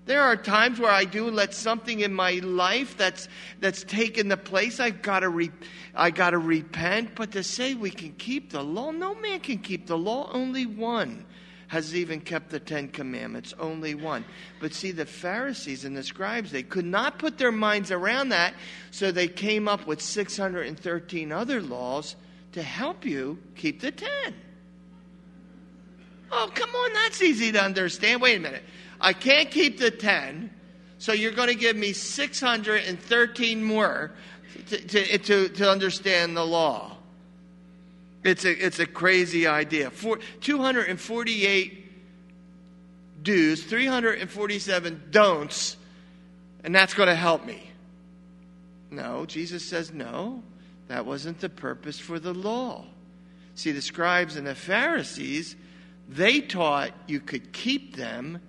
There 0.06 0.22
are 0.22 0.36
times 0.36 0.80
where 0.80 0.90
I 0.90 1.04
do 1.04 1.30
let 1.30 1.52
something 1.52 2.00
in 2.00 2.14
my 2.14 2.32
life 2.42 2.96
that's 2.96 3.28
that's 3.60 3.84
taken 3.84 4.28
the 4.28 4.36
place. 4.36 4.80
I've 4.80 5.00
got 5.02 5.20
to 5.20 5.28
re, 5.28 5.50
I 5.94 6.10
got 6.10 6.30
to 6.30 6.38
repent. 6.38 7.14
But 7.14 7.32
to 7.32 7.42
say 7.42 7.72
we 7.72 7.90
can 7.90 8.12
keep 8.12 8.50
the 8.50 8.62
law, 8.62 8.90
no 8.90 9.14
man 9.14 9.40
can 9.40 9.58
keep 9.58 9.86
the 9.86 9.96
law. 9.96 10.30
Only 10.30 10.66
one 10.66 11.24
has 11.68 11.94
even 11.94 12.20
kept 12.20 12.50
the 12.50 12.60
Ten 12.60 12.88
Commandments, 12.88 13.54
only 13.58 13.94
one. 13.94 14.24
But 14.60 14.74
see, 14.74 14.90
the 14.90 15.06
Pharisees 15.06 15.84
and 15.84 15.96
the 15.96 16.02
scribes, 16.02 16.50
they 16.50 16.62
could 16.62 16.84
not 16.84 17.18
put 17.18 17.38
their 17.38 17.52
minds 17.52 17.90
around 17.90 18.30
that, 18.30 18.54
so 18.90 19.10
they 19.10 19.28
came 19.28 19.68
up 19.68 19.86
with 19.86 20.00
613 20.00 21.32
other 21.32 21.62
laws 21.62 22.16
to 22.52 22.62
help 22.62 23.04
you 23.04 23.38
keep 23.56 23.80
the 23.80 23.90
ten. 23.90 24.34
Oh, 26.30 26.50
come 26.54 26.70
on, 26.70 26.92
that's 26.92 27.22
easy 27.22 27.52
to 27.52 27.62
understand. 27.62 28.20
Wait 28.20 28.36
a 28.36 28.40
minute. 28.40 28.62
I 29.00 29.12
can't 29.12 29.50
keep 29.50 29.78
the 29.78 29.90
ten, 29.90 30.50
so 30.98 31.12
you're 31.12 31.32
going 31.32 31.48
to 31.48 31.54
give 31.54 31.76
me 31.76 31.92
613 31.92 33.62
more 33.62 34.12
to, 34.68 34.78
to, 34.78 35.18
to, 35.18 35.48
to 35.48 35.70
understand 35.70 36.36
the 36.36 36.44
law. 36.44 36.93
It's 38.24 38.44
a, 38.46 38.66
it's 38.66 38.78
a 38.78 38.86
crazy 38.86 39.46
idea. 39.46 39.90
For, 39.90 40.18
248 40.40 41.84
do's, 43.22 43.62
347 43.62 45.02
don'ts, 45.10 45.76
and 46.64 46.74
that's 46.74 46.94
going 46.94 47.08
to 47.08 47.14
help 47.14 47.44
me. 47.44 47.70
No, 48.90 49.26
Jesus 49.26 49.64
says 49.64 49.92
no. 49.92 50.42
That 50.88 51.06
wasn't 51.06 51.40
the 51.40 51.48
purpose 51.48 51.98
for 51.98 52.18
the 52.18 52.34
law. 52.34 52.84
See, 53.54 53.72
the 53.72 53.82
scribes 53.82 54.36
and 54.36 54.46
the 54.46 54.54
Pharisees, 54.54 55.56
they 56.08 56.40
taught 56.40 56.92
you 57.06 57.20
could 57.20 57.52
keep 57.52 57.96
them, 57.96 58.40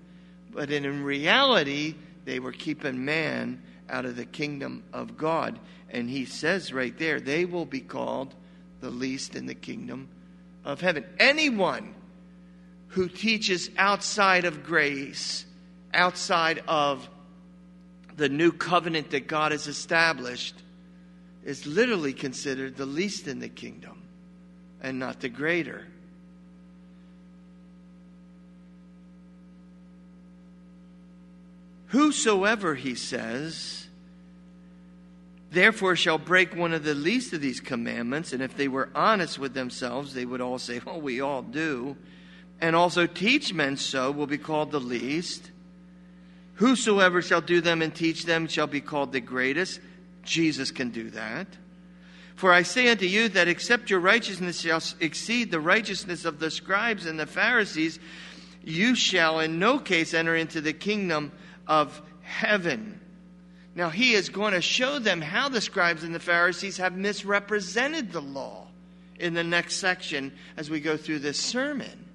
but 0.51 0.71
in 0.71 1.03
reality, 1.03 1.95
they 2.25 2.39
were 2.39 2.51
keeping 2.51 3.05
man 3.05 3.61
out 3.89 4.05
of 4.05 4.15
the 4.15 4.25
kingdom 4.25 4.83
of 4.93 5.17
God. 5.17 5.59
And 5.89 6.09
he 6.09 6.25
says 6.25 6.73
right 6.73 6.97
there, 6.97 7.19
they 7.19 7.45
will 7.45 7.65
be 7.65 7.81
called 7.81 8.33
the 8.85 8.91
least 8.91 9.35
in 9.35 9.47
the 9.47 9.55
kingdom 9.55 10.07
of 10.63 10.79
heaven. 10.79 11.03
Anyone 11.19 11.95
who 12.89 13.09
teaches 13.09 13.71
outside 13.79 14.45
of 14.45 14.63
grace, 14.63 15.43
outside 15.91 16.61
of 16.67 17.09
the 18.15 18.29
new 18.29 18.51
covenant 18.51 19.09
that 19.09 19.27
God 19.27 19.51
has 19.53 19.65
established, 19.65 20.53
is 21.43 21.65
literally 21.65 22.13
considered 22.13 22.77
the 22.77 22.85
least 22.85 23.27
in 23.27 23.39
the 23.39 23.49
kingdom 23.49 24.03
and 24.83 24.99
not 24.99 25.19
the 25.19 25.29
greater. 25.29 25.87
Whosoever, 31.87 32.75
he 32.75 32.93
says, 32.93 33.84
therefore 35.51 35.95
shall 35.95 36.17
break 36.17 36.55
one 36.55 36.73
of 36.73 36.83
the 36.83 36.95
least 36.95 37.33
of 37.33 37.41
these 37.41 37.59
commandments. 37.59 38.33
And 38.33 38.41
if 38.41 38.55
they 38.55 38.67
were 38.67 38.89
honest 38.95 39.39
with 39.39 39.53
themselves, 39.53 40.13
they 40.13 40.25
would 40.25 40.41
all 40.41 40.59
say, 40.59 40.81
Oh, 40.87 40.97
we 40.97 41.21
all 41.21 41.41
do. 41.41 41.97
And 42.61 42.75
also 42.75 43.05
teach 43.05 43.53
men 43.53 43.77
so 43.77 44.11
will 44.11 44.27
be 44.27 44.37
called 44.37 44.71
the 44.71 44.79
least. 44.79 45.51
Whosoever 46.55 47.21
shall 47.21 47.41
do 47.41 47.59
them 47.59 47.81
and 47.81 47.93
teach 47.93 48.23
them 48.23 48.47
shall 48.47 48.67
be 48.67 48.81
called 48.81 49.11
the 49.11 49.19
greatest. 49.19 49.81
Jesus 50.23 50.71
can 50.71 50.89
do 50.89 51.09
that. 51.11 51.47
For 52.35 52.51
I 52.51 52.63
say 52.63 52.89
unto 52.89 53.05
you 53.05 53.29
that 53.29 53.47
except 53.47 53.89
your 53.89 53.99
righteousness 53.99 54.59
shall 54.59 54.81
exceed 54.99 55.51
the 55.51 55.59
righteousness 55.59 56.25
of 56.25 56.39
the 56.39 56.51
scribes 56.51 57.05
and 57.05 57.19
the 57.19 57.25
Pharisees, 57.25 57.99
you 58.63 58.95
shall 58.95 59.39
in 59.39 59.59
no 59.59 59.79
case 59.79 60.13
enter 60.13 60.35
into 60.35 60.59
the 60.59 60.73
kingdom 60.73 61.31
of 61.67 62.01
heaven. 62.21 62.99
Now, 63.75 63.89
he 63.89 64.13
is 64.13 64.29
going 64.29 64.53
to 64.53 64.61
show 64.61 64.99
them 64.99 65.21
how 65.21 65.49
the 65.49 65.59
scribes 65.59 66.03
and 66.03 66.15
the 66.15 66.19
Pharisees 66.19 66.77
have 66.77 66.95
misrepresented 66.95 68.13
the 68.13 68.21
law 68.21 68.67
in 69.19 69.33
the 69.33 69.43
next 69.43 69.75
section 69.75 70.31
as 70.55 70.69
we 70.69 70.79
go 70.79 70.95
through 70.95 71.19
this 71.19 71.37
sermon. 71.37 72.05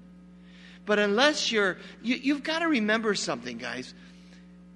But 0.87 0.97
unless 0.97 1.51
you're, 1.51 1.77
you, 2.01 2.15
you've 2.15 2.43
got 2.43 2.59
to 2.59 2.67
remember 2.67 3.13
something, 3.13 3.59
guys. 3.59 3.93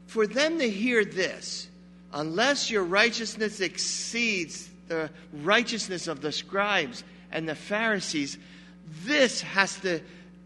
For 0.06 0.28
them 0.28 0.60
to 0.60 0.70
hear 0.70 1.04
this, 1.04 1.68
unless 2.14 2.70
your 2.70 2.84
righteousness 2.84 3.60
exceeds 3.62 4.70
the 4.88 5.10
righteousness 5.34 6.08
of 6.08 6.22
the 6.22 6.32
scribes 6.32 7.04
and 7.32 7.50
the 7.50 7.56
Pharisees, 7.56 8.38
this 9.04 9.42
has 9.42 9.80
to 9.80 10.02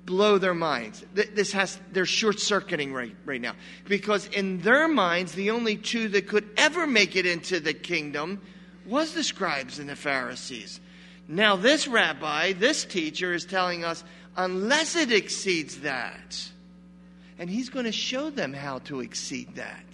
blow 0.09 0.39
their 0.39 0.55
minds. 0.55 1.05
This 1.13 1.51
has 1.51 1.79
they're 1.91 2.03
short 2.03 2.39
circuiting 2.39 2.91
right, 2.91 3.15
right 3.25 3.39
now 3.39 3.53
because 3.85 4.25
in 4.25 4.59
their 4.61 4.87
minds 4.87 5.33
the 5.33 5.51
only 5.51 5.77
two 5.77 6.09
that 6.09 6.27
could 6.27 6.49
ever 6.57 6.87
make 6.87 7.15
it 7.15 7.27
into 7.27 7.59
the 7.59 7.75
kingdom 7.75 8.41
was 8.87 9.13
the 9.13 9.23
scribes 9.23 9.77
and 9.77 9.87
the 9.87 9.95
Pharisees. 9.95 10.79
Now 11.27 11.55
this 11.55 11.87
rabbi, 11.87 12.53
this 12.53 12.85
teacher 12.85 13.35
is 13.35 13.45
telling 13.45 13.85
us 13.85 14.03
unless 14.35 14.95
it 14.95 15.11
exceeds 15.11 15.81
that. 15.81 16.49
And 17.37 17.47
he's 17.47 17.69
going 17.69 17.85
to 17.85 17.91
show 17.91 18.31
them 18.31 18.51
how 18.51 18.79
to 18.79 19.01
exceed 19.01 19.57
that 19.57 19.85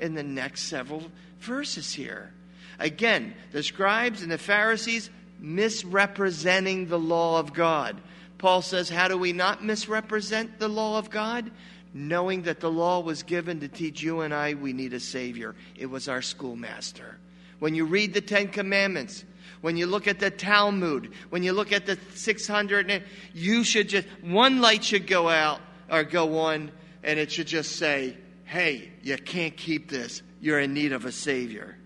in 0.00 0.14
the 0.14 0.24
next 0.24 0.62
several 0.62 1.04
verses 1.38 1.92
here. 1.92 2.34
Again, 2.80 3.34
the 3.52 3.62
scribes 3.62 4.22
and 4.22 4.32
the 4.32 4.38
Pharisees 4.38 5.08
misrepresenting 5.38 6.88
the 6.88 6.98
law 6.98 7.38
of 7.38 7.54
God. 7.54 8.00
Paul 8.42 8.60
says, 8.60 8.88
How 8.88 9.06
do 9.06 9.16
we 9.16 9.32
not 9.32 9.64
misrepresent 9.64 10.58
the 10.58 10.66
law 10.66 10.98
of 10.98 11.10
God? 11.10 11.52
Knowing 11.94 12.42
that 12.42 12.58
the 12.58 12.70
law 12.70 12.98
was 12.98 13.22
given 13.22 13.60
to 13.60 13.68
teach 13.68 14.02
you 14.02 14.22
and 14.22 14.34
I 14.34 14.54
we 14.54 14.72
need 14.72 14.94
a 14.94 15.00
Savior. 15.00 15.54
It 15.76 15.86
was 15.86 16.08
our 16.08 16.20
schoolmaster. 16.20 17.18
When 17.60 17.76
you 17.76 17.84
read 17.84 18.12
the 18.12 18.20
Ten 18.20 18.48
Commandments, 18.48 19.24
when 19.60 19.76
you 19.76 19.86
look 19.86 20.08
at 20.08 20.18
the 20.18 20.28
Talmud, 20.28 21.12
when 21.30 21.44
you 21.44 21.52
look 21.52 21.70
at 21.70 21.86
the 21.86 21.96
600, 22.16 23.04
you 23.32 23.62
should 23.62 23.88
just, 23.88 24.08
one 24.22 24.60
light 24.60 24.82
should 24.82 25.06
go 25.06 25.28
out 25.28 25.60
or 25.88 26.02
go 26.02 26.40
on, 26.40 26.72
and 27.04 27.20
it 27.20 27.30
should 27.30 27.46
just 27.46 27.76
say, 27.76 28.16
Hey, 28.44 28.90
you 29.04 29.16
can't 29.18 29.56
keep 29.56 29.88
this. 29.88 30.20
You're 30.40 30.58
in 30.58 30.74
need 30.74 30.90
of 30.90 31.04
a 31.04 31.12
Savior. 31.12 31.76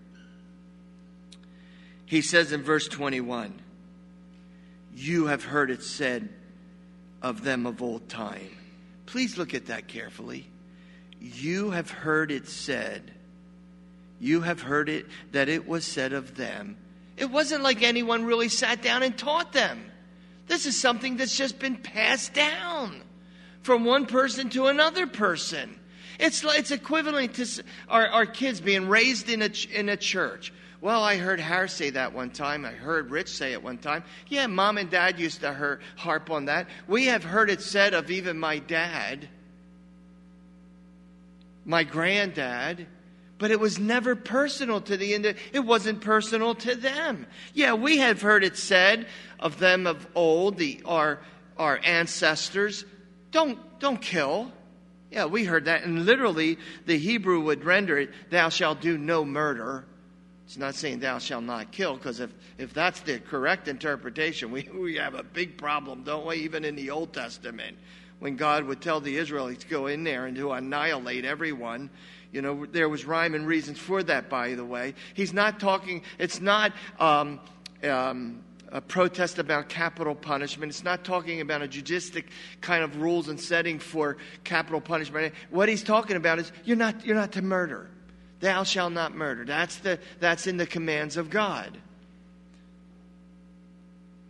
He 2.07 2.23
says 2.23 2.51
in 2.51 2.63
verse 2.63 2.87
21, 2.87 3.61
You 4.95 5.27
have 5.27 5.43
heard 5.43 5.69
it 5.69 5.83
said, 5.83 6.29
of 7.21 7.43
them 7.43 7.65
of 7.65 7.81
old 7.81 8.07
time. 8.09 8.57
Please 9.05 9.37
look 9.37 9.53
at 9.53 9.67
that 9.67 9.87
carefully. 9.87 10.47
You 11.19 11.71
have 11.71 11.89
heard 11.89 12.31
it 12.31 12.47
said, 12.47 13.11
you 14.19 14.41
have 14.41 14.61
heard 14.61 14.89
it 14.89 15.05
that 15.31 15.49
it 15.49 15.67
was 15.67 15.85
said 15.85 16.13
of 16.13 16.35
them. 16.35 16.77
It 17.17 17.29
wasn't 17.29 17.63
like 17.63 17.81
anyone 17.83 18.25
really 18.25 18.49
sat 18.49 18.81
down 18.81 19.03
and 19.03 19.17
taught 19.17 19.53
them. 19.53 19.91
This 20.47 20.65
is 20.65 20.79
something 20.79 21.17
that's 21.17 21.35
just 21.35 21.59
been 21.59 21.75
passed 21.75 22.33
down 22.33 23.01
from 23.61 23.85
one 23.85 24.05
person 24.05 24.49
to 24.51 24.67
another 24.67 25.07
person. 25.07 25.79
It's, 26.19 26.43
it's 26.43 26.71
equivalent 26.71 27.35
to 27.35 27.63
our, 27.89 28.07
our 28.07 28.25
kids 28.25 28.61
being 28.61 28.87
raised 28.87 29.29
in 29.29 29.41
a, 29.41 29.49
in 29.73 29.89
a 29.89 29.97
church. 29.97 30.53
Well, 30.79 31.03
I 31.03 31.17
heard 31.17 31.39
Harris 31.39 31.73
say 31.73 31.89
that 31.91 32.13
one 32.13 32.29
time. 32.29 32.63
I 32.63 32.71
heard 32.71 33.09
Rich 33.09 33.29
say 33.29 33.53
it 33.53 33.63
one 33.63 33.79
time. 33.79 34.03
Yeah, 34.27 34.45
mom 34.47 34.77
and 34.77 34.89
dad 34.89 35.19
used 35.19 35.41
to 35.41 35.79
harp 35.95 36.29
on 36.29 36.45
that. 36.45 36.67
We 36.87 37.07
have 37.07 37.23
heard 37.23 37.49
it 37.49 37.61
said 37.61 37.93
of 37.93 38.11
even 38.11 38.37
my 38.37 38.59
dad, 38.59 39.27
my 41.65 41.83
granddad. 41.83 42.87
But 43.39 43.51
it 43.51 43.59
was 43.59 43.77
never 43.77 44.15
personal 44.15 44.81
to 44.81 44.97
the 44.97 45.13
end. 45.13 45.35
It 45.53 45.59
wasn't 45.59 46.01
personal 46.01 46.55
to 46.55 46.75
them. 46.75 47.27
Yeah, 47.53 47.73
we 47.73 47.99
have 47.99 48.21
heard 48.21 48.43
it 48.43 48.57
said 48.57 49.05
of 49.39 49.59
them 49.59 49.85
of 49.85 50.07
old, 50.15 50.57
the 50.57 50.81
our 50.85 51.19
our 51.57 51.79
ancestors, 51.83 52.85
don't 53.31 53.59
don't 53.79 54.01
kill. 54.01 54.51
Yeah, 55.11 55.25
we 55.25 55.43
heard 55.45 55.65
that. 55.65 55.83
And 55.83 56.05
literally, 56.05 56.57
the 56.85 56.97
Hebrew 56.97 57.41
would 57.41 57.63
render 57.63 57.97
it, 57.97 58.11
Thou 58.29 58.49
shalt 58.49 58.81
do 58.81 58.97
no 58.97 59.23
murder. 59.23 59.85
It's 60.47 60.55
not 60.55 60.75
saying 60.75 61.01
thou 61.01 61.19
shalt 61.19 61.43
not 61.43 61.73
kill, 61.73 61.97
because 61.97 62.21
if, 62.21 62.33
if 62.57 62.73
that's 62.73 63.01
the 63.01 63.19
correct 63.19 63.67
interpretation, 63.67 64.49
we, 64.53 64.63
we 64.73 64.95
have 64.95 65.13
a 65.13 65.23
big 65.23 65.57
problem, 65.57 66.03
don't 66.03 66.25
we? 66.25 66.37
Even 66.37 66.63
in 66.63 66.77
the 66.77 66.89
Old 66.89 67.11
Testament, 67.11 67.75
when 68.19 68.37
God 68.37 68.63
would 68.63 68.79
tell 68.79 69.01
the 69.01 69.17
Israelites 69.17 69.65
to 69.65 69.69
go 69.69 69.87
in 69.87 70.05
there 70.05 70.25
and 70.25 70.37
to 70.37 70.53
annihilate 70.53 71.25
everyone. 71.25 71.89
You 72.31 72.41
know, 72.41 72.65
there 72.65 72.87
was 72.87 73.03
rhyme 73.03 73.35
and 73.35 73.45
reasons 73.45 73.77
for 73.77 74.01
that, 74.03 74.29
by 74.29 74.55
the 74.55 74.63
way. 74.63 74.95
He's 75.15 75.33
not 75.33 75.59
talking, 75.59 76.03
it's 76.17 76.39
not 76.39 76.71
um, 76.97 77.41
um, 77.83 78.41
a 78.71 78.79
protest 78.79 79.39
about 79.39 79.67
capital 79.67 80.15
punishment. 80.15 80.69
It's 80.69 80.83
not 80.83 81.03
talking 81.03 81.41
about 81.41 81.61
a 81.61 81.67
judistic 81.67 82.25
kind 82.61 82.85
of 82.85 83.01
rules 83.01 83.27
and 83.27 83.39
setting 83.39 83.79
for 83.79 84.15
capital 84.45 84.79
punishment. 84.79 85.33
What 85.49 85.67
he's 85.67 85.83
talking 85.83 86.15
about 86.15 86.39
is 86.39 86.53
you're 86.63 86.77
not, 86.77 87.05
you're 87.05 87.17
not 87.17 87.33
to 87.33 87.41
murder. 87.41 87.89
Thou 88.39 88.63
shalt 88.63 88.93
not 88.93 89.15
murder. 89.15 89.45
That's, 89.45 89.77
the, 89.77 89.99
that's 90.19 90.47
in 90.47 90.57
the 90.57 90.67
commands 90.67 91.17
of 91.17 91.29
God. 91.29 91.77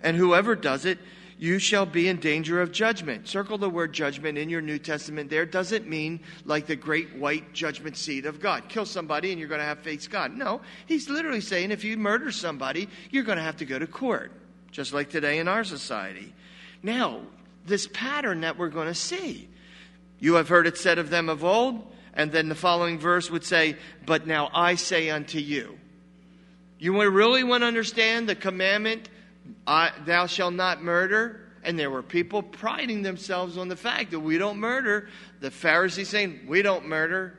And 0.01 0.15
whoever 0.15 0.55
does 0.55 0.85
it, 0.85 0.99
you 1.39 1.59
shall 1.59 1.85
be 1.85 2.07
in 2.07 2.17
danger 2.19 2.61
of 2.61 2.71
judgment. 2.71 3.27
Circle 3.27 3.59
the 3.59 3.69
word 3.69 3.93
judgment 3.93 4.37
in 4.37 4.49
your 4.49 4.61
New 4.61 4.79
Testament 4.79 5.29
there. 5.29 5.45
Doesn't 5.45 5.87
mean 5.87 6.19
like 6.45 6.65
the 6.65 6.75
great 6.75 7.15
white 7.15 7.53
judgment 7.53 7.95
seat 7.95 8.25
of 8.25 8.39
God. 8.39 8.69
Kill 8.69 8.85
somebody 8.85 9.31
and 9.31 9.39
you're 9.39 9.49
going 9.49 9.59
to 9.59 9.65
have 9.65 9.79
face 9.79 10.07
God. 10.07 10.33
No, 10.33 10.61
he's 10.87 11.09
literally 11.09 11.41
saying 11.41 11.71
if 11.71 11.83
you 11.83 11.95
murder 11.97 12.31
somebody, 12.31 12.89
you're 13.11 13.23
going 13.23 13.37
to 13.37 13.43
have 13.43 13.57
to 13.57 13.65
go 13.65 13.77
to 13.77 13.85
court, 13.85 14.31
just 14.71 14.93
like 14.93 15.09
today 15.09 15.37
in 15.37 15.47
our 15.47 15.63
society. 15.63 16.33
Now, 16.81 17.21
this 17.65 17.87
pattern 17.93 18.41
that 18.41 18.57
we're 18.57 18.69
going 18.69 18.87
to 18.87 18.95
see. 18.95 19.47
You 20.19 20.35
have 20.35 20.49
heard 20.49 20.65
it 20.65 20.77
said 20.77 20.97
of 20.97 21.11
them 21.11 21.29
of 21.29 21.43
old, 21.43 21.85
and 22.17 22.31
then 22.31 22.49
the 22.49 22.55
following 22.55 22.97
verse 22.97 23.29
would 23.29 23.43
say, 23.45 23.77
But 24.05 24.25
now 24.25 24.49
I 24.51 24.73
say 24.75 25.11
unto 25.11 25.37
you. 25.37 25.77
You 26.79 26.99
really 27.09 27.43
want 27.43 27.61
to 27.61 27.67
understand 27.67 28.27
the 28.27 28.35
commandment 28.35 29.07
thou 29.65 30.25
shalt 30.25 30.55
not 30.55 30.83
murder. 30.83 31.41
And 31.63 31.77
there 31.77 31.91
were 31.91 32.01
people 32.01 32.41
priding 32.41 33.03
themselves 33.03 33.57
on 33.57 33.67
the 33.67 33.75
fact 33.75 34.11
that 34.11 34.19
we 34.19 34.37
don't 34.37 34.57
murder. 34.57 35.09
The 35.41 35.51
Pharisees 35.51 36.09
saying, 36.09 36.45
we 36.47 36.61
don't 36.61 36.87
murder. 36.87 37.37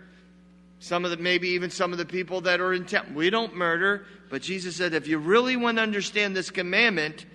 Some 0.81 1.05
of 1.05 1.11
the, 1.11 1.17
maybe 1.17 1.49
even 1.51 1.71
some 1.71 1.93
of 1.93 1.99
the 1.99 2.07
people 2.07 2.43
that 2.43 2.61
are 2.61 2.73
in 2.73 2.85
town, 2.85 3.15
we 3.15 3.31
don't 3.31 3.57
murder. 3.57 4.07
But 4.31 4.43
Jesus 4.43 4.77
said, 4.77 4.95
if 4.95 5.09
you 5.09 5.19
really 5.19 5.57
want 5.57 5.79
to 5.79 5.83
understand 5.83 6.37
this 6.37 6.51
commandment, 6.51 7.27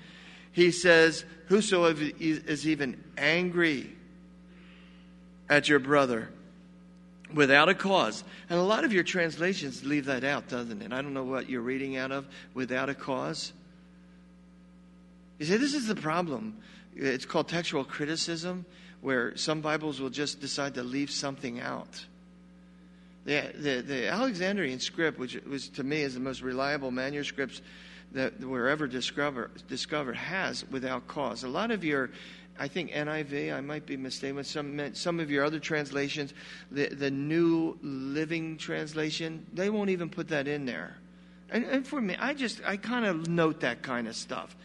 he 0.51 0.71
says, 0.71 1.25
whosoever 1.47 2.03
is 2.19 2.67
even 2.67 3.03
angry 3.17 3.91
at 5.49 5.67
your 5.67 5.79
brother 5.79 6.29
without 7.33 7.69
a 7.69 7.73
cause. 7.73 8.23
And 8.49 8.59
a 8.59 8.63
lot 8.63 8.83
of 8.83 8.93
your 8.93 9.03
translations 9.03 9.83
leave 9.83 10.05
that 10.05 10.23
out, 10.23 10.47
doesn't 10.47 10.81
it? 10.81 10.93
I 10.93 11.01
don't 11.01 11.13
know 11.13 11.23
what 11.23 11.49
you're 11.49 11.61
reading 11.61 11.97
out 11.97 12.11
of, 12.11 12.25
without 12.53 12.89
a 12.89 12.93
cause. 12.93 13.53
You 15.39 15.45
see, 15.45 15.57
this 15.57 15.73
is 15.73 15.87
the 15.87 15.95
problem. 15.95 16.57
It's 16.95 17.25
called 17.25 17.47
textual 17.47 17.83
criticism, 17.83 18.65
where 19.01 19.35
some 19.35 19.61
Bibles 19.61 19.99
will 19.99 20.09
just 20.09 20.39
decide 20.39 20.75
to 20.75 20.83
leave 20.83 21.11
something 21.11 21.59
out. 21.59 22.05
The, 23.25 23.51
the, 23.55 23.81
the 23.81 24.07
Alexandrian 24.09 24.79
script, 24.79 25.17
which 25.17 25.35
was 25.45 25.69
to 25.69 25.83
me 25.83 26.01
is 26.01 26.13
the 26.13 26.19
most 26.19 26.41
reliable 26.41 26.91
manuscripts 26.91 27.61
that 28.11 28.39
were 28.39 28.67
ever 28.67 28.85
discovered, 28.85 29.51
discovered, 29.67 30.15
has 30.15 30.65
without 30.69 31.07
cause. 31.07 31.43
A 31.43 31.47
lot 31.47 31.71
of 31.71 31.83
your, 31.83 32.11
I 32.59 32.67
think 32.67 32.91
NIV, 32.91 33.53
I 33.53 33.61
might 33.61 33.85
be 33.85 33.97
mistaken, 33.97 34.43
some, 34.43 34.93
some 34.93 35.19
of 35.19 35.31
your 35.31 35.43
other 35.43 35.59
translations, 35.59 36.33
the, 36.71 36.87
the 36.87 37.09
New 37.09 37.77
Living 37.81 38.57
Translation, 38.57 39.45
they 39.53 39.69
won't 39.69 39.89
even 39.89 40.09
put 40.09 40.27
that 40.29 40.47
in 40.47 40.65
there. 40.65 40.97
And, 41.49 41.65
and 41.65 41.87
for 41.87 41.99
me, 41.99 42.15
I 42.19 42.33
just, 42.33 42.61
I 42.65 42.77
kind 42.77 43.05
of 43.05 43.27
note 43.27 43.61
that 43.61 43.81
kind 43.81 44.07
of 44.07 44.15
stuff. 44.15 44.55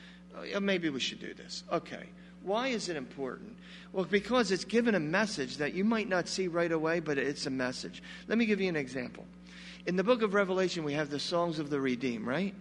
Oh, 0.54 0.60
maybe 0.60 0.90
we 0.90 1.00
should 1.00 1.20
do 1.20 1.34
this. 1.34 1.64
Okay. 1.72 2.04
Why 2.42 2.68
is 2.68 2.88
it 2.88 2.96
important? 2.96 3.56
Well, 3.92 4.04
because 4.04 4.52
it's 4.52 4.64
given 4.64 4.94
a 4.94 5.00
message 5.00 5.56
that 5.56 5.74
you 5.74 5.84
might 5.84 6.08
not 6.08 6.28
see 6.28 6.48
right 6.48 6.70
away, 6.70 7.00
but 7.00 7.18
it's 7.18 7.46
a 7.46 7.50
message. 7.50 8.02
Let 8.26 8.38
me 8.38 8.46
give 8.46 8.60
you 8.60 8.68
an 8.68 8.76
example. 8.76 9.26
In 9.86 9.96
the 9.96 10.04
book 10.04 10.22
of 10.22 10.34
Revelation, 10.34 10.84
we 10.84 10.92
have 10.92 11.10
the 11.10 11.18
songs 11.18 11.58
of 11.58 11.70
the 11.70 11.80
redeemed, 11.80 12.26
right? 12.26 12.54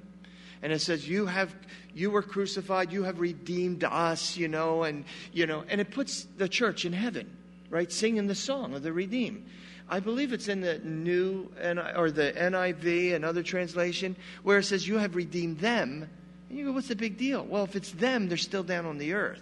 And 0.62 0.74
it 0.74 0.80
says, 0.80 1.08
You 1.08 1.26
have 1.26 1.54
you 1.94 2.12
were 2.12 2.22
crucified, 2.22 2.92
you 2.92 3.04
have 3.04 3.20
redeemed 3.20 3.84
us, 3.84 4.38
you 4.38 4.48
know, 4.48 4.84
and 4.84 5.06
you 5.34 5.48
know, 5.48 5.64
and 5.68 5.82
it 5.82 5.92
puts 5.92 6.24
the 6.38 6.50
church 6.50 6.86
in 6.86 6.94
heaven, 6.94 7.30
right? 7.70 7.92
Singing 7.92 8.28
the 8.28 8.36
song 8.36 8.74
of 8.74 8.84
the 8.84 8.94
redeemed. 8.94 9.46
I 9.90 10.00
believe 10.00 10.34
it's 10.34 10.48
in 10.48 10.62
the 10.62 10.80
new 10.80 11.50
or 11.96 12.12
the 12.12 12.34
NIV 12.34 13.16
and 13.16 13.24
other 13.24 13.44
translation 13.44 14.16
where 14.44 14.60
it 14.60 14.64
says, 14.64 14.88
You 14.88 14.98
have 14.98 15.16
redeemed 15.16 15.60
them 15.60 16.10
and 16.50 16.58
you 16.58 16.66
go, 16.66 16.72
what's 16.72 16.88
the 16.88 16.96
big 16.96 17.18
deal? 17.18 17.44
Well, 17.44 17.64
if 17.64 17.76
it's 17.76 17.92
them, 17.92 18.28
they're 18.28 18.38
still 18.38 18.64
down 18.64 18.86
on 18.86 18.98
the 18.98 19.14
earth. 19.14 19.42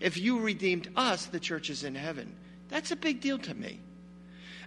If 0.00 0.18
you 0.18 0.40
redeemed 0.40 0.88
us, 0.96 1.26
the 1.26 1.40
church 1.40 1.70
is 1.70 1.84
in 1.84 1.94
heaven. 1.94 2.34
That's 2.68 2.90
a 2.90 2.96
big 2.96 3.20
deal 3.20 3.38
to 3.38 3.54
me. 3.54 3.80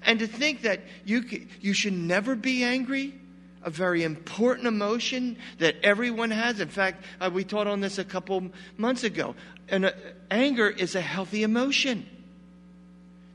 And 0.03 0.19
to 0.19 0.27
think 0.27 0.61
that 0.61 0.81
you, 1.03 1.23
you 1.61 1.73
should 1.73 1.93
never 1.93 2.35
be 2.35 2.63
angry, 2.63 3.13
a 3.65 3.69
very 3.71 4.03
important 4.03 4.67
emotion 4.67 5.37
that 5.57 5.75
everyone 5.83 6.29
has. 6.29 6.59
In 6.59 6.69
fact, 6.69 7.03
uh, 7.19 7.31
we 7.33 7.43
taught 7.43 7.65
on 7.65 7.81
this 7.81 7.97
a 7.97 8.03
couple 8.03 8.51
months 8.77 9.03
ago. 9.03 9.35
And 9.67 9.85
uh, 9.85 9.91
anger 10.29 10.69
is 10.69 10.93
a 10.93 11.01
healthy 11.01 11.41
emotion. 11.41 12.05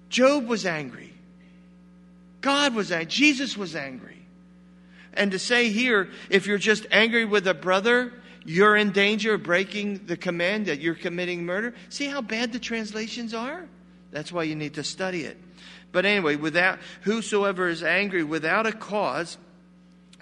Job 0.09 0.47
was 0.47 0.64
angry. 0.64 1.12
God 2.41 2.74
was 2.74 2.93
angry. 2.93 3.07
Jesus 3.07 3.57
was 3.57 3.74
angry. 3.74 4.22
And 5.12 5.33
to 5.33 5.39
say 5.39 5.70
here, 5.70 6.09
if 6.31 6.47
you're 6.47 6.59
just 6.59 6.87
angry 6.93 7.24
with 7.24 7.49
a 7.49 7.55
brother, 7.55 8.12
you're 8.45 8.76
in 8.76 8.93
danger 8.93 9.35
of 9.35 9.43
breaking 9.43 10.07
the 10.07 10.16
command 10.16 10.66
that 10.66 10.78
you're 10.78 10.95
committing 10.95 11.45
murder. 11.45 11.74
See 11.89 12.07
how 12.07 12.22
bad 12.22 12.53
the 12.53 12.61
translations 12.61 13.35
are? 13.35 13.66
That's 14.12 14.31
why 14.31 14.45
you 14.45 14.55
need 14.55 14.74
to 14.74 14.85
study 14.85 15.24
it. 15.24 15.37
But 15.91 16.07
anyway, 16.07 16.37
without 16.37 16.78
whosoever 17.03 17.68
is 17.68 17.83
angry 17.83 18.22
without 18.22 18.66
a 18.66 18.72
cause 18.72 19.37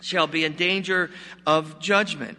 shall 0.01 0.27
be 0.27 0.45
in 0.45 0.55
danger 0.55 1.11
of 1.47 1.81
judgment. 1.81 2.39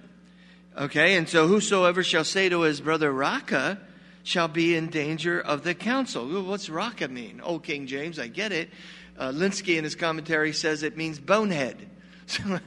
Okay, 0.77 1.15
and 1.15 1.27
so 1.27 1.47
whosoever 1.47 2.03
shall 2.03 2.23
say 2.23 2.49
to 2.49 2.61
his 2.61 2.79
brother 2.79 3.11
Raca 3.11 3.79
shall 4.23 4.47
be 4.47 4.75
in 4.75 4.87
danger 4.87 5.39
of 5.39 5.63
the 5.63 5.73
council. 5.73 6.43
What's 6.43 6.69
Raca 6.69 7.07
mean? 7.07 7.41
Oh, 7.43 7.59
King 7.59 7.87
James, 7.87 8.19
I 8.19 8.27
get 8.27 8.51
it. 8.51 8.69
Uh, 9.17 9.31
Lenski 9.31 9.77
in 9.77 9.83
his 9.83 9.95
commentary 9.95 10.53
says 10.53 10.83
it 10.83 10.95
means 10.97 11.19
bonehead. 11.19 11.89
So 12.29 12.59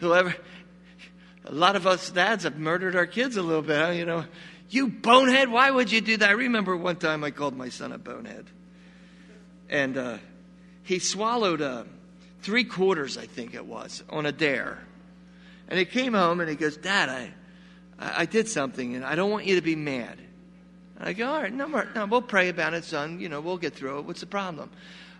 whoever 0.00 0.34
a 1.46 1.52
lot 1.52 1.76
of 1.76 1.86
us 1.86 2.10
dads 2.10 2.42
have 2.44 2.58
murdered 2.58 2.96
our 2.96 3.06
kids 3.06 3.36
a 3.36 3.42
little 3.42 3.62
bit, 3.62 3.80
huh? 3.80 3.90
you 3.92 4.04
know. 4.04 4.24
You 4.68 4.88
bonehead, 4.88 5.48
why 5.48 5.70
would 5.70 5.92
you 5.92 6.00
do 6.00 6.16
that? 6.16 6.28
I 6.28 6.32
remember 6.32 6.76
one 6.76 6.96
time 6.96 7.22
I 7.22 7.30
called 7.30 7.56
my 7.56 7.68
son 7.68 7.92
a 7.92 7.98
bonehead. 7.98 8.46
And 9.68 9.96
uh, 9.96 10.18
he 10.82 10.98
swallowed 10.98 11.62
uh, 11.62 11.84
three 12.46 12.62
quarters, 12.62 13.18
I 13.18 13.26
think 13.26 13.54
it 13.54 13.66
was, 13.66 14.04
on 14.08 14.24
a 14.24 14.30
dare. 14.30 14.78
And 15.68 15.80
he 15.80 15.84
came 15.84 16.14
home 16.14 16.38
and 16.38 16.48
he 16.48 16.54
goes, 16.54 16.76
Dad, 16.76 17.08
I, 17.08 17.32
I 17.98 18.24
did 18.24 18.46
something 18.46 18.94
and 18.94 19.04
I 19.04 19.16
don't 19.16 19.32
want 19.32 19.46
you 19.46 19.56
to 19.56 19.62
be 19.62 19.74
mad. 19.74 20.16
And 20.96 21.08
I 21.08 21.12
go, 21.12 21.28
all 21.28 21.42
right, 21.42 21.52
no, 21.52 21.66
more, 21.66 21.88
no, 21.96 22.06
we'll 22.06 22.22
pray 22.22 22.48
about 22.48 22.72
it, 22.72 22.84
son. 22.84 23.18
You 23.18 23.28
know, 23.28 23.40
we'll 23.40 23.58
get 23.58 23.74
through 23.74 23.98
it. 23.98 24.04
What's 24.04 24.20
the 24.20 24.26
problem? 24.26 24.70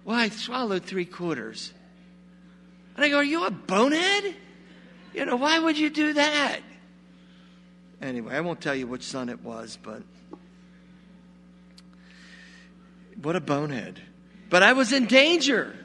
Well, 0.05 0.17
I 0.17 0.29
swallowed 0.29 0.85
three 0.85 1.05
quarters. 1.05 1.73
And 2.95 3.05
I 3.05 3.09
go, 3.09 3.17
are 3.17 3.25
you 3.25 3.45
a 3.45 3.51
bonehead? 3.51 4.37
You 5.13 5.27
know, 5.27 5.35
why 5.35 5.59
would 5.59 5.77
you 5.77 5.91
do 5.91 6.13
that? 6.13 6.61
Anyway, 8.01 8.37
I 8.37 8.41
won't 8.41 8.61
tell 8.61 8.77
you 8.77 8.87
which 8.87 9.03
son 9.03 9.29
it 9.29 9.43
was, 9.43 9.77
but 9.83 10.03
what 13.21 13.35
a 13.35 13.41
bonehead. 13.41 14.01
But 14.49 14.63
I 14.63 14.75
was 14.75 14.93
in 14.93 15.07
danger 15.07 15.77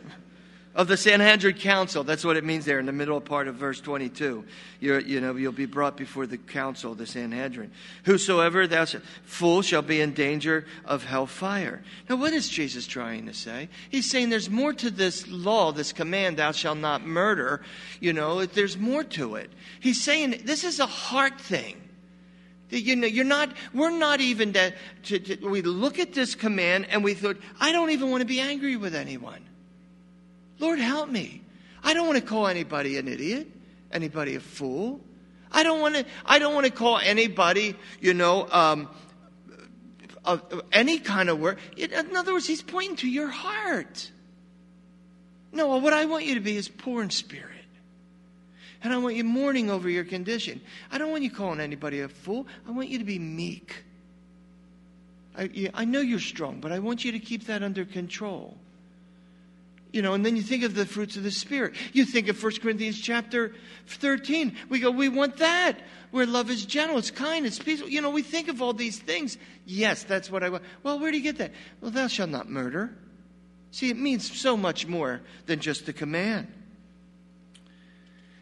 of 0.74 0.88
the 0.88 0.96
Sanhedrin 0.96 1.56
council. 1.56 2.04
That's 2.04 2.24
what 2.24 2.38
it 2.38 2.46
means 2.46 2.66
there 2.66 2.80
in 2.80 2.86
the 2.86 2.92
middle 2.92 3.20
part 3.20 3.48
of 3.48 3.56
verse 3.56 3.82
22. 3.82 4.46
You're, 4.80 5.00
you 5.00 5.20
know, 5.20 5.36
you'll 5.36 5.52
be 5.52 5.66
brought 5.66 5.98
before 5.98 6.26
the 6.26 6.38
council, 6.38 6.96
the 6.96 7.06
Sanhedrin. 7.06 7.72
Whosoever 8.06 8.68
thou 8.68 8.86
fool 9.24 9.62
shall 9.62 9.82
be 9.82 10.00
in 10.00 10.14
danger 10.14 10.66
of 10.86 11.04
hellfire. 11.04 11.82
Now, 12.10 12.16
what 12.16 12.34
is 12.34 12.48
Jesus 12.48 12.88
trying 12.88 13.26
to 13.26 13.34
say? 13.34 13.70
He's 13.90 14.10
saying 14.10 14.30
there's 14.30 14.50
more 14.50 14.74
to 14.74 14.90
this 14.90 15.28
law, 15.28 15.72
this 15.72 15.92
command, 15.92 16.38
thou 16.38 16.52
shalt 16.52 16.78
not 16.78 17.06
murder. 17.06 17.62
You 18.00 18.14
know, 18.14 18.46
there's 18.46 18.78
more 18.78 19.04
to 19.04 19.36
it. 19.36 19.52
He's 19.82 20.02
saying 20.02 20.44
this 20.46 20.64
is 20.64 20.80
a 20.80 20.86
heart 20.86 21.40
thing. 21.40 21.82
You 22.70 22.96
know, 22.96 23.08
you're 23.08 23.26
not, 23.26 23.52
we're 23.74 23.92
not 23.92 24.22
even 24.22 24.54
that, 24.54 24.76
we 25.42 25.62
look 25.62 26.00
at 26.00 26.14
this 26.14 26.36
command 26.36 26.88
and 26.90 27.04
we 27.04 27.14
thought, 27.14 27.36
I 27.60 27.74
don't 27.74 27.90
even 27.90 28.10
want 28.10 28.22
to 28.22 28.26
be 28.26 28.40
angry 28.40 28.78
with 28.78 28.96
anyone. 28.96 29.44
Lord, 30.62 30.80
help 30.80 31.10
me. 31.10 31.42
I 31.84 31.94
don't 31.96 32.06
want 32.06 32.20
to 32.20 32.26
call 32.26 32.48
anybody 32.48 32.98
an 32.98 33.08
idiot, 33.08 33.48
anybody 33.92 34.36
a 34.36 34.40
fool. 34.40 35.02
I 35.52 35.64
don't 35.64 35.82
want 35.82 35.96
to. 35.96 36.06
I 36.26 36.40
don't 36.40 36.54
want 36.54 36.68
to 36.68 36.72
call 36.72 37.00
anybody, 37.00 37.76
you 38.00 38.14
know, 38.14 38.48
um, 38.52 38.88
any 40.72 41.00
kind 41.00 41.30
of 41.30 41.40
word. 41.40 41.58
In 41.76 42.16
other 42.16 42.34
words, 42.34 42.48
he's 42.48 42.62
pointing 42.62 42.96
to 42.98 43.10
your 43.10 43.28
heart. 43.28 44.12
No, 45.52 45.76
what 45.78 45.94
I 45.94 46.06
want 46.06 46.26
you 46.26 46.36
to 46.36 46.40
be 46.40 46.56
is 46.56 46.70
poor 46.70 47.02
in 47.02 47.10
spirit. 47.10 47.48
And 48.84 48.94
I 48.94 48.98
want 48.98 49.16
you 49.16 49.24
mourning 49.24 49.70
over 49.70 49.90
your 49.90 50.06
condition. 50.06 50.62
I 50.92 50.98
don't 50.98 51.12
want 51.12 51.24
you 51.24 51.32
calling 51.32 51.60
anybody 51.60 52.00
a 52.00 52.08
fool. 52.08 52.48
I 52.68 52.72
want 52.72 52.90
you 52.90 53.00
to 53.00 53.04
be 53.04 53.20
meek. 53.20 53.84
I, 55.38 55.70
I 55.74 55.86
know 55.86 56.02
you're 56.02 56.20
strong, 56.20 56.60
but 56.62 56.72
I 56.72 56.80
want 56.80 57.04
you 57.04 57.12
to 57.12 57.20
keep 57.20 57.46
that 57.48 57.64
under 57.64 57.84
control. 57.84 58.58
You 59.92 60.02
know, 60.02 60.14
and 60.14 60.26
then 60.26 60.36
you 60.36 60.42
think 60.42 60.64
of 60.64 60.74
the 60.74 60.86
fruits 60.86 61.18
of 61.18 61.24
the 61.24 61.32
Spirit. 61.32 61.74
You 61.92 62.06
think 62.06 62.30
of 62.30 62.42
1 62.42 62.54
Corinthians 62.62 63.00
chapter 63.00 63.54
13. 63.88 64.56
We 64.70 64.80
go, 64.80 64.90
we 64.90 65.10
want 65.10 65.38
that. 65.38 65.82
Where 66.12 66.26
love 66.26 66.50
is 66.50 66.66
gentle, 66.66 66.98
it's 66.98 67.12
kind, 67.12 67.46
it's 67.46 67.60
peaceful. 67.60 67.90
You 67.90 68.02
know, 68.02 68.10
we 68.10 68.22
think 68.22 68.48
of 68.48 68.62
all 68.62 68.74
these 68.74 69.00
things. 69.00 69.38
Yes, 69.66 70.04
that's 70.04 70.30
what 70.30 70.44
I 70.44 70.50
want. 70.50 70.64
Well, 70.84 71.00
where 71.00 71.12
do 71.12 71.18
you 71.18 71.24
get 71.24 71.38
that? 71.38 71.52
Well, 71.80 71.92
thou 71.92 72.08
shalt 72.08 72.30
not 72.30 72.50
murder. 72.50 72.96
See, 73.72 73.90
it 73.90 73.98
means 73.98 74.40
so 74.40 74.58
much 74.58 74.88
more 74.88 75.22
than 75.46 75.60
just 75.60 75.86
the 75.86 75.94
command 75.94 76.52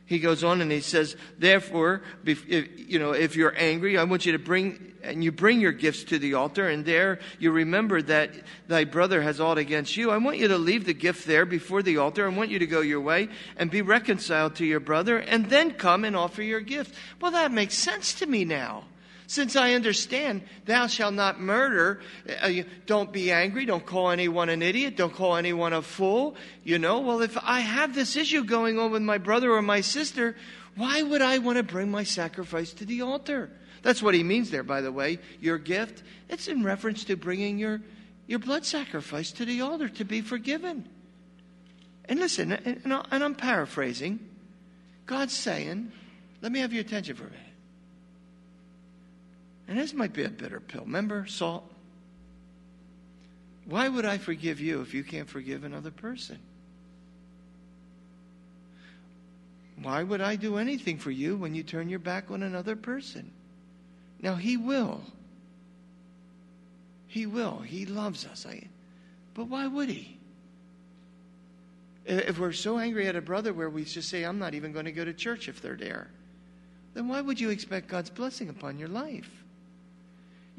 he 0.10 0.18
goes 0.18 0.44
on 0.44 0.60
and 0.60 0.72
he 0.72 0.82
says, 0.82 1.16
therefore, 1.38 2.02
if, 2.26 2.44
you 2.50 2.98
know, 2.98 3.12
if 3.12 3.36
you're 3.36 3.54
angry, 3.56 3.96
I 3.96 4.06
want 4.06 4.26
you 4.26 4.32
to 4.32 4.40
bring, 4.40 4.96
and 5.04 5.24
you 5.24 5.32
bring 5.32 5.62
your 5.62 5.72
gifts 5.72 6.04
to 6.06 6.18
the 6.18 6.34
altar, 6.34 6.68
and 6.68 6.84
there 6.84 7.20
you 7.38 7.52
remember 7.52 8.02
that 8.02 8.32
thy 8.68 8.86
brother 8.86 9.22
has 9.22 9.40
aught 9.40 9.60
against 9.60 9.96
you. 9.98 10.10
I 10.10 10.18
want 10.18 10.40
you 10.40 10.48
to 10.48 10.58
leave 10.58 10.86
the 10.86 10.96
gift 10.96 11.28
there 11.28 11.46
before 11.46 11.84
the 11.84 11.98
altar. 11.98 12.26
I 12.26 12.36
want 12.36 12.50
you 12.50 12.58
to 12.58 12.66
go 12.66 12.82
your 12.82 13.02
way 13.02 13.30
and 13.56 13.70
be 13.70 13.84
reconciled 13.84 14.56
to 14.56 14.66
your 14.66 14.80
brother, 14.80 15.20
and 15.20 15.48
then 15.48 15.74
come 15.74 16.04
and 16.04 16.16
offer 16.16 16.42
your 16.42 16.62
gift. 16.62 16.96
Well, 17.22 17.34
that 17.34 17.52
makes 17.52 17.76
sense 17.76 18.16
to 18.16 18.26
me 18.26 18.46
now. 18.46 18.86
Since 19.30 19.56
I 19.56 19.74
understand, 19.74 20.42
thou 20.66 20.88
shalt 20.88 21.14
not 21.14 21.40
murder, 21.40 22.02
uh, 22.42 22.50
don't 22.88 23.14
be 23.14 23.32
angry, 23.32 23.64
don't 23.64 23.86
call 23.86 24.10
anyone 24.10 24.50
an 24.50 24.64
idiot, 24.64 24.98
don't 24.98 25.14
call 25.14 25.36
anyone 25.36 25.72
a 25.72 25.84
fool. 25.84 26.36
You 26.64 26.80
know, 26.80 27.02
well, 27.02 27.22
if 27.22 27.38
I 27.44 27.60
have 27.60 27.94
this 27.94 28.16
issue 28.16 28.44
going 28.44 28.80
on 28.80 28.90
with 28.90 29.04
my 29.04 29.20
brother 29.20 29.54
or 29.54 29.62
my 29.62 29.82
sister, 29.82 30.36
why 30.76 31.04
would 31.04 31.22
I 31.22 31.38
want 31.38 31.58
to 31.58 31.64
bring 31.64 31.92
my 31.92 32.02
sacrifice 32.02 32.74
to 32.74 32.86
the 32.86 33.04
altar? 33.04 33.52
That's 33.84 34.02
what 34.02 34.16
he 34.16 34.24
means 34.24 34.50
there, 34.50 34.64
by 34.64 34.82
the 34.82 34.92
way. 34.92 35.20
Your 35.40 35.60
gift, 35.60 36.02
it's 36.28 36.48
in 36.48 36.64
reference 36.64 37.04
to 37.04 37.16
bringing 37.16 37.60
your, 37.60 37.82
your 38.26 38.40
blood 38.40 38.66
sacrifice 38.66 39.32
to 39.34 39.46
the 39.46 39.62
altar 39.62 39.90
to 39.90 40.06
be 40.06 40.22
forgiven. 40.22 40.90
And 42.06 42.20
listen, 42.20 42.52
and, 42.52 42.82
and 42.84 43.24
I'm 43.24 43.36
paraphrasing. 43.36 44.28
God's 45.06 45.38
saying, 45.38 45.92
let 46.42 46.52
me 46.52 46.62
have 46.62 46.74
your 46.74 46.82
attention 46.82 47.16
for 47.16 47.28
a 47.28 47.30
minute. 47.30 47.49
And 49.70 49.78
this 49.78 49.94
might 49.94 50.14
be 50.14 50.24
a 50.24 50.30
bitter 50.30 50.60
pill. 50.60 50.82
Remember 50.82 51.28
salt? 51.28 51.64
Why 53.66 53.88
would 53.88 54.04
I 54.04 54.18
forgive 54.18 54.60
you 54.60 54.82
if 54.82 54.96
you 54.96 55.04
can't 55.04 55.30
forgive 55.30 55.64
another 55.64 55.92
person? 55.92 56.40
Why 59.80 60.02
would 60.02 60.22
I 60.22 60.38
do 60.38 60.58
anything 60.58 60.98
for 60.98 61.12
you 61.12 61.38
when 61.38 61.54
you 61.54 61.62
turn 61.62 61.88
your 61.88 62.00
back 62.00 62.32
on 62.32 62.42
another 62.42 62.76
person? 62.76 63.30
Now, 64.20 64.34
He 64.34 64.58
will. 64.58 65.02
He 67.08 67.28
will. 67.28 67.60
He 67.60 67.86
loves 67.86 68.26
us. 68.26 68.48
I, 68.48 68.64
but 69.36 69.46
why 69.46 69.68
would 69.68 69.90
He? 69.90 70.18
If 72.06 72.40
we're 72.40 72.54
so 72.54 72.80
angry 72.80 73.08
at 73.08 73.16
a 73.16 73.22
brother 73.22 73.54
where 73.54 73.70
we 73.70 73.86
just 73.86 74.10
say, 74.10 74.24
I'm 74.24 74.40
not 74.40 74.56
even 74.56 74.72
going 74.72 74.86
to 74.86 74.92
go 74.92 75.06
to 75.06 75.14
church 75.14 75.48
if 75.48 75.62
they're 75.62 75.78
there, 75.78 76.08
then 76.96 77.08
why 77.08 77.22
would 77.22 77.40
you 77.40 77.52
expect 77.52 77.88
God's 77.88 78.10
blessing 78.10 78.50
upon 78.50 78.80
your 78.80 78.90
life? 78.90 79.30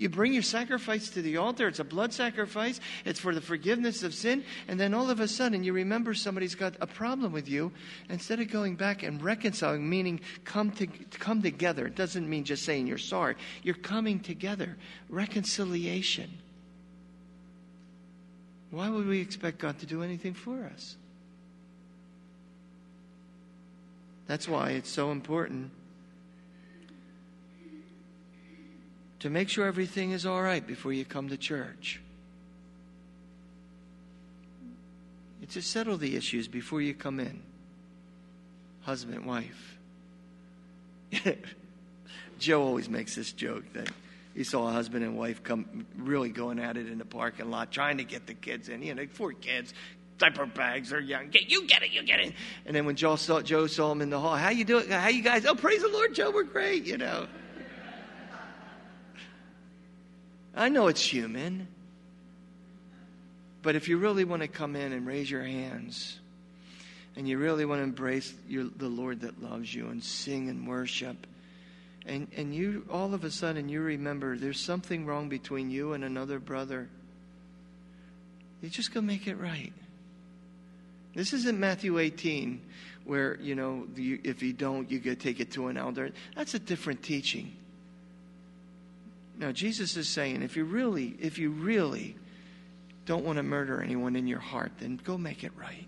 You 0.01 0.09
bring 0.09 0.33
your 0.33 0.43
sacrifice 0.43 1.11
to 1.11 1.21
the 1.21 1.37
altar. 1.37 1.69
It's 1.69 1.79
a 1.79 1.85
blood 1.85 2.15
sacrifice. 2.15 2.81
It's 3.05 3.21
for 3.21 3.35
the 3.35 3.41
forgiveness 3.43 4.03
of 4.03 4.15
sin. 4.15 4.45
And 4.67 4.81
then 4.81 4.95
all 4.95 5.11
of 5.11 5.21
a 5.21 5.29
sudden 5.29 5.63
you 5.63 5.75
remember 5.75 6.15
somebody's 6.15 6.55
got 6.55 6.75
a 6.81 6.87
problem 6.87 7.33
with 7.33 7.51
you. 7.51 7.71
Instead 8.09 8.41
of 8.41 8.51
going 8.51 8.77
back 8.77 9.03
and 9.03 9.23
reconciling, 9.23 9.87
meaning 9.87 10.21
come 10.45 10.71
to 10.71 10.87
come 10.87 11.43
together. 11.43 11.87
It 11.87 11.97
doesn't 11.97 12.27
mean 12.27 12.45
just 12.45 12.65
saying 12.65 12.87
you're 12.87 12.97
sorry. 12.97 13.35
You're 13.63 13.75
coming 13.75 14.21
together. 14.21 14.79
Reconciliation. 15.11 16.31
Why 18.71 18.89
would 18.89 19.07
we 19.07 19.21
expect 19.21 19.59
God 19.59 19.81
to 19.81 19.87
do 19.87 20.03
anything 20.03 20.33
for 20.33 20.65
us? 20.65 20.97
That's 24.27 24.49
why 24.49 24.71
it's 24.71 24.89
so 24.89 25.11
important 25.11 25.73
to 29.21 29.31
make 29.31 29.49
sure 29.49 29.67
everything 29.67 30.11
is 30.11 30.27
all 30.27 30.43
right 30.43 30.67
before 30.67 30.93
you 30.93 31.05
come 31.05 31.29
to 31.29 31.37
church. 31.37 32.01
It's 35.43 35.55
to 35.55 35.63
settle 35.63 35.97
the 35.97 36.17
issues 36.17 36.49
before 36.49 36.81
you 36.81 36.95
come 36.95 37.21
in. 37.21 37.43
Husband, 38.83 39.25
wife. 39.27 39.79
Joe 42.39 42.63
always 42.63 42.89
makes 42.89 43.15
this 43.15 43.33
joke 43.33 43.65
that 43.75 43.91
he 44.35 44.45
saw 44.45 44.69
a 44.69 44.73
husband 44.73 45.05
and 45.05 45.19
wife 45.19 45.43
come 45.43 45.87
really 45.99 46.31
going 46.31 46.59
at 46.59 46.77
it 46.77 46.89
in 46.89 46.99
the 46.99 47.05
parking 47.05 47.51
lot, 47.51 47.71
trying 47.71 47.99
to 47.99 48.05
get 48.05 48.27
the 48.27 48.35
kids 48.35 48.69
in. 48.69 48.83
You 48.83 48.95
know, 48.95 49.07
four 49.13 49.33
kids, 49.33 49.75
diaper 50.19 50.47
bags, 50.47 50.91
they're 50.91 51.01
young. 51.01 51.29
Get, 51.29 51.51
you 51.51 51.67
get 51.67 51.83
it, 51.83 51.91
you 51.91 52.03
get 52.05 52.21
it. 52.21 52.33
And 52.65 52.75
then 52.75 52.87
when 52.87 52.97
Joe 52.97 53.17
saw, 53.17 53.43
Joe 53.43 53.67
saw 53.67 53.93
him 53.93 54.01
in 54.01 54.09
the 54.09 54.21
hall, 54.21 54.37
how 54.37 54.51
you 54.51 54.65
doing? 54.65 54.89
How 54.89 55.09
you 55.09 55.23
guys? 55.23 55.45
Oh, 55.45 55.55
praise 55.55 55.83
the 55.83 55.89
Lord, 55.89 56.15
Joe, 56.15 56.31
we're 56.31 56.45
great, 56.45 56.87
you 56.87 56.97
know. 56.97 57.27
I 60.55 60.69
know 60.69 60.89
it's 60.89 61.05
human. 61.05 61.69
But 63.63 63.77
if 63.77 63.89
you 63.89 63.99
really 63.99 64.25
want 64.25 64.43
to 64.43 64.49
come 64.49 64.75
in 64.75 64.93
and 64.93 65.07
raise 65.07 65.31
your 65.31 65.43
hands, 65.43 66.19
and 67.17 67.29
you 67.29 67.39
really 67.39 67.65
want 67.65 67.81
to 67.81 67.85
embrace 67.85 68.33
your, 68.49 68.65
the 68.65 68.89
Lord 68.89 69.21
that 69.21 69.43
loves 69.43 69.75
you 69.75 69.89
and 69.89 70.03
sing 70.03 70.49
and 70.49 70.67
worship, 70.67 71.27
and, 72.07 72.29
and 72.37 72.55
you 72.55 72.87
all 72.91 73.13
of 73.13 73.25
a 73.25 73.31
sudden 73.31 73.69
you 73.69 73.83
remember 73.83 74.39
there's 74.39 74.59
something 74.59 75.05
wrong 75.05 75.29
between 75.29 75.71
you 75.71 75.93
and 75.93 76.03
another 76.03 76.39
brother, 76.39 76.89
you 78.63 78.71
just 78.71 78.95
go 78.95 79.01
make 79.01 79.27
it 79.27 79.37
right. 79.37 79.73
This 81.15 81.33
isn't 81.33 81.59
Matthew 81.59 81.99
18, 81.99 82.61
where, 83.05 83.37
you 83.41 83.55
know, 83.55 83.87
you, 83.97 84.21
if 84.23 84.43
you 84.43 84.53
don't, 84.53 84.91
you 84.91 85.01
go 85.01 85.15
take 85.15 85.41
it 85.41 85.51
to 85.53 85.67
an 85.67 85.77
elder. 85.77 86.13
That's 86.37 86.55
a 86.55 86.59
different 86.59 87.03
teaching. 87.03 87.53
Now, 89.41 89.53
Jesus 89.53 89.97
is 89.97 90.07
saying, 90.07 90.43
if 90.43 90.55
you 90.55 90.65
really, 90.65 91.17
if 91.19 91.39
you 91.39 91.51
really 91.51 92.15
don't 93.07 93.25
want 93.25 93.39
to 93.39 93.43
murder 93.43 93.83
anyone 93.83 94.15
in 94.15 94.27
your 94.27 94.39
heart, 94.39 94.73
then 94.79 95.01
go 95.03 95.17
make 95.17 95.43
it 95.43 95.53
right. 95.59 95.87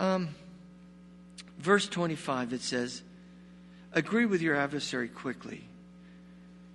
Um, 0.00 0.30
verse 1.60 1.86
25, 1.86 2.52
it 2.52 2.62
says, 2.62 3.02
Agree 3.92 4.26
with 4.26 4.42
your 4.42 4.56
adversary 4.56 5.06
quickly. 5.06 5.62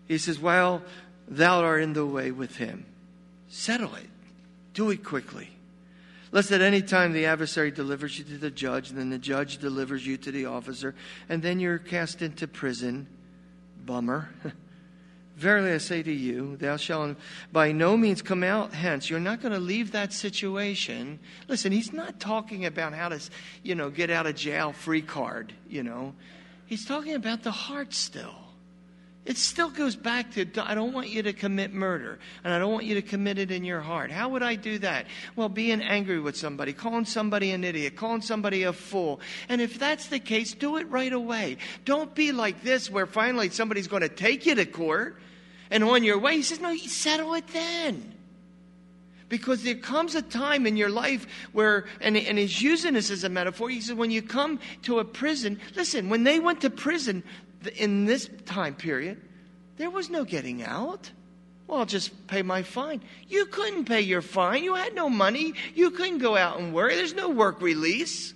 He 0.08 0.18
says, 0.18 0.40
While 0.40 0.84
thou 1.28 1.62
art 1.62 1.84
in 1.84 1.92
the 1.92 2.06
way 2.06 2.32
with 2.32 2.56
him, 2.56 2.86
settle 3.50 3.94
it. 3.96 4.08
Do 4.74 4.90
it 4.90 5.04
quickly. 5.04 5.50
Lest 6.32 6.54
at 6.54 6.62
any 6.62 6.82
time 6.82 7.12
the 7.12 7.26
adversary 7.26 7.72
delivers 7.72 8.18
you 8.18 8.24
to 8.24 8.38
the 8.38 8.52
judge, 8.52 8.90
and 8.90 8.98
then 8.98 9.10
the 9.10 9.18
judge 9.18 9.58
delivers 9.58 10.08
you 10.08 10.16
to 10.16 10.32
the 10.32 10.46
officer, 10.46 10.96
and 11.28 11.42
then 11.42 11.60
you're 11.60 11.78
cast 11.78 12.22
into 12.22 12.48
prison 12.48 13.06
bummer. 13.86 14.30
Verily 15.36 15.72
I 15.72 15.78
say 15.78 16.04
to 16.04 16.12
you, 16.12 16.58
thou 16.58 16.76
shalt 16.76 17.16
by 17.54 17.72
no 17.72 17.96
means 17.96 18.22
come 18.22 18.44
out 18.44 18.74
hence. 18.74 19.10
You're 19.10 19.22
not 19.22 19.42
going 19.42 19.54
to 19.54 19.60
leave 19.60 19.94
that 19.94 20.12
situation. 20.12 21.18
Listen, 21.48 21.72
he's 21.72 21.94
not 21.94 22.20
talking 22.20 22.66
about 22.66 22.94
how 22.94 23.08
to, 23.08 23.22
you 23.64 23.74
know, 23.74 23.90
get 23.90 24.10
out 24.10 24.26
of 24.26 24.36
jail 24.36 24.74
free 24.74 25.02
card, 25.02 25.54
you 25.70 25.82
know. 25.82 26.14
He's 26.66 26.86
talking 26.86 27.14
about 27.14 27.44
the 27.44 27.52
heart 27.52 27.94
still. 27.94 28.49
It 29.26 29.38
still 29.38 29.70
goes 29.70 29.96
back 29.96 30.32
to 30.32 30.48
I 30.58 30.74
don't 30.74 30.94
want 30.94 31.10
you 31.10 31.22
to 31.24 31.34
commit 31.34 31.74
murder, 31.74 32.20
and 32.44 32.54
I 32.54 32.58
don't 32.58 32.72
want 32.72 32.86
you 32.86 32.96
to 32.96 33.02
commit 33.02 33.38
it 33.38 33.52
in 33.52 33.64
your 33.64 33.82
heart. 33.82 34.12
How 34.12 34.30
would 34.30 34.42
I 34.42 34.56
do 34.56 34.80
that? 34.80 35.06
Well, 35.36 35.50
being 35.50 35.82
angry 35.82 36.20
with 36.20 36.38
somebody, 36.38 36.74
calling 36.74 37.06
somebody 37.06 37.52
an 37.52 37.64
idiot, 37.64 37.96
calling 37.96 38.22
somebody 38.22 38.64
a 38.64 38.74
fool. 38.74 39.20
And 39.50 39.62
if 39.62 39.78
that's 39.78 40.08
the 40.08 40.20
case, 40.20 40.54
do 40.54 40.78
it 40.78 40.90
right 40.90 41.12
away. 41.14 41.58
Don't 41.86 42.16
be 42.16 42.32
like 42.32 42.64
this 42.64 42.90
where 42.90 43.06
finally 43.06 43.50
somebody's 43.50 43.88
going 43.88 44.02
to 44.02 44.10
take 44.10 44.46
you 44.46 44.56
to 44.56 44.66
court, 44.66 45.18
and 45.70 45.84
on 45.84 46.04
your 46.04 46.18
way, 46.18 46.38
he 46.38 46.44
says, 46.44 46.60
No, 46.60 46.72
you 46.72 46.88
settle 46.88 47.34
it 47.36 47.48
then. 47.48 48.16
Because 49.28 49.62
there 49.62 49.76
comes 49.76 50.16
a 50.16 50.24
time 50.24 50.66
in 50.66 50.76
your 50.76 50.90
life 50.90 51.28
where, 51.52 51.86
and, 52.02 52.18
and 52.18 52.40
he's 52.40 52.60
using 52.60 52.96
this 52.96 53.12
as 53.12 53.24
a 53.24 53.30
metaphor. 53.30 53.70
He 53.70 53.80
says, 53.80 53.94
when 53.94 54.10
you 54.10 54.24
come 54.24 54.60
to 54.84 54.98
a 54.98 55.06
prison, 55.06 55.60
listen, 55.76 56.10
when 56.10 56.24
they 56.24 56.40
went 56.40 56.62
to 56.62 56.72
prison, 56.72 57.22
in 57.76 58.06
this 58.06 58.30
time 58.46 58.76
period, 58.76 59.22
there 59.78 59.90
was 59.90 60.10
no 60.10 60.24
getting 60.24 60.64
out. 60.64 61.12
Well, 61.68 61.80
I'll 61.80 61.86
just 61.86 62.28
pay 62.28 62.42
my 62.42 62.64
fine. 62.64 63.02
You 63.28 63.46
couldn't 63.46 63.86
pay 63.86 64.02
your 64.02 64.22
fine. 64.22 64.64
You 64.64 64.76
had 64.76 64.96
no 64.96 65.10
money. 65.10 65.54
You 65.76 65.92
couldn't 65.92 66.18
go 66.18 66.36
out 66.36 66.60
and 66.60 66.74
work. 66.74 66.92
There's 66.92 67.14
no 67.14 67.30
work 67.30 67.62
release. 67.62 68.34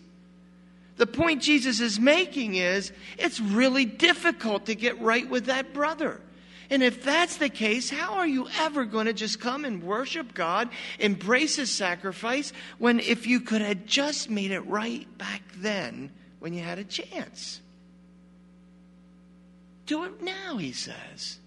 The 0.98 1.08
point 1.08 1.42
Jesus 1.42 1.80
is 1.80 2.00
making 2.00 2.56
is 2.56 2.92
it's 3.18 3.40
really 3.40 3.86
difficult 3.86 4.68
to 4.68 4.76
get 4.76 5.02
right 5.02 5.28
with 5.28 5.46
that 5.46 5.74
brother. 5.74 6.22
And 6.70 6.84
if 6.84 7.04
that's 7.04 7.38
the 7.38 7.50
case, 7.50 7.90
how 7.90 8.14
are 8.14 8.28
you 8.28 8.48
ever 8.60 8.86
going 8.86 9.08
to 9.08 9.14
just 9.14 9.40
come 9.40 9.66
and 9.66 9.84
worship 9.84 10.34
God, 10.34 10.70
embrace 11.00 11.56
His 11.56 11.72
sacrifice, 11.72 12.54
when 12.78 13.00
if 13.00 13.28
you 13.28 13.42
could 13.42 13.62
have 13.62 13.86
just 13.86 14.30
made 14.30 14.52
it 14.52 14.62
right 14.62 15.08
back 15.18 15.42
then 15.58 16.12
when 16.40 16.54
you 16.54 16.62
had 16.62 16.80
a 16.80 16.84
chance? 16.84 17.62
Do 19.86 20.04
it 20.06 20.22
now, 20.22 20.58
He 20.58 20.72
says. 20.72 21.40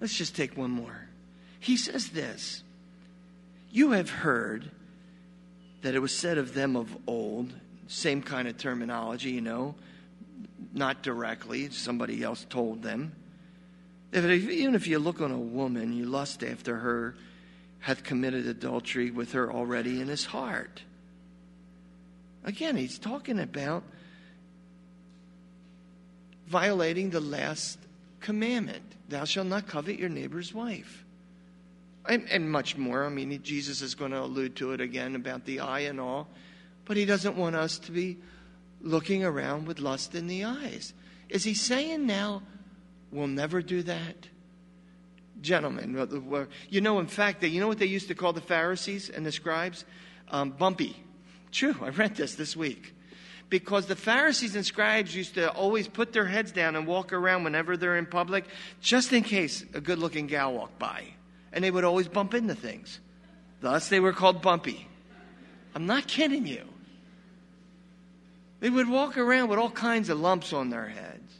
Let's 0.00 0.16
just 0.16 0.34
take 0.34 0.56
one 0.56 0.72
more. 0.72 1.06
He 1.60 1.76
says 1.76 2.08
this 2.08 2.64
You 3.70 3.92
have 3.92 4.10
heard 4.10 4.68
that 5.82 5.94
it 5.94 6.00
was 6.00 6.16
said 6.16 6.38
of 6.38 6.54
them 6.54 6.74
of 6.74 6.96
old, 7.06 7.52
same 7.86 8.20
kind 8.20 8.48
of 8.48 8.58
terminology, 8.58 9.30
you 9.30 9.40
know, 9.40 9.76
not 10.72 11.02
directly, 11.02 11.70
somebody 11.70 12.22
else 12.22 12.44
told 12.50 12.82
them. 12.82 13.12
If, 14.10 14.24
even 14.24 14.74
if 14.74 14.88
you 14.88 14.98
look 14.98 15.20
on 15.20 15.30
a 15.30 15.38
woman, 15.38 15.92
you 15.92 16.06
lust 16.06 16.42
after 16.42 16.78
her, 16.78 17.14
hath 17.80 18.02
committed 18.02 18.46
adultery 18.46 19.10
with 19.10 19.32
her 19.32 19.52
already 19.52 20.00
in 20.00 20.08
his 20.08 20.24
heart. 20.26 20.82
Again, 22.44 22.76
he's 22.76 22.98
talking 22.98 23.38
about 23.38 23.84
violating 26.46 27.10
the 27.10 27.20
last 27.20 27.78
commandment 28.20 28.92
Thou 29.12 29.24
shalt 29.24 29.46
not 29.46 29.66
covet 29.66 29.98
your 29.98 30.08
neighbor's 30.08 30.54
wife. 30.54 31.04
And, 32.08 32.26
and, 32.30 32.50
much 32.50 32.78
more. 32.78 33.04
I 33.04 33.10
mean, 33.10 33.38
Jesus 33.42 33.82
is 33.82 33.94
going 33.94 34.10
to 34.10 34.22
allude 34.22 34.56
to 34.56 34.72
it 34.72 34.80
again 34.80 35.14
about 35.14 35.44
the 35.44 35.60
eye 35.60 35.80
and 35.80 36.00
all. 36.00 36.28
But 36.86 36.96
he 36.96 37.04
doesn't 37.04 37.36
want 37.36 37.54
us 37.54 37.78
to 37.80 37.92
be 37.92 38.16
looking 38.80 39.22
around 39.22 39.66
with 39.66 39.80
lust 39.80 40.14
in 40.14 40.28
the 40.28 40.44
eyes. 40.44 40.94
Is 41.28 41.44
he 41.44 41.52
saying 41.52 42.06
now 42.06 42.42
we'll 43.12 43.26
never 43.26 43.60
do 43.60 43.82
that? 43.82 44.28
Gentlemen, 45.42 46.48
you 46.70 46.80
know, 46.80 46.98
in 46.98 47.06
fact, 47.06 47.42
that 47.42 47.48
you 47.50 47.60
know 47.60 47.68
what 47.68 47.78
they 47.78 47.86
used 47.86 48.08
to 48.08 48.14
call 48.14 48.32
the 48.32 48.40
Pharisees 48.40 49.10
and 49.10 49.26
the 49.26 49.32
scribes? 49.32 49.84
Um, 50.30 50.50
bumpy. 50.50 50.96
True, 51.52 51.76
I 51.82 51.90
read 51.90 52.16
this 52.16 52.34
this 52.34 52.56
week 52.56 52.94
because 53.50 53.84
the 53.84 53.94
Pharisees 53.94 54.56
and 54.56 54.64
scribes 54.64 55.14
used 55.14 55.34
to 55.34 55.52
always 55.52 55.86
put 55.86 56.14
their 56.14 56.24
heads 56.24 56.52
down 56.52 56.74
and 56.74 56.86
walk 56.86 57.12
around 57.12 57.44
whenever 57.44 57.76
they're 57.76 57.98
in 57.98 58.06
public, 58.06 58.46
just 58.80 59.12
in 59.12 59.22
case 59.22 59.62
a 59.74 59.80
good 59.80 59.98
looking 59.98 60.26
gal 60.26 60.54
walked 60.54 60.78
by. 60.78 61.04
And 61.52 61.62
they 61.62 61.70
would 61.70 61.84
always 61.84 62.08
bump 62.08 62.32
into 62.32 62.54
things. 62.54 62.98
Thus, 63.60 63.90
they 63.90 64.00
were 64.00 64.14
called 64.14 64.40
bumpy. 64.40 64.88
I'm 65.74 65.84
not 65.84 66.08
kidding 66.08 66.46
you. 66.46 66.64
They 68.60 68.70
would 68.70 68.88
walk 68.88 69.18
around 69.18 69.48
with 69.48 69.58
all 69.58 69.70
kinds 69.70 70.08
of 70.08 70.18
lumps 70.18 70.54
on 70.54 70.70
their 70.70 70.88
heads. 70.88 71.34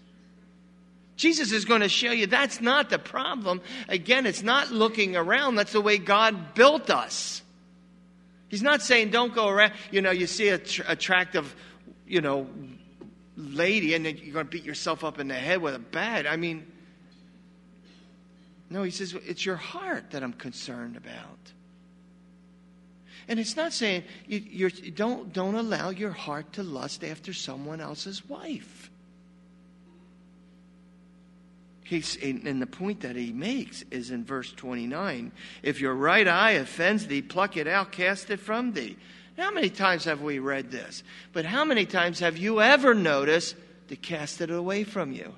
Jesus 1.17 1.53
is 1.53 1.65
going 1.65 1.81
to 1.81 1.89
show 1.89 2.11
you 2.11 2.27
that's 2.27 2.61
not 2.61 2.91
the 2.91 2.99
problem. 2.99 3.61
Again, 3.89 4.27
it's 4.27 4.43
not 4.43 4.71
looking 4.71 5.17
around, 5.17 5.55
that's 5.55 5.73
the 5.73 5.81
way 5.81 5.97
God 5.99 6.55
built 6.55 6.91
us. 6.91 7.42
He's 8.53 8.63
not 8.63 8.83
saying 8.83 9.11
don't 9.11 9.35
go 9.35 9.49
around. 9.49 9.73
You 9.91 10.03
know, 10.03 10.11
you 10.11 10.27
see 10.27 10.51
a 10.51 10.59
tr- 10.59 10.83
attractive 10.87 11.57
you 12.07 12.21
know, 12.21 12.47
lady 13.39 13.95
and 13.95 14.05
then 14.05 14.19
you're 14.19 14.35
going 14.35 14.45
to 14.45 14.51
beat 14.51 14.65
yourself 14.65 15.03
up 15.03 15.19
in 15.19 15.29
the 15.29 15.35
head 15.35 15.63
with 15.63 15.75
a 15.75 15.79
bat. 15.79 16.27
I 16.27 16.37
mean, 16.37 16.71
no, 18.69 18.83
he 18.83 18.91
says, 18.91 19.15
it's 19.27 19.47
your 19.47 19.57
heart 19.57 20.11
that 20.11 20.23
I'm 20.23 20.35
concerned 20.35 20.99
about. 20.99 21.53
And 23.29 23.41
it's 23.41 23.57
not 23.57 23.73
saying 23.73 24.05
you, 24.27 24.69
don't, 24.69 25.33
don't 25.33 25.55
allow 25.55 25.89
your 25.89 26.11
heart 26.11 26.53
to 26.55 26.63
lust 26.63 27.03
after 27.03 27.33
someone 27.33 27.81
else's 27.81 28.29
wife. 28.29 28.82
He's, 31.93 32.17
and 32.23 32.63
the 32.63 32.67
point 32.67 33.01
that 33.01 33.17
he 33.17 33.35
makes 33.35 33.85
is 33.91 34.11
in 34.11 34.25
verse 34.25 34.51
29 34.51 35.31
if 35.63 35.79
your 35.79 35.93
right 35.93 36.27
eye 36.27 36.53
offends 36.53 37.07
thee, 37.07 37.21
pluck 37.21 37.59
it 37.59 37.69
out, 37.69 37.93
cast 37.93 38.31
it 38.31 38.41
from 38.41 38.73
thee. 38.73 38.97
How 39.37 39.51
many 39.51 39.69
times 39.69 40.07
have 40.07 40.23
we 40.23 40.39
read 40.39 40.71
this? 40.71 41.03
But 41.35 41.45
how 41.45 41.67
many 41.67 41.85
times 41.85 42.21
have 42.21 42.39
you 42.39 42.63
ever 42.63 42.95
noticed 42.95 43.57
to 43.89 43.97
cast 43.97 44.41
it 44.41 44.51
away 44.51 44.85
from 44.85 45.13
you? 45.13 45.35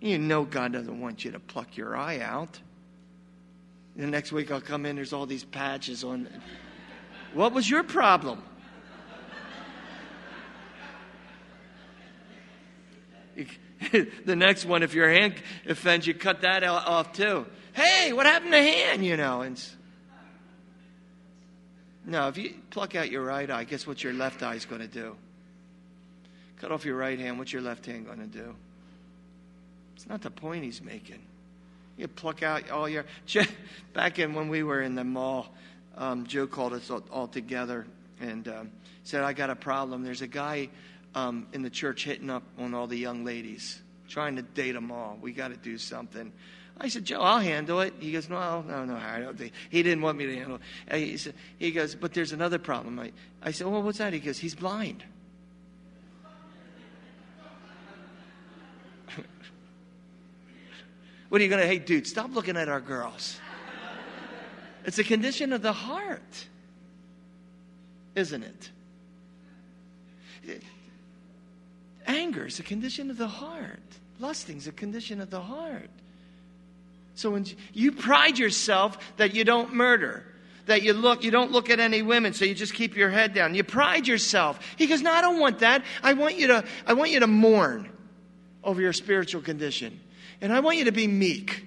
You 0.00 0.16
know 0.16 0.44
God 0.44 0.74
doesn't 0.74 1.00
want 1.00 1.24
you 1.24 1.32
to 1.32 1.40
pluck 1.40 1.76
your 1.76 1.96
eye 1.96 2.20
out. 2.20 2.60
The 3.96 4.06
next 4.06 4.30
week 4.30 4.52
I'll 4.52 4.60
come 4.60 4.86
in, 4.86 4.94
there's 4.94 5.12
all 5.12 5.26
these 5.26 5.42
patches 5.42 6.04
on. 6.04 6.28
What 7.34 7.52
was 7.52 7.68
your 7.68 7.82
problem? 7.82 8.44
the 14.24 14.36
next 14.36 14.64
one, 14.64 14.82
if 14.82 14.94
your 14.94 15.08
hand 15.08 15.34
offends 15.66 16.06
you, 16.06 16.14
cut 16.14 16.42
that 16.42 16.64
off 16.64 17.12
too. 17.12 17.46
Hey, 17.72 18.12
what 18.12 18.26
happened 18.26 18.52
to 18.52 18.62
hand? 18.62 19.04
You 19.04 19.16
know, 19.16 19.42
and 19.42 19.62
no, 22.06 22.28
if 22.28 22.38
you 22.38 22.54
pluck 22.70 22.94
out 22.94 23.10
your 23.10 23.24
right 23.24 23.50
eye, 23.50 23.64
guess 23.64 23.86
what 23.86 24.02
your 24.02 24.12
left 24.12 24.42
eye 24.42 24.54
is 24.54 24.64
going 24.64 24.80
to 24.80 24.86
do? 24.86 25.16
Cut 26.58 26.72
off 26.72 26.84
your 26.84 26.96
right 26.96 27.18
hand, 27.18 27.38
what's 27.38 27.52
your 27.52 27.62
left 27.62 27.84
hand 27.84 28.06
going 28.06 28.18
to 28.18 28.26
do? 28.26 28.54
It's 29.96 30.08
not 30.08 30.22
the 30.22 30.30
point 30.30 30.64
he's 30.64 30.80
making. 30.80 31.20
You 31.96 32.08
pluck 32.08 32.42
out 32.42 32.70
all 32.70 32.88
your. 32.88 33.04
Back 33.94 34.18
in 34.18 34.34
when 34.34 34.48
we 34.48 34.62
were 34.62 34.82
in 34.82 34.94
the 34.94 35.04
mall, 35.04 35.48
um, 35.96 36.26
Joe 36.26 36.46
called 36.46 36.74
us 36.74 36.90
all, 36.90 37.02
all 37.10 37.26
together 37.26 37.86
and 38.20 38.46
um, 38.48 38.70
said, 39.02 39.22
I 39.22 39.32
got 39.32 39.50
a 39.50 39.56
problem. 39.56 40.02
There's 40.02 40.22
a 40.22 40.26
guy 40.26 40.68
um, 41.16 41.48
in 41.54 41.62
the 41.62 41.70
church 41.70 42.04
hitting 42.04 42.30
up 42.30 42.44
on 42.58 42.74
all 42.74 42.86
the 42.86 42.98
young 42.98 43.24
ladies, 43.24 43.82
trying 44.06 44.36
to 44.36 44.42
date 44.42 44.72
them 44.72 44.92
all. 44.92 45.18
We 45.20 45.32
got 45.32 45.48
to 45.48 45.56
do 45.56 45.78
something. 45.78 46.30
I 46.78 46.88
said, 46.88 47.06
Joe, 47.06 47.22
I'll 47.22 47.40
handle 47.40 47.80
it. 47.80 47.94
He 47.98 48.12
goes, 48.12 48.28
no, 48.28 48.60
no, 48.60 48.84
no, 48.84 48.96
I 48.96 49.20
don't 49.20 49.38
think. 49.38 49.54
He 49.70 49.82
didn't 49.82 50.02
want 50.02 50.18
me 50.18 50.26
to 50.26 50.36
handle 50.36 50.60
it. 50.90 50.98
He, 50.98 51.16
said, 51.16 51.32
he 51.58 51.70
goes, 51.70 51.94
but 51.94 52.12
there's 52.12 52.32
another 52.32 52.58
problem. 52.58 52.98
I, 53.00 53.12
I 53.42 53.50
said, 53.50 53.66
well, 53.66 53.82
what's 53.82 53.96
that? 53.96 54.12
He 54.12 54.20
goes, 54.20 54.38
he's 54.38 54.54
blind. 54.54 55.02
what 61.30 61.40
are 61.40 61.44
you 61.44 61.48
going 61.48 61.62
to, 61.62 61.66
hey, 61.66 61.78
dude, 61.78 62.06
stop 62.06 62.34
looking 62.34 62.58
at 62.58 62.68
our 62.68 62.82
girls. 62.82 63.40
It's 64.84 64.98
a 64.98 65.04
condition 65.04 65.54
of 65.54 65.62
the 65.62 65.72
heart, 65.72 66.46
isn't 68.14 68.42
it? 68.42 68.70
Anger 72.06 72.46
is 72.46 72.58
a 72.60 72.62
condition 72.62 73.10
of 73.10 73.18
the 73.18 73.28
heart. 73.28 73.80
Lusting 74.18 74.56
is 74.56 74.66
a 74.66 74.72
condition 74.72 75.20
of 75.20 75.30
the 75.30 75.40
heart. 75.40 75.90
So 77.14 77.30
when 77.30 77.46
you 77.72 77.92
pride 77.92 78.38
yourself 78.38 78.98
that 79.16 79.34
you 79.34 79.44
don't 79.44 79.74
murder, 79.74 80.24
that 80.66 80.82
you 80.82 80.92
look, 80.92 81.24
you 81.24 81.30
don't 81.30 81.50
look 81.50 81.70
at 81.70 81.80
any 81.80 82.02
women, 82.02 82.32
so 82.34 82.44
you 82.44 82.54
just 82.54 82.74
keep 82.74 82.96
your 82.96 83.10
head 83.10 83.34
down. 83.34 83.54
You 83.54 83.64
pride 83.64 84.06
yourself. 84.06 84.60
He 84.76 84.86
goes, 84.86 85.00
No, 85.02 85.12
I 85.12 85.20
don't 85.20 85.40
want 85.40 85.60
that. 85.60 85.84
I 86.02 86.12
want 86.12 86.36
you 86.36 86.48
to, 86.48 86.64
I 86.86 86.92
want 86.92 87.10
you 87.10 87.20
to 87.20 87.26
mourn 87.26 87.90
over 88.62 88.80
your 88.80 88.92
spiritual 88.92 89.42
condition. 89.42 89.98
And 90.40 90.52
I 90.52 90.60
want 90.60 90.76
you 90.76 90.84
to 90.84 90.92
be 90.92 91.06
meek. 91.06 91.64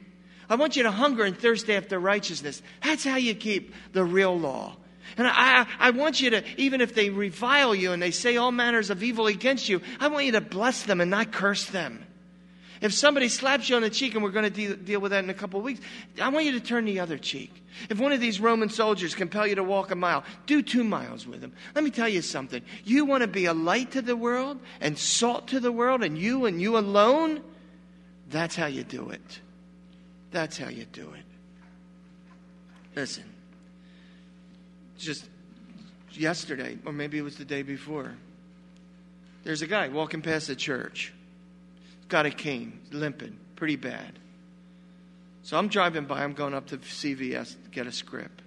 I 0.49 0.55
want 0.55 0.75
you 0.75 0.83
to 0.83 0.91
hunger 0.91 1.23
and 1.23 1.37
thirst 1.37 1.69
after 1.69 1.99
righteousness. 1.99 2.61
That's 2.83 3.03
how 3.03 3.15
you 3.15 3.35
keep 3.35 3.73
the 3.93 4.03
real 4.03 4.37
law. 4.37 4.75
And 5.17 5.27
I, 5.27 5.65
I 5.79 5.91
want 5.91 6.21
you 6.21 6.29
to, 6.31 6.43
even 6.57 6.81
if 6.81 6.95
they 6.95 7.09
revile 7.09 7.75
you 7.75 7.91
and 7.91 8.01
they 8.01 8.11
say 8.11 8.37
all 8.37 8.51
manners 8.51 8.89
of 8.89 9.03
evil 9.03 9.27
against 9.27 9.69
you, 9.69 9.81
I 9.99 10.07
want 10.07 10.25
you 10.25 10.31
to 10.33 10.41
bless 10.41 10.83
them 10.83 11.01
and 11.01 11.11
not 11.11 11.31
curse 11.31 11.65
them. 11.65 12.05
If 12.81 12.93
somebody 12.93 13.27
slaps 13.27 13.69
you 13.69 13.75
on 13.75 13.81
the 13.81 13.89
cheek, 13.89 14.15
and 14.15 14.23
we're 14.23 14.29
going 14.29 14.49
to 14.49 14.49
de- 14.49 14.75
deal 14.75 15.01
with 15.01 15.11
that 15.11 15.23
in 15.23 15.29
a 15.29 15.33
couple 15.33 15.59
of 15.59 15.65
weeks, 15.65 15.81
I 16.21 16.29
want 16.29 16.45
you 16.45 16.53
to 16.53 16.61
turn 16.61 16.85
the 16.85 17.01
other 17.01 17.17
cheek. 17.17 17.53
If 17.89 17.99
one 17.99 18.13
of 18.13 18.21
these 18.21 18.39
Roman 18.39 18.69
soldiers 18.69 19.15
compel 19.15 19.45
you 19.45 19.55
to 19.55 19.63
walk 19.63 19.91
a 19.91 19.95
mile, 19.95 20.23
do 20.45 20.61
two 20.61 20.85
miles 20.85 21.27
with 21.27 21.41
them. 21.41 21.51
Let 21.75 21.83
me 21.83 21.91
tell 21.91 22.07
you 22.07 22.21
something. 22.21 22.61
You 22.85 23.03
want 23.05 23.21
to 23.21 23.27
be 23.27 23.45
a 23.45 23.53
light 23.53 23.91
to 23.91 24.01
the 24.01 24.15
world 24.15 24.59
and 24.79 24.97
salt 24.97 25.49
to 25.49 25.59
the 25.59 25.73
world, 25.73 26.03
and 26.03 26.17
you 26.17 26.45
and 26.45 26.61
you 26.61 26.77
alone? 26.77 27.41
That's 28.29 28.55
how 28.55 28.67
you 28.67 28.83
do 28.83 29.09
it. 29.09 29.39
That's 30.31 30.57
how 30.57 30.69
you 30.69 30.85
do 30.85 31.11
it. 31.13 31.25
Listen, 32.95 33.25
just 34.99 35.25
yesterday, 36.11 36.77
or 36.85 36.91
maybe 36.91 37.17
it 37.17 37.21
was 37.21 37.37
the 37.37 37.45
day 37.45 37.61
before, 37.61 38.13
there's 39.43 39.61
a 39.61 39.67
guy 39.67 39.87
walking 39.87 40.21
past 40.21 40.47
the 40.47 40.55
church 40.55 41.13
got 42.09 42.25
a 42.25 42.31
cane, 42.31 42.79
limping 42.91 43.37
pretty 43.55 43.75
bad. 43.75 44.19
So 45.43 45.57
I'm 45.57 45.67
driving 45.67 46.05
by, 46.05 46.23
I'm 46.23 46.33
going 46.33 46.53
up 46.53 46.67
to 46.67 46.77
CVS 46.77 47.55
to 47.63 47.69
get 47.69 47.87
a 47.87 47.91
script. 47.91 48.41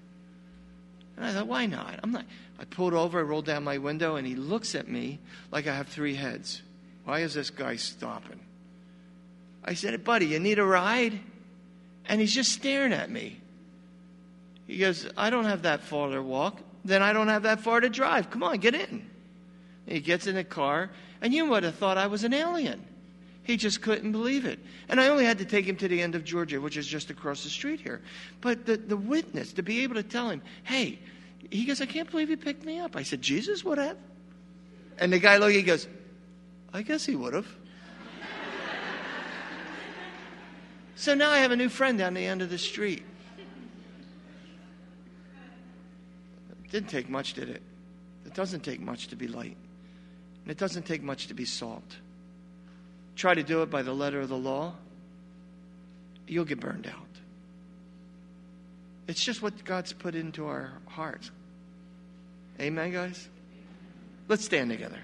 And 1.16 1.24
I 1.24 1.32
thought, 1.32 1.46
why 1.46 1.66
not? 1.66 2.00
I'm 2.02 2.10
not. 2.10 2.24
I 2.58 2.64
pulled 2.64 2.92
over, 2.92 3.20
I 3.20 3.22
rolled 3.22 3.46
down 3.46 3.64
my 3.64 3.78
window, 3.78 4.16
and 4.16 4.26
he 4.26 4.34
looks 4.34 4.74
at 4.74 4.88
me 4.88 5.20
like 5.50 5.66
I 5.66 5.74
have 5.74 5.88
three 5.88 6.14
heads. 6.14 6.62
Why 7.04 7.20
is 7.20 7.34
this 7.34 7.50
guy 7.50 7.76
stopping? 7.76 8.40
I 9.64 9.74
said, 9.74 10.04
buddy, 10.04 10.26
you 10.26 10.40
need 10.40 10.58
a 10.58 10.64
ride? 10.64 11.18
And 12.06 12.20
he's 12.20 12.34
just 12.34 12.52
staring 12.52 12.92
at 12.92 13.10
me. 13.10 13.40
He 14.66 14.78
goes, 14.78 15.08
I 15.16 15.30
don't 15.30 15.44
have 15.44 15.62
that 15.62 15.82
far 15.82 16.10
to 16.10 16.22
walk. 16.22 16.60
Then 16.84 17.02
I 17.02 17.12
don't 17.12 17.28
have 17.28 17.44
that 17.44 17.60
far 17.60 17.80
to 17.80 17.88
drive. 17.88 18.30
Come 18.30 18.42
on, 18.42 18.58
get 18.58 18.74
in. 18.74 19.08
He 19.86 20.00
gets 20.00 20.26
in 20.26 20.34
the 20.34 20.44
car, 20.44 20.90
and 21.20 21.32
you 21.32 21.46
would 21.46 21.62
have 21.62 21.74
thought 21.74 21.98
I 21.98 22.06
was 22.06 22.24
an 22.24 22.34
alien. 22.34 22.84
He 23.44 23.56
just 23.56 23.82
couldn't 23.82 24.12
believe 24.12 24.44
it. 24.44 24.60
And 24.88 25.00
I 25.00 25.08
only 25.08 25.24
had 25.24 25.38
to 25.38 25.44
take 25.44 25.66
him 25.66 25.76
to 25.76 25.88
the 25.88 26.00
end 26.00 26.14
of 26.14 26.24
Georgia, 26.24 26.60
which 26.60 26.76
is 26.76 26.86
just 26.86 27.10
across 27.10 27.42
the 27.42 27.50
street 27.50 27.80
here. 27.80 28.00
But 28.40 28.66
the, 28.66 28.76
the 28.76 28.96
witness, 28.96 29.52
to 29.54 29.62
be 29.62 29.82
able 29.82 29.96
to 29.96 30.02
tell 30.02 30.30
him, 30.30 30.42
hey, 30.62 31.00
he 31.50 31.64
goes, 31.64 31.80
I 31.80 31.86
can't 31.86 32.10
believe 32.10 32.28
he 32.28 32.36
picked 32.36 32.64
me 32.64 32.78
up. 32.78 32.94
I 32.94 33.02
said, 33.02 33.20
Jesus 33.20 33.64
would 33.64 33.78
have. 33.78 33.96
And 34.98 35.12
the 35.12 35.18
guy 35.18 35.38
looked, 35.38 35.54
he 35.54 35.62
goes, 35.62 35.88
I 36.72 36.82
guess 36.82 37.04
he 37.04 37.16
would 37.16 37.34
have. 37.34 37.46
so 40.94 41.14
now 41.14 41.30
I 41.30 41.38
have 41.38 41.50
a 41.50 41.56
new 41.56 41.68
friend 41.68 41.98
down 41.98 42.14
the 42.14 42.24
end 42.24 42.42
of 42.42 42.50
the 42.50 42.58
street. 42.58 43.02
Didn't 46.72 46.88
take 46.88 47.08
much, 47.08 47.34
did 47.34 47.50
it? 47.50 47.62
It 48.26 48.34
doesn't 48.34 48.64
take 48.64 48.80
much 48.80 49.08
to 49.08 49.16
be 49.16 49.28
light. 49.28 49.56
And 50.42 50.50
it 50.50 50.56
doesn't 50.56 50.86
take 50.86 51.02
much 51.02 51.28
to 51.28 51.34
be 51.34 51.44
salt. 51.44 51.96
Try 53.14 53.34
to 53.34 53.42
do 53.42 53.62
it 53.62 53.70
by 53.70 53.82
the 53.82 53.92
letter 53.92 54.20
of 54.20 54.28
the 54.28 54.38
law, 54.38 54.74
you'll 56.26 56.46
get 56.46 56.60
burned 56.60 56.86
out. 56.86 57.06
It's 59.06 59.22
just 59.22 59.42
what 59.42 59.64
God's 59.64 59.92
put 59.92 60.14
into 60.14 60.46
our 60.46 60.72
hearts. 60.86 61.30
Amen, 62.58 62.90
guys? 62.90 63.28
Let's 64.28 64.44
stand 64.44 64.70
together. 64.70 64.98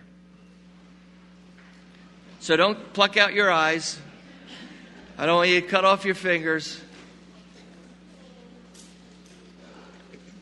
So 2.40 2.56
don't 2.56 2.92
pluck 2.94 3.16
out 3.16 3.34
your 3.34 3.50
eyes. 3.50 3.98
I 5.18 5.26
don't 5.26 5.36
want 5.36 5.50
you 5.50 5.60
to 5.60 5.66
cut 5.66 5.84
off 5.84 6.04
your 6.04 6.14
fingers. 6.14 6.80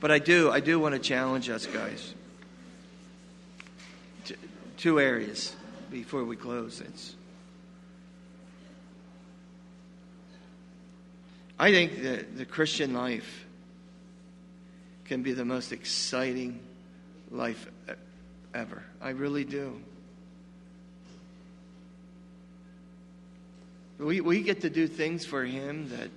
But 0.01 0.11
I 0.11 0.19
do, 0.19 0.51
I 0.51 0.61
do 0.61 0.79
want 0.79 0.95
to 0.95 0.99
challenge 0.99 1.49
us, 1.49 1.67
guys. 1.67 2.15
Two 4.77 5.01
areas 5.01 5.55
before 5.91 6.25
we 6.25 6.37
close. 6.37 6.81
It's 6.81 7.17
I 11.59 11.71
think 11.71 12.03
that 12.03 12.37
the 12.37 12.45
Christian 12.45 12.93
life 12.93 13.47
can 15.07 15.23
be 15.23 15.33
the 15.33 15.45
most 15.45 15.73
exciting 15.73 16.61
life 17.31 17.69
ever. 18.53 18.83
I 19.01 19.11
really 19.11 19.45
do. 19.45 19.81
We, 23.99 24.21
we 24.21 24.43
get 24.43 24.61
to 24.63 24.71
do 24.71 24.87
things 24.87 25.25
for 25.25 25.45
Him 25.45 25.89
that, 25.89 26.11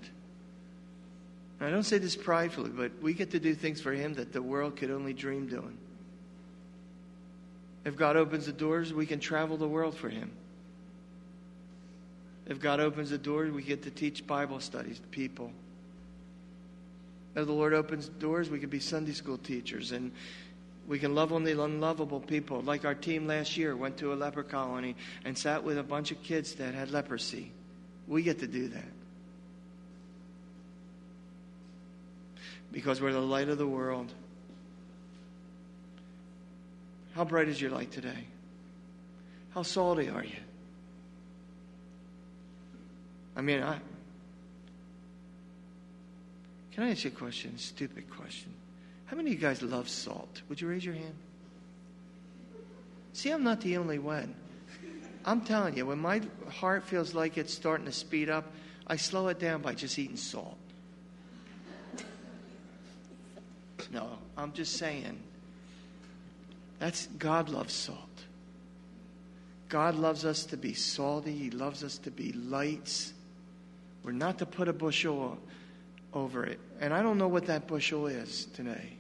I 1.62 1.70
don't 1.70 1.84
say 1.84 1.98
this 1.98 2.16
pridefully, 2.16 2.70
but 2.70 2.92
we 3.02 3.14
get 3.14 3.32
to 3.32 3.40
do 3.40 3.54
things 3.54 3.82
for 3.82 3.92
Him 3.92 4.14
that 4.16 4.32
the 4.32 4.42
world 4.42 4.78
could 4.78 4.92
only 4.92 5.14
dream 5.14 5.48
doing. 5.48 5.78
If 7.86 7.96
God 7.96 8.16
opens 8.16 8.46
the 8.46 8.54
doors, 8.54 8.94
we 8.94 9.06
can 9.06 9.20
travel 9.20 9.58
the 9.58 9.68
world 9.68 9.96
for 9.96 10.10
Him. 10.10 10.32
If 12.48 12.60
God 12.60 12.80
opens 12.80 13.10
the 13.10 13.18
doors, 13.18 13.52
we 13.52 13.62
get 13.62 13.84
to 13.84 13.92
teach 13.92 14.26
Bible 14.26 14.60
studies 14.60 15.00
to 15.00 15.08
people. 15.08 15.52
If 17.36 17.46
the 17.46 17.54
Lord 17.54 17.74
opens 17.74 18.10
doors, 18.10 18.50
we 18.50 18.60
can 18.60 18.70
be 18.70 18.80
Sunday 18.80 19.14
school 19.14 19.38
teachers 19.38 19.92
and 19.92 20.12
we 20.88 20.98
can 20.98 21.14
love 21.14 21.32
on 21.32 21.44
the 21.44 21.62
unlovable 21.62 22.20
people. 22.20 22.62
Like 22.62 22.86
our 22.86 22.96
team 22.96 23.28
last 23.28 23.56
year 23.56 23.76
went 23.76 23.98
to 23.98 24.14
a 24.14 24.16
leper 24.16 24.42
colony 24.42 24.96
and 25.24 25.38
sat 25.38 25.64
with 25.64 25.78
a 25.78 25.84
bunch 25.84 26.12
of 26.12 26.24
kids 26.24 26.56
that 26.56 26.74
had 26.74 26.90
leprosy. 26.90 27.52
We 28.08 28.24
get 28.24 28.40
to 28.40 28.48
do 28.48 28.70
that. 28.70 28.88
Because 32.72 33.02
we're 33.02 33.14
the 33.14 33.20
light 33.20 33.50
of 33.50 33.58
the 33.58 33.68
world. 33.68 34.12
How 37.16 37.26
bright 37.26 37.48
is 37.48 37.60
your 37.60 37.72
light 37.72 37.92
today? 37.92 38.26
How 39.52 39.64
salty 39.64 40.10
are 40.10 40.24
you? 40.24 40.38
I 43.36 43.42
mean, 43.42 43.64
I. 43.64 43.80
Can 46.74 46.84
I 46.84 46.92
ask 46.92 47.04
you 47.04 47.10
a 47.10 47.14
question? 47.14 47.58
Stupid 47.58 48.10
question. 48.10 48.54
How 49.06 49.18
many 49.18 49.32
of 49.32 49.34
you 49.34 49.42
guys 49.42 49.62
love 49.64 49.90
salt? 49.90 50.44
Would 50.50 50.62
you 50.62 50.68
raise 50.68 50.86
your 50.86 50.94
hand? 50.94 51.16
See, 53.14 53.32
I'm 53.32 53.44
not 53.44 53.60
the 53.62 53.78
only 53.78 53.98
one. 53.98 54.36
I'm 55.26 55.42
telling 55.42 55.76
you, 55.76 55.88
when 55.88 56.00
my 56.00 56.22
heart 56.50 56.84
feels 56.84 57.16
like 57.16 57.38
it's 57.38 57.54
starting 57.54 57.86
to 57.88 57.92
speed 57.92 58.30
up, 58.30 58.46
I 58.88 58.98
slow 58.98 59.28
it 59.30 59.40
down 59.40 59.62
by 59.62 59.74
just 59.74 59.98
eating 59.98 60.16
salt. 60.16 60.58
No, 63.92 64.10
I'm 64.38 64.54
just 64.54 64.78
saying. 64.78 65.20
That's 66.80 67.08
God 67.18 67.50
loves 67.50 67.74
salt. 67.74 67.98
God 69.68 69.96
loves 69.96 70.26
us 70.26 70.46
to 70.46 70.58
be 70.58 70.74
salty. 70.74 71.32
He 71.32 71.52
loves 71.52 71.84
us 71.84 71.98
to 72.00 72.12
be 72.12 72.32
lights. 72.32 73.14
We're 74.04 74.12
not 74.12 74.40
to 74.40 74.46
put 74.46 74.68
a 74.68 74.74
bushel 74.74 75.38
over 76.14 76.46
it. 76.46 76.60
And 76.80 76.94
I 76.94 77.04
don't 77.04 77.18
know 77.18 77.28
what 77.28 77.46
that 77.46 77.68
bushel 77.68 78.08
is 78.08 78.46
today. 78.54 78.94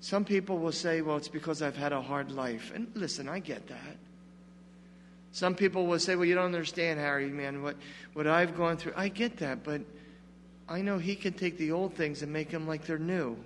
Some 0.00 0.24
people 0.24 0.58
will 0.58 0.72
say, 0.72 1.00
well, 1.00 1.16
it's 1.16 1.28
because 1.28 1.62
I've 1.62 1.76
had 1.76 1.92
a 1.92 2.02
hard 2.02 2.30
life. 2.30 2.70
And 2.74 2.88
listen, 2.94 3.28
I 3.28 3.38
get 3.38 3.66
that. 3.68 3.96
Some 5.32 5.54
people 5.54 5.86
will 5.86 5.98
say, 5.98 6.16
well, 6.16 6.24
you 6.24 6.34
don't 6.34 6.44
understand, 6.44 7.00
Harry, 7.00 7.28
man, 7.28 7.62
what, 7.62 7.76
what 8.12 8.26
I've 8.26 8.56
gone 8.56 8.76
through. 8.76 8.92
I 8.96 9.08
get 9.08 9.38
that, 9.38 9.64
but 9.64 9.80
I 10.68 10.82
know 10.82 10.98
He 10.98 11.16
can 11.16 11.32
take 11.32 11.58
the 11.58 11.72
old 11.72 11.94
things 11.94 12.22
and 12.22 12.32
make 12.32 12.50
them 12.50 12.66
like 12.66 12.84
they're 12.84 12.98
new. 12.98 13.36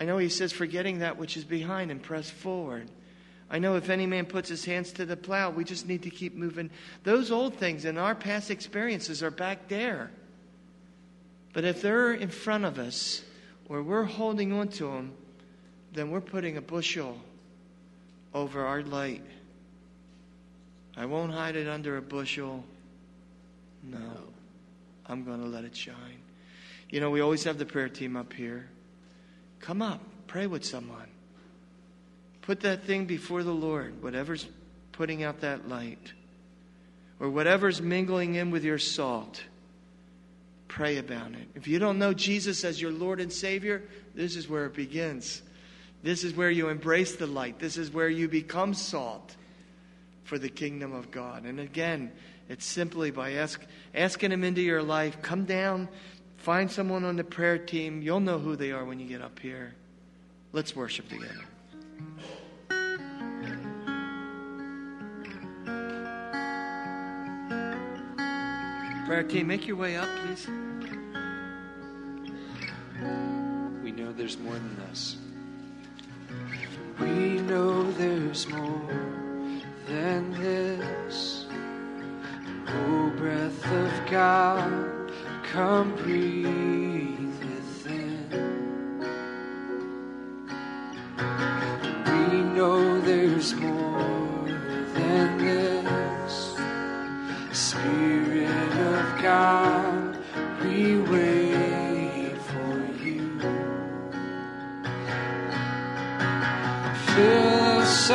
I 0.00 0.04
know 0.04 0.18
He 0.18 0.28
says, 0.28 0.52
forgetting 0.52 0.98
that 0.98 1.16
which 1.16 1.36
is 1.36 1.44
behind 1.44 1.90
and 1.90 2.02
press 2.02 2.28
forward. 2.30 2.90
I 3.50 3.58
know 3.58 3.76
if 3.76 3.90
any 3.90 4.06
man 4.06 4.26
puts 4.26 4.48
his 4.48 4.64
hands 4.64 4.92
to 4.94 5.04
the 5.04 5.16
plow, 5.16 5.50
we 5.50 5.64
just 5.64 5.86
need 5.86 6.02
to 6.02 6.10
keep 6.10 6.34
moving. 6.34 6.70
Those 7.04 7.30
old 7.30 7.54
things 7.54 7.84
and 7.84 7.98
our 7.98 8.14
past 8.14 8.50
experiences 8.50 9.22
are 9.22 9.30
back 9.30 9.68
there. 9.68 10.10
But 11.52 11.64
if 11.64 11.80
they're 11.82 12.14
in 12.14 12.30
front 12.30 12.64
of 12.64 12.78
us 12.78 13.22
or 13.68 13.82
we're 13.82 14.04
holding 14.04 14.52
on 14.52 14.68
to 14.68 14.86
them, 14.86 15.12
then 15.92 16.10
we're 16.10 16.20
putting 16.20 16.56
a 16.56 16.60
bushel 16.60 17.18
over 18.34 18.66
our 18.66 18.82
light. 18.82 19.22
I 20.96 21.06
won't 21.06 21.32
hide 21.32 21.54
it 21.54 21.68
under 21.68 21.96
a 21.96 22.02
bushel. 22.02 22.64
No, 23.84 23.98
I'm 25.06 25.24
going 25.24 25.40
to 25.40 25.46
let 25.46 25.64
it 25.64 25.76
shine. 25.76 26.18
You 26.90 27.00
know, 27.00 27.10
we 27.10 27.20
always 27.20 27.44
have 27.44 27.58
the 27.58 27.66
prayer 27.66 27.88
team 27.88 28.16
up 28.16 28.32
here. 28.32 28.68
Come 29.64 29.80
up, 29.80 30.00
pray 30.26 30.46
with 30.46 30.62
someone. 30.62 31.08
Put 32.42 32.60
that 32.60 32.84
thing 32.84 33.06
before 33.06 33.42
the 33.42 33.54
Lord, 33.54 34.02
whatever's 34.02 34.46
putting 34.92 35.22
out 35.22 35.40
that 35.40 35.70
light, 35.70 36.12
or 37.18 37.30
whatever's 37.30 37.80
mingling 37.80 38.34
in 38.34 38.50
with 38.50 38.62
your 38.62 38.78
salt. 38.78 39.42
Pray 40.68 40.98
about 40.98 41.32
it. 41.32 41.48
If 41.54 41.66
you 41.66 41.78
don't 41.78 41.98
know 41.98 42.12
Jesus 42.12 42.62
as 42.62 42.78
your 42.78 42.90
Lord 42.90 43.20
and 43.20 43.32
Savior, 43.32 43.82
this 44.14 44.36
is 44.36 44.50
where 44.50 44.66
it 44.66 44.74
begins. 44.74 45.40
This 46.02 46.24
is 46.24 46.34
where 46.34 46.50
you 46.50 46.68
embrace 46.68 47.16
the 47.16 47.26
light. 47.26 47.58
This 47.58 47.78
is 47.78 47.90
where 47.90 48.10
you 48.10 48.28
become 48.28 48.74
salt 48.74 49.34
for 50.24 50.38
the 50.38 50.50
kingdom 50.50 50.92
of 50.92 51.10
God. 51.10 51.44
And 51.46 51.58
again, 51.58 52.12
it's 52.50 52.66
simply 52.66 53.10
by 53.10 53.32
ask, 53.32 53.62
asking 53.94 54.30
Him 54.30 54.44
into 54.44 54.60
your 54.60 54.82
life. 54.82 55.22
Come 55.22 55.46
down, 55.46 55.88
find 56.44 56.70
someone 56.70 57.04
on 57.06 57.16
the 57.16 57.24
prayer 57.24 57.56
team. 57.56 58.02
You'll 58.02 58.20
know 58.20 58.38
who 58.38 58.54
they 58.54 58.70
are 58.70 58.84
when 58.84 59.00
you 59.00 59.06
get 59.06 59.22
up 59.22 59.38
here. 59.38 59.74
Let's 60.52 60.76
worship 60.76 61.08
together. 61.08 61.40
Prayer 69.06 69.22
team, 69.22 69.46
make 69.46 69.66
your 69.66 69.76
way 69.76 69.96
up, 69.96 70.08
please. 70.18 70.46
We 73.82 73.90
know 73.90 74.12
there's 74.12 74.38
more 74.38 74.52
than 74.52 74.76
this. 74.90 75.16
We 77.00 77.40
know 77.40 77.90
there's 77.92 78.46
more 78.48 78.90
than 79.88 80.30
this. 80.32 81.46
Oh, 82.68 83.12
breath 83.16 83.66
of 83.66 84.10
God, 84.10 84.93
Come 85.52 85.94
breathe 85.96 87.38
within. 87.38 88.28
We 92.06 92.42
know 92.56 93.00
there's 93.00 93.54
more 93.54 94.48
than 94.94 95.38
this. 95.38 96.56
Spirit 97.52 98.50
of 98.50 99.22
God, 99.22 100.18
we 100.62 100.98
wait 100.98 102.36
for 102.48 102.76
you. 103.04 103.38
Fill 107.14 107.78
us 107.78 108.10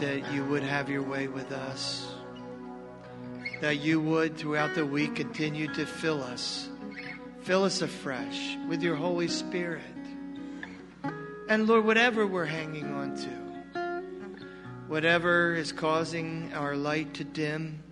that 0.00 0.32
you 0.32 0.42
would 0.46 0.62
have 0.62 0.88
your 0.88 1.02
way 1.02 1.28
with 1.28 1.52
us. 1.52 2.14
That 3.60 3.80
you 3.80 4.00
would, 4.00 4.38
throughout 4.38 4.74
the 4.74 4.86
week, 4.86 5.14
continue 5.14 5.72
to 5.74 5.84
fill 5.84 6.22
us. 6.22 6.70
Fill 7.42 7.64
us 7.64 7.82
afresh 7.82 8.56
with 8.66 8.82
your 8.82 8.96
Holy 8.96 9.28
Spirit. 9.28 9.82
And 11.48 11.66
Lord, 11.66 11.84
whatever 11.84 12.26
we're 12.26 12.46
hanging 12.46 12.94
on 12.94 13.14
to, 13.16 14.02
whatever 14.88 15.54
is 15.54 15.70
causing 15.70 16.50
our 16.54 16.76
light 16.76 17.12
to 17.14 17.24
dim, 17.24 17.82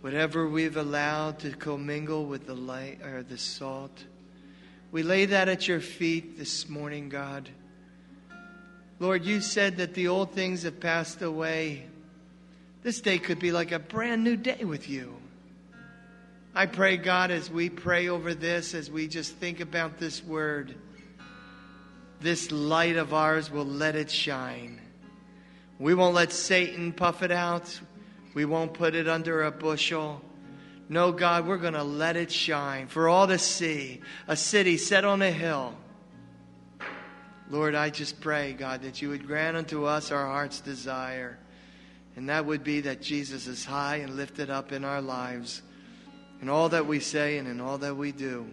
whatever 0.00 0.48
we've 0.48 0.76
allowed 0.76 1.38
to 1.40 1.50
commingle 1.52 2.26
with 2.26 2.44
the 2.44 2.54
light 2.54 3.02
or 3.04 3.22
the 3.22 3.38
salt, 3.38 4.04
we 4.90 5.04
lay 5.04 5.26
that 5.26 5.48
at 5.48 5.68
your 5.68 5.80
feet 5.80 6.38
this 6.38 6.68
morning, 6.68 7.08
God. 7.08 7.48
Lord, 9.00 9.24
you 9.24 9.40
said 9.40 9.76
that 9.76 9.94
the 9.94 10.08
old 10.08 10.32
things 10.32 10.64
have 10.64 10.80
passed 10.80 11.22
away. 11.22 11.86
This 12.82 13.00
day 13.00 13.18
could 13.18 13.38
be 13.38 13.52
like 13.52 13.70
a 13.70 13.78
brand 13.78 14.24
new 14.24 14.36
day 14.36 14.64
with 14.64 14.88
you. 14.88 15.14
I 16.54 16.66
pray, 16.66 16.96
God, 16.96 17.30
as 17.30 17.50
we 17.50 17.68
pray 17.68 18.08
over 18.08 18.34
this, 18.34 18.74
as 18.74 18.90
we 18.90 19.06
just 19.06 19.36
think 19.36 19.60
about 19.60 19.98
this 19.98 20.24
word, 20.24 20.74
this 22.20 22.50
light 22.50 22.96
of 22.96 23.14
ours 23.14 23.50
will 23.50 23.66
let 23.66 23.94
it 23.94 24.10
shine. 24.10 24.80
We 25.78 25.94
won't 25.94 26.14
let 26.14 26.32
Satan 26.32 26.92
puff 26.92 27.22
it 27.22 27.30
out. 27.30 27.78
We 28.34 28.44
won't 28.44 28.74
put 28.74 28.96
it 28.96 29.08
under 29.08 29.44
a 29.44 29.52
bushel. 29.52 30.20
No, 30.88 31.12
God, 31.12 31.46
we're 31.46 31.58
going 31.58 31.74
to 31.74 31.84
let 31.84 32.16
it 32.16 32.32
shine 32.32 32.88
for 32.88 33.08
all 33.08 33.28
to 33.28 33.38
see. 33.38 34.00
A 34.26 34.34
city 34.34 34.76
set 34.76 35.04
on 35.04 35.22
a 35.22 35.30
hill. 35.30 35.74
Lord, 37.50 37.74
I 37.74 37.90
just 37.90 38.20
pray, 38.20 38.52
God, 38.52 38.82
that 38.82 39.00
you 39.00 39.08
would 39.08 39.26
grant 39.26 39.56
unto 39.56 39.84
us 39.84 40.12
our 40.12 40.26
heart's 40.26 40.60
desire. 40.60 41.38
And 42.16 42.28
that 42.28 42.44
would 42.44 42.64
be 42.64 42.80
that 42.82 43.00
Jesus 43.00 43.46
is 43.46 43.64
high 43.64 43.96
and 43.96 44.16
lifted 44.16 44.50
up 44.50 44.72
in 44.72 44.84
our 44.84 45.00
lives, 45.00 45.62
in 46.42 46.48
all 46.48 46.68
that 46.70 46.86
we 46.86 47.00
say 47.00 47.38
and 47.38 47.48
in 47.48 47.60
all 47.60 47.78
that 47.78 47.96
we 47.96 48.12
do. 48.12 48.46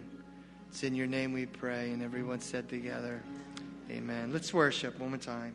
It's 0.70 0.82
in 0.82 0.94
your 0.94 1.06
name 1.06 1.32
we 1.32 1.46
pray. 1.46 1.90
And 1.90 2.02
everyone 2.02 2.40
said 2.40 2.68
together, 2.68 3.22
Amen. 3.90 4.32
Let's 4.32 4.52
worship 4.52 4.98
one 4.98 5.10
more 5.10 5.18
time. 5.18 5.54